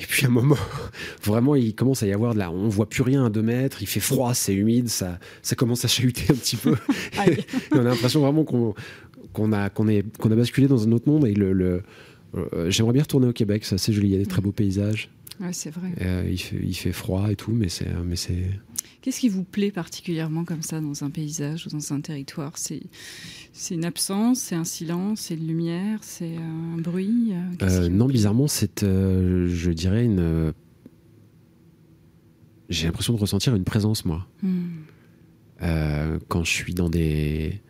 Et 0.00 0.06
puis 0.06 0.26
à 0.26 0.28
un 0.28 0.32
moment, 0.32 0.56
vraiment, 1.24 1.54
il 1.54 1.74
commence 1.74 2.02
à 2.02 2.06
y 2.06 2.12
avoir 2.12 2.34
de 2.34 2.40
la. 2.40 2.50
On 2.50 2.68
voit 2.68 2.88
plus 2.88 3.02
rien 3.02 3.24
à 3.24 3.30
deux 3.30 3.42
mètres, 3.42 3.80
il 3.80 3.86
fait 3.86 4.00
froid, 4.00 4.34
c'est 4.34 4.54
humide, 4.54 4.88
ça, 4.88 5.18
ça 5.40 5.54
commence 5.54 5.84
à 5.84 5.88
chahuter 5.88 6.32
un 6.32 6.36
petit 6.36 6.56
peu. 6.56 6.74
et 7.26 7.38
on 7.72 7.78
a 7.78 7.82
l'impression 7.82 8.20
vraiment 8.20 8.44
qu'on 8.44 8.74
qu'on 9.32 9.52
a, 9.52 9.70
qu'on 9.70 9.86
qu'on 10.18 10.30
a 10.30 10.34
basculé 10.34 10.66
dans 10.66 10.86
un 10.86 10.92
autre 10.92 11.08
monde. 11.08 11.26
Et 11.26 11.34
le, 11.34 11.82
j'aimerais 12.68 12.92
bien 12.92 13.02
retourner 13.02 13.28
au 13.28 13.32
Québec, 13.32 13.64
c'est 13.64 13.76
assez 13.76 13.92
joli, 13.92 14.08
il 14.08 14.12
y 14.12 14.16
a 14.16 14.18
des 14.18 14.26
très 14.26 14.42
beaux 14.42 14.52
paysages. 14.52 15.10
Ouais, 15.40 15.52
c'est 15.52 15.70
vrai. 15.70 15.92
Euh, 16.00 16.28
il, 16.28 16.38
fait, 16.38 16.58
il, 16.62 16.74
fait, 16.74 16.92
froid 16.92 17.30
et 17.30 17.36
tout, 17.36 17.52
mais 17.52 17.68
c'est. 17.68 17.88
Mais 18.04 18.16
c'est... 18.16 18.50
Qu'est-ce 19.00 19.20
qui 19.20 19.28
vous 19.28 19.44
plaît 19.44 19.70
particulièrement 19.70 20.44
comme 20.44 20.62
ça 20.62 20.80
dans 20.80 21.04
un 21.04 21.10
paysage 21.10 21.66
ou 21.66 21.70
dans 21.70 21.92
un 21.92 22.00
territoire? 22.00 22.58
C'est, 22.58 22.82
c'est 23.52 23.74
une 23.74 23.84
absence, 23.84 24.40
c'est 24.40 24.56
un 24.56 24.64
silence, 24.64 25.20
c'est 25.20 25.34
une 25.34 25.46
lumière, 25.46 26.00
c'est 26.02 26.36
un 26.36 26.78
bruit 26.78 27.32
euh, 27.62 27.88
Non, 27.88 28.06
bizarrement, 28.06 28.48
c'est, 28.48 28.82
euh, 28.82 29.48
je 29.48 29.70
dirais, 29.70 30.04
une. 30.04 30.52
J'ai 32.68 32.86
l'impression 32.86 33.14
de 33.14 33.20
ressentir 33.20 33.54
une 33.54 33.64
présence, 33.64 34.04
moi. 34.04 34.26
Hmm. 34.42 36.18
quand 36.28 36.44
je 36.44 36.50
suis 36.50 36.74
dans 36.74 36.90
des. 36.90 37.60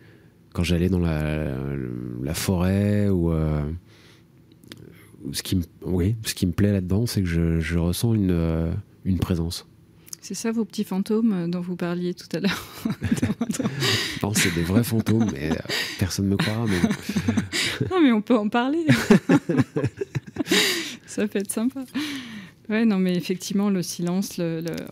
Quand 0.53 0.63
j'allais 0.63 0.89
dans 0.89 0.99
la, 0.99 1.55
la 2.23 2.33
forêt 2.33 3.07
ou 3.09 3.31
ce 5.31 5.43
qui 5.43 5.55
me, 5.55 5.63
oui, 5.83 6.15
ce 6.25 6.33
qui 6.33 6.45
me 6.45 6.51
plaît 6.51 6.71
là-dedans, 6.71 7.05
c'est 7.05 7.21
que 7.21 7.27
je, 7.27 7.59
je, 7.59 7.77
ressens 7.77 8.13
une, 8.13 8.31
euh, 8.31 8.71
une 9.05 9.19
présence. 9.19 9.65
C'est 10.21 10.33
ça 10.33 10.51
vos 10.51 10.65
petits 10.65 10.83
fantômes 10.83 11.49
dont 11.49 11.61
vous 11.61 11.75
parliez 11.75 12.13
tout 12.13 12.27
à 12.33 12.39
l'heure 12.39 12.65
Non, 14.23 14.33
c'est 14.33 14.53
des 14.53 14.63
vrais 14.63 14.83
fantômes, 14.83 15.29
mais 15.31 15.51
euh, 15.51 15.55
personne 15.97 16.25
ne 16.25 16.31
me 16.31 16.37
croira. 16.37 16.65
Mais... 16.65 16.81
non, 17.89 18.01
mais 18.01 18.11
on 18.11 18.21
peut 18.21 18.37
en 18.37 18.49
parler. 18.49 18.85
ça 21.05 21.27
peut 21.27 21.39
être 21.39 21.51
sympa. 21.51 21.85
Ouais, 22.69 22.85
non, 22.85 22.99
mais 22.99 23.15
effectivement, 23.15 23.71
le 23.71 23.81
silence 23.81 24.39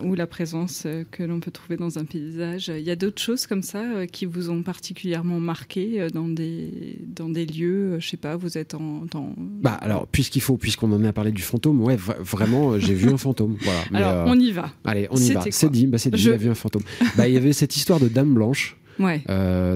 ou 0.04 0.16
la 0.16 0.26
présence 0.26 0.84
euh, 0.88 1.04
que 1.12 1.22
l'on 1.22 1.40
peut 1.40 1.52
trouver 1.52 1.78
dans 1.78 2.00
un 2.00 2.06
paysage. 2.06 2.72
Il 2.76 2.84
y 2.84 2.90
a 2.90 2.96
d'autres 2.96 3.22
choses 3.22 3.46
comme 3.46 3.62
ça 3.62 3.84
euh, 3.84 4.06
qui 4.08 4.26
vous 4.26 4.50
ont 4.50 4.64
particulièrement 4.64 5.40
marqué 5.40 6.02
euh, 6.02 6.10
dans 6.10 6.28
des, 6.28 6.98
dans 7.06 7.30
des 7.30 7.46
lieux, 7.46 8.00
je 8.00 8.10
sais 8.10 8.18
pas, 8.18 8.36
vous 8.36 8.58
êtes 8.58 8.74
en. 8.74 9.06
Bah, 9.38 9.74
alors, 9.74 10.08
puisqu'il 10.08 10.42
faut, 10.42 10.58
puisqu'on 10.58 10.92
en 10.92 11.04
a 11.04 11.14
parlé 11.14 11.32
du 11.32 11.44
fantôme, 11.44 11.80
ouais, 11.84 11.98
vraiment, 11.98 12.80
j'ai 12.80 12.96
vu 12.96 13.10
un 13.10 13.18
fantôme. 13.18 13.58
Voilà. 13.62 13.82
alors, 13.94 14.28
on 14.28 14.40
y 14.40 14.52
va. 14.52 14.72
Allez, 14.84 15.08
on 15.12 15.18
y 15.18 15.32
va. 15.34 15.44
C'est 15.52 15.70
dit, 15.70 15.86
bah, 15.86 16.00
c'est 16.00 16.10
dit, 16.10 16.18
j'ai 16.18 16.36
vu 16.36 16.50
un 16.50 16.56
fantôme. 16.56 16.84
bah, 17.16 17.28
il 17.28 17.36
y 17.36 17.38
avait 17.38 17.54
cette 17.54 17.76
histoire 17.76 18.00
de 18.00 18.08
Dame 18.08 18.34
Blanche. 18.34 18.76
Ouais. 19.00 19.22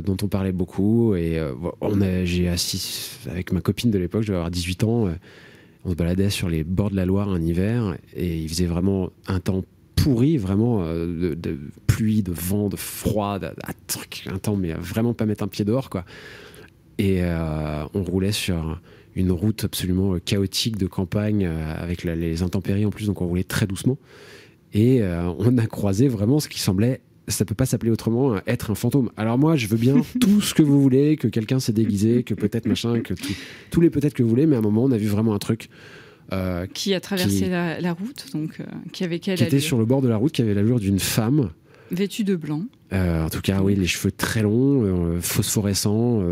dont 0.04 0.18
on 0.24 0.28
parlait 0.28 0.52
beaucoup 0.52 1.14
et 1.14 1.40
on 1.80 2.02
a, 2.02 2.26
j'ai 2.26 2.48
assis 2.48 3.20
avec 3.30 3.52
ma 3.52 3.62
copine 3.62 3.92
de 3.92 4.00
l'époque, 4.00 4.24
je 4.24 4.30
devais 4.30 4.38
avoir 4.38 4.50
18 4.50 4.84
ans, 4.84 5.10
on 5.86 5.91
se 5.91 5.96
baladait 5.96 6.30
sur 6.30 6.50
les 6.50 6.63
bords 6.63 6.91
de 6.91 6.96
la 6.96 7.06
Loire 7.06 7.30
un 7.30 7.41
hiver 7.41 7.98
et 8.15 8.38
il 8.38 8.50
faisait 8.50 8.65
vraiment 8.65 9.10
un 9.28 9.39
temps 9.39 9.63
pourri, 9.96 10.38
vraiment 10.38 10.84
euh, 10.84 11.36
de, 11.36 11.60
pluie, 11.88 12.24
de 12.24 12.32
vent, 12.32 12.70
de 12.70 12.76
froid, 12.76 13.39
un 13.39 14.38
temps, 14.38 14.56
mais 14.56 14.74
vraiment 14.74 15.13
pas 15.13 15.26
mettre 15.26 15.44
un 15.44 15.48
pied 15.48 15.65
dehors, 15.65 15.89
quoi. 15.89 16.06
Et 16.98 17.24
euh, 17.24 17.84
on 17.94 18.04
roulait 18.04 18.32
sur 18.32 18.80
une 19.15 19.32
route 19.32 19.63
absolument 19.63 20.17
chaotique 20.20 20.78
de 20.78 20.88
campagne 20.88 21.46
euh, 21.46 21.76
avec 21.78 22.04
les 22.04 22.44
intempéries 22.44 22.86
en 22.86 22.89
plus, 22.89 23.08
donc 23.08 23.22
on 23.22 23.28
roulait 23.28 23.44
très 23.44 23.67
doucement. 23.67 23.98
Et 24.74 25.02
on 25.04 25.58
a 25.58 25.67
croisé 25.67 26.08
vraiment 26.08 26.39
ce 26.39 26.48
qui 26.48 26.58
semblait 26.58 27.02
ça 27.27 27.45
peut 27.45 27.55
pas 27.55 27.65
s'appeler 27.65 27.91
autrement 27.91 28.38
être 28.47 28.71
un 28.71 28.75
fantôme. 28.75 29.12
Alors 29.17 29.38
moi, 29.38 29.55
je 29.55 29.67
veux 29.67 29.77
bien 29.77 30.01
tout 30.19 30.41
ce 30.41 30.53
que 30.53 30.63
vous 30.63 30.81
voulez, 30.81 31.17
que 31.17 31.27
quelqu'un 31.27 31.60
s'est 31.60 31.73
déguisé, 31.73 32.23
que 32.23 32.34
peut-être 32.34 32.65
machin, 32.65 32.99
que 33.01 33.13
tous 33.69 33.81
les 33.81 33.89
peut-être 33.89 34.13
que 34.13 34.23
vous 34.23 34.29
voulez, 34.29 34.45
mais 34.45 34.55
à 34.55 34.60
un 34.60 34.63
moment, 34.63 34.84
on 34.84 34.91
a 34.91 34.97
vu 34.97 35.07
vraiment 35.07 35.34
un 35.34 35.39
truc. 35.39 35.69
Euh, 36.34 36.65
qui 36.65 36.93
a 36.93 37.01
traversé 37.01 37.49
La, 37.49 37.93
route, 37.93 38.27
donc 38.34 38.60
euh, 38.60 38.65
qui 38.93 39.03
avait 39.03 39.19
quelle 39.19 39.38
Qui 39.38 39.43
était 39.43 39.60
sur 39.60 39.77
le 39.77 39.86
bord 39.86 40.01
de 40.01 40.07
la 40.07 40.15
route, 40.15 40.31
qui 40.31 40.41
avait 40.41 40.53
l'allure 40.53 40.79
d'une 40.79 40.99
femme. 40.99 41.49
Vêtue 41.91 42.23
de 42.23 42.36
blanc. 42.36 42.63
Euh, 42.93 43.25
en 43.25 43.29
tout 43.29 43.41
cas, 43.41 43.62
oui, 43.62 43.75
les 43.75 43.88
cheveux 43.88 44.12
très 44.12 44.41
longs, 44.41 45.19
phosphorescents, 45.19 46.23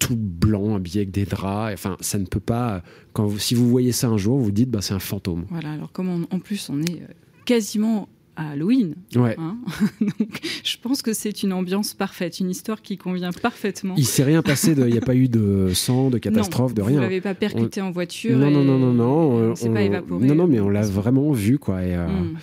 tout 0.00 0.16
blanc, 0.16 0.74
habillé 0.74 1.00
avec 1.00 1.12
des 1.12 1.24
draps. 1.24 1.72
Enfin, 1.72 1.96
ça 2.00 2.18
ne 2.18 2.24
peut 2.24 2.40
pas. 2.40 2.82
Quand 3.12 3.38
si 3.38 3.54
vous 3.54 3.68
voyez 3.68 3.92
ça 3.92 4.08
un 4.08 4.18
jour, 4.18 4.38
vous 4.38 4.50
dites, 4.50 4.70
bah, 4.70 4.82
c'est 4.82 4.94
un 4.94 4.98
fantôme. 4.98 5.46
Voilà. 5.50 5.72
Alors 5.72 5.92
comme 5.92 6.26
en 6.28 6.38
plus 6.40 6.68
on 6.68 6.82
est 6.82 7.02
quasiment 7.44 8.08
à 8.36 8.50
Halloween. 8.50 8.94
Ouais. 9.14 9.34
Hein. 9.38 9.56
Donc, 10.00 10.40
je 10.62 10.76
pense 10.80 11.02
que 11.02 11.12
c'est 11.12 11.42
une 11.42 11.52
ambiance 11.52 11.94
parfaite, 11.94 12.38
une 12.40 12.50
histoire 12.50 12.82
qui 12.82 12.96
convient 12.96 13.32
parfaitement. 13.32 13.94
Il 13.96 14.06
s'est 14.06 14.24
rien 14.24 14.42
passé, 14.42 14.74
il 14.76 14.84
n'y 14.84 14.98
a 14.98 15.02
pas 15.02 15.14
eu 15.14 15.28
de 15.28 15.70
sang, 15.74 16.10
de 16.10 16.18
catastrophe, 16.18 16.74
de 16.74 16.82
rien. 16.82 16.96
Vous 16.96 17.02
l'avez 17.02 17.20
pas 17.20 17.34
percuté 17.34 17.80
en 17.80 17.90
voiture. 17.90 18.36
Non, 18.36 18.50
non, 18.50 18.64
non, 18.64 18.78
non, 18.78 18.92
non. 18.92 19.54
On, 19.60 19.72
pas 19.72 19.82
évaporé. 19.82 20.26
Non, 20.26 20.34
non, 20.34 20.46
mais 20.46 20.60
on 20.60 20.68
l'a 20.68 20.82
vraiment 20.82 21.32
vu, 21.32 21.58
quoi. 21.58 21.82
Et, 21.82 21.96
euh, 21.96 22.06
hmm. 22.06 22.36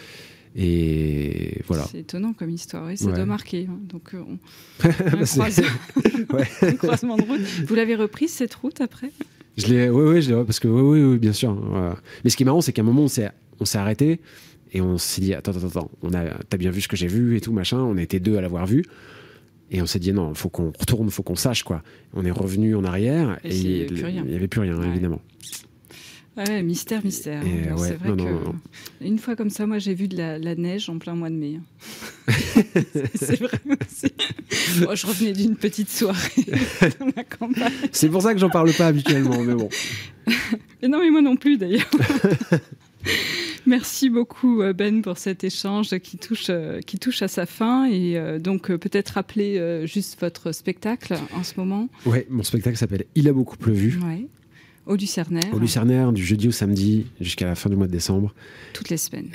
et 0.56 1.62
voilà. 1.68 1.86
C'est 1.90 2.00
étonnant 2.00 2.34
comme 2.34 2.50
histoire, 2.50 2.90
et 2.90 2.98
ça 2.98 3.12
doit 3.12 3.26
marquer. 3.26 3.68
Hein. 3.70 3.80
Donc, 3.88 4.14
euh, 4.14 4.24
on... 4.28 4.38
un, 6.68 6.74
croisement 6.76 7.18
de 7.18 7.24
route. 7.24 7.42
Vous 7.68 7.76
l'avez 7.76 7.96
reprise 7.96 8.32
cette 8.32 8.56
route 8.56 8.82
après? 8.82 9.12
Je 9.56 9.68
l'ai, 9.68 9.90
oui, 9.90 10.04
oui, 10.16 10.22
je 10.24 10.34
l'ai, 10.34 10.44
parce 10.44 10.60
que 10.60 10.68
oui, 10.68 10.82
oui, 10.82 11.12
oui, 11.12 11.18
bien 11.20 11.34
sûr. 11.34 11.56
Mais 12.24 12.32
ce 12.32 12.38
qui 12.38 12.44
est 12.44 12.46
marrant, 12.46 12.62
c'est 12.62 12.74
qu'à 12.74 12.82
un 12.82 12.86
moment, 12.86 13.04
on 13.04 13.08
s'est, 13.08 13.30
on 13.60 13.66
s'est 13.66 13.78
arrêté 13.78 14.20
et 14.74 14.82
on 14.82 14.98
s'est 14.98 15.22
dit, 15.22 15.34
attends, 15.34 15.52
attends, 15.52 15.68
attends, 15.68 15.92
on 16.02 16.14
a, 16.14 16.26
t'as 16.50 16.58
bien 16.58 16.72
vu 16.72 16.82
ce 16.82 16.88
que 16.88 16.98
j'ai 16.98 17.08
vu 17.08 17.38
et 17.38 17.42
tout, 17.42 17.54
machin. 17.54 17.78
On 17.78 17.98
était 17.98 18.20
deux 18.20 18.38
à 18.38 18.42
l'avoir 18.42 18.66
vu. 18.66 18.84
Et 19.70 19.82
on 19.82 19.86
s'est 19.86 20.00
dit, 20.00 20.12
non, 20.12 20.34
faut 20.34 20.50
qu'on 20.50 20.72
retourne, 20.72 21.10
faut 21.10 21.24
qu'on 21.24 21.36
sache, 21.36 21.64
quoi. 21.64 21.84
On 22.14 22.26
est 22.26 22.32
revenu 22.32 22.76
en 22.76 22.84
arrière 22.84 23.40
et, 23.44 23.56
il 23.56 23.94
n'y 23.94 24.36
avait 24.36 24.48
plus 24.48 24.62
rien, 24.62 24.82
évidemment. 24.82 25.22
Ouais, 26.36 26.64
mystère, 26.64 27.04
mystère. 27.04 27.44
c'est 27.78 27.94
vrai 27.94 28.18
que 28.18 29.06
une 29.06 29.20
fois 29.20 29.36
comme 29.36 29.52
ça, 29.52 29.68
moi 29.68 29.78
j'ai 29.78 29.94
vu 29.94 30.08
de 30.08 30.18
la, 30.18 30.56
neige 30.56 30.90
en 30.90 30.98
plein 30.98 31.14
mois 31.14 31.30
de 31.30 31.36
mai. 31.36 31.60
c'est 33.14 33.40
vrai 33.40 33.60
aussi. 33.68 34.12
Moi, 34.82 34.96
je 34.96 35.06
revenais 35.06 35.34
d'une 35.34 35.56
petite 35.56 35.92
soirée 35.92 36.46
dans 37.00 37.12
la 37.16 37.24
campagne. 37.24 37.72
C'est 37.92 38.10
pour 38.10 38.24
ça 38.24 38.34
que 38.34 38.40
j'en 38.40 38.50
parle 38.50 38.74
pas 38.74 38.88
habituellement, 38.88 39.44
mais 39.44 39.54
bon. 39.54 39.70
Et 40.82 40.88
non, 40.88 41.00
mais 41.00 41.12
moi 41.12 41.22
non 41.22 41.36
plus 41.36 41.58
d'ailleurs. 41.58 41.90
Merci 43.66 44.10
beaucoup 44.10 44.62
euh, 44.62 44.74
Ben 44.74 45.02
pour 45.02 45.18
cet 45.18 45.44
échange 45.44 45.98
qui 46.00 46.18
touche, 46.18 46.48
euh, 46.50 46.82
qui 46.82 47.00
touche 47.00 47.22
à 47.22 47.28
sa 47.28 47.46
fin 47.46 47.86
et 47.86 48.18
euh, 48.18 48.40
donc 48.40 48.72
peut-être 48.76 49.12
rappeler 49.12 49.84
juste 49.86 50.20
votre 50.20 50.52
spectacle 50.52 51.16
en 51.34 51.44
ce 51.44 51.54
moment. 51.58 51.90
Oui, 52.06 52.20
mon 52.30 52.44
spectacle 52.44 52.78
s'appelle 52.78 53.06
Il 53.16 53.28
a 53.28 53.34
beaucoup 53.34 53.58
pleuvu. 53.58 54.00
Ouais. 54.04 54.28
Au 54.86 54.96
Lucernaire. 54.96 55.54
Au 55.54 55.60
Lucernaire, 55.60 56.12
du 56.12 56.26
jeudi 56.26 56.50
au 56.50 56.52
samedi 56.52 57.06
jusqu'à 57.22 57.46
la 57.46 57.56
fin 57.56 57.70
du 57.70 57.78
mois 57.78 57.88
de 57.88 57.92
décembre. 57.92 58.34
Toutes 58.74 58.90
les 58.90 58.98
semaines. 58.98 59.30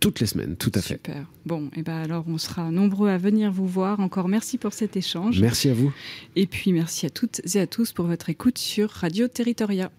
toutes 0.00 0.20
les 0.20 0.26
semaines, 0.26 0.56
tout 0.56 0.72
à 0.74 0.80
fait. 0.80 0.94
Super. 0.94 1.26
Bon, 1.44 1.68
et 1.76 1.82
ben 1.82 1.96
alors 1.96 2.24
on 2.26 2.38
sera 2.38 2.70
nombreux 2.70 3.10
à 3.10 3.18
venir 3.18 3.52
vous 3.52 3.66
voir. 3.66 4.00
Encore 4.00 4.28
merci 4.28 4.56
pour 4.56 4.72
cet 4.72 4.96
échange. 4.96 5.40
Merci 5.40 5.68
à 5.68 5.74
vous. 5.74 5.92
Et 6.36 6.46
puis 6.46 6.72
merci 6.72 7.04
à 7.04 7.10
toutes 7.10 7.42
et 7.54 7.60
à 7.60 7.66
tous 7.66 7.92
pour 7.92 8.06
votre 8.06 8.30
écoute 8.30 8.56
sur 8.56 8.88
Radio 8.88 9.28
Territoria. 9.28 9.90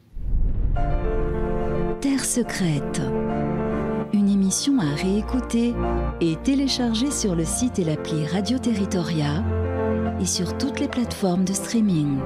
Terre 2.02 2.26
secrète 2.26 3.02
à 4.80 4.96
réécouter 4.96 5.74
et 6.20 6.36
télécharger 6.44 7.12
sur 7.12 7.34
le 7.34 7.46
site 7.46 7.80
et 7.80 7.86
l'appli 7.86 8.28
Radio 8.28 8.58
Territoria 8.58 9.42
et 10.20 10.26
sur 10.26 10.58
toutes 10.58 10.82
les 10.82 10.90
plateformes 10.90 11.46
de 11.46 11.54
streaming. 11.54 12.18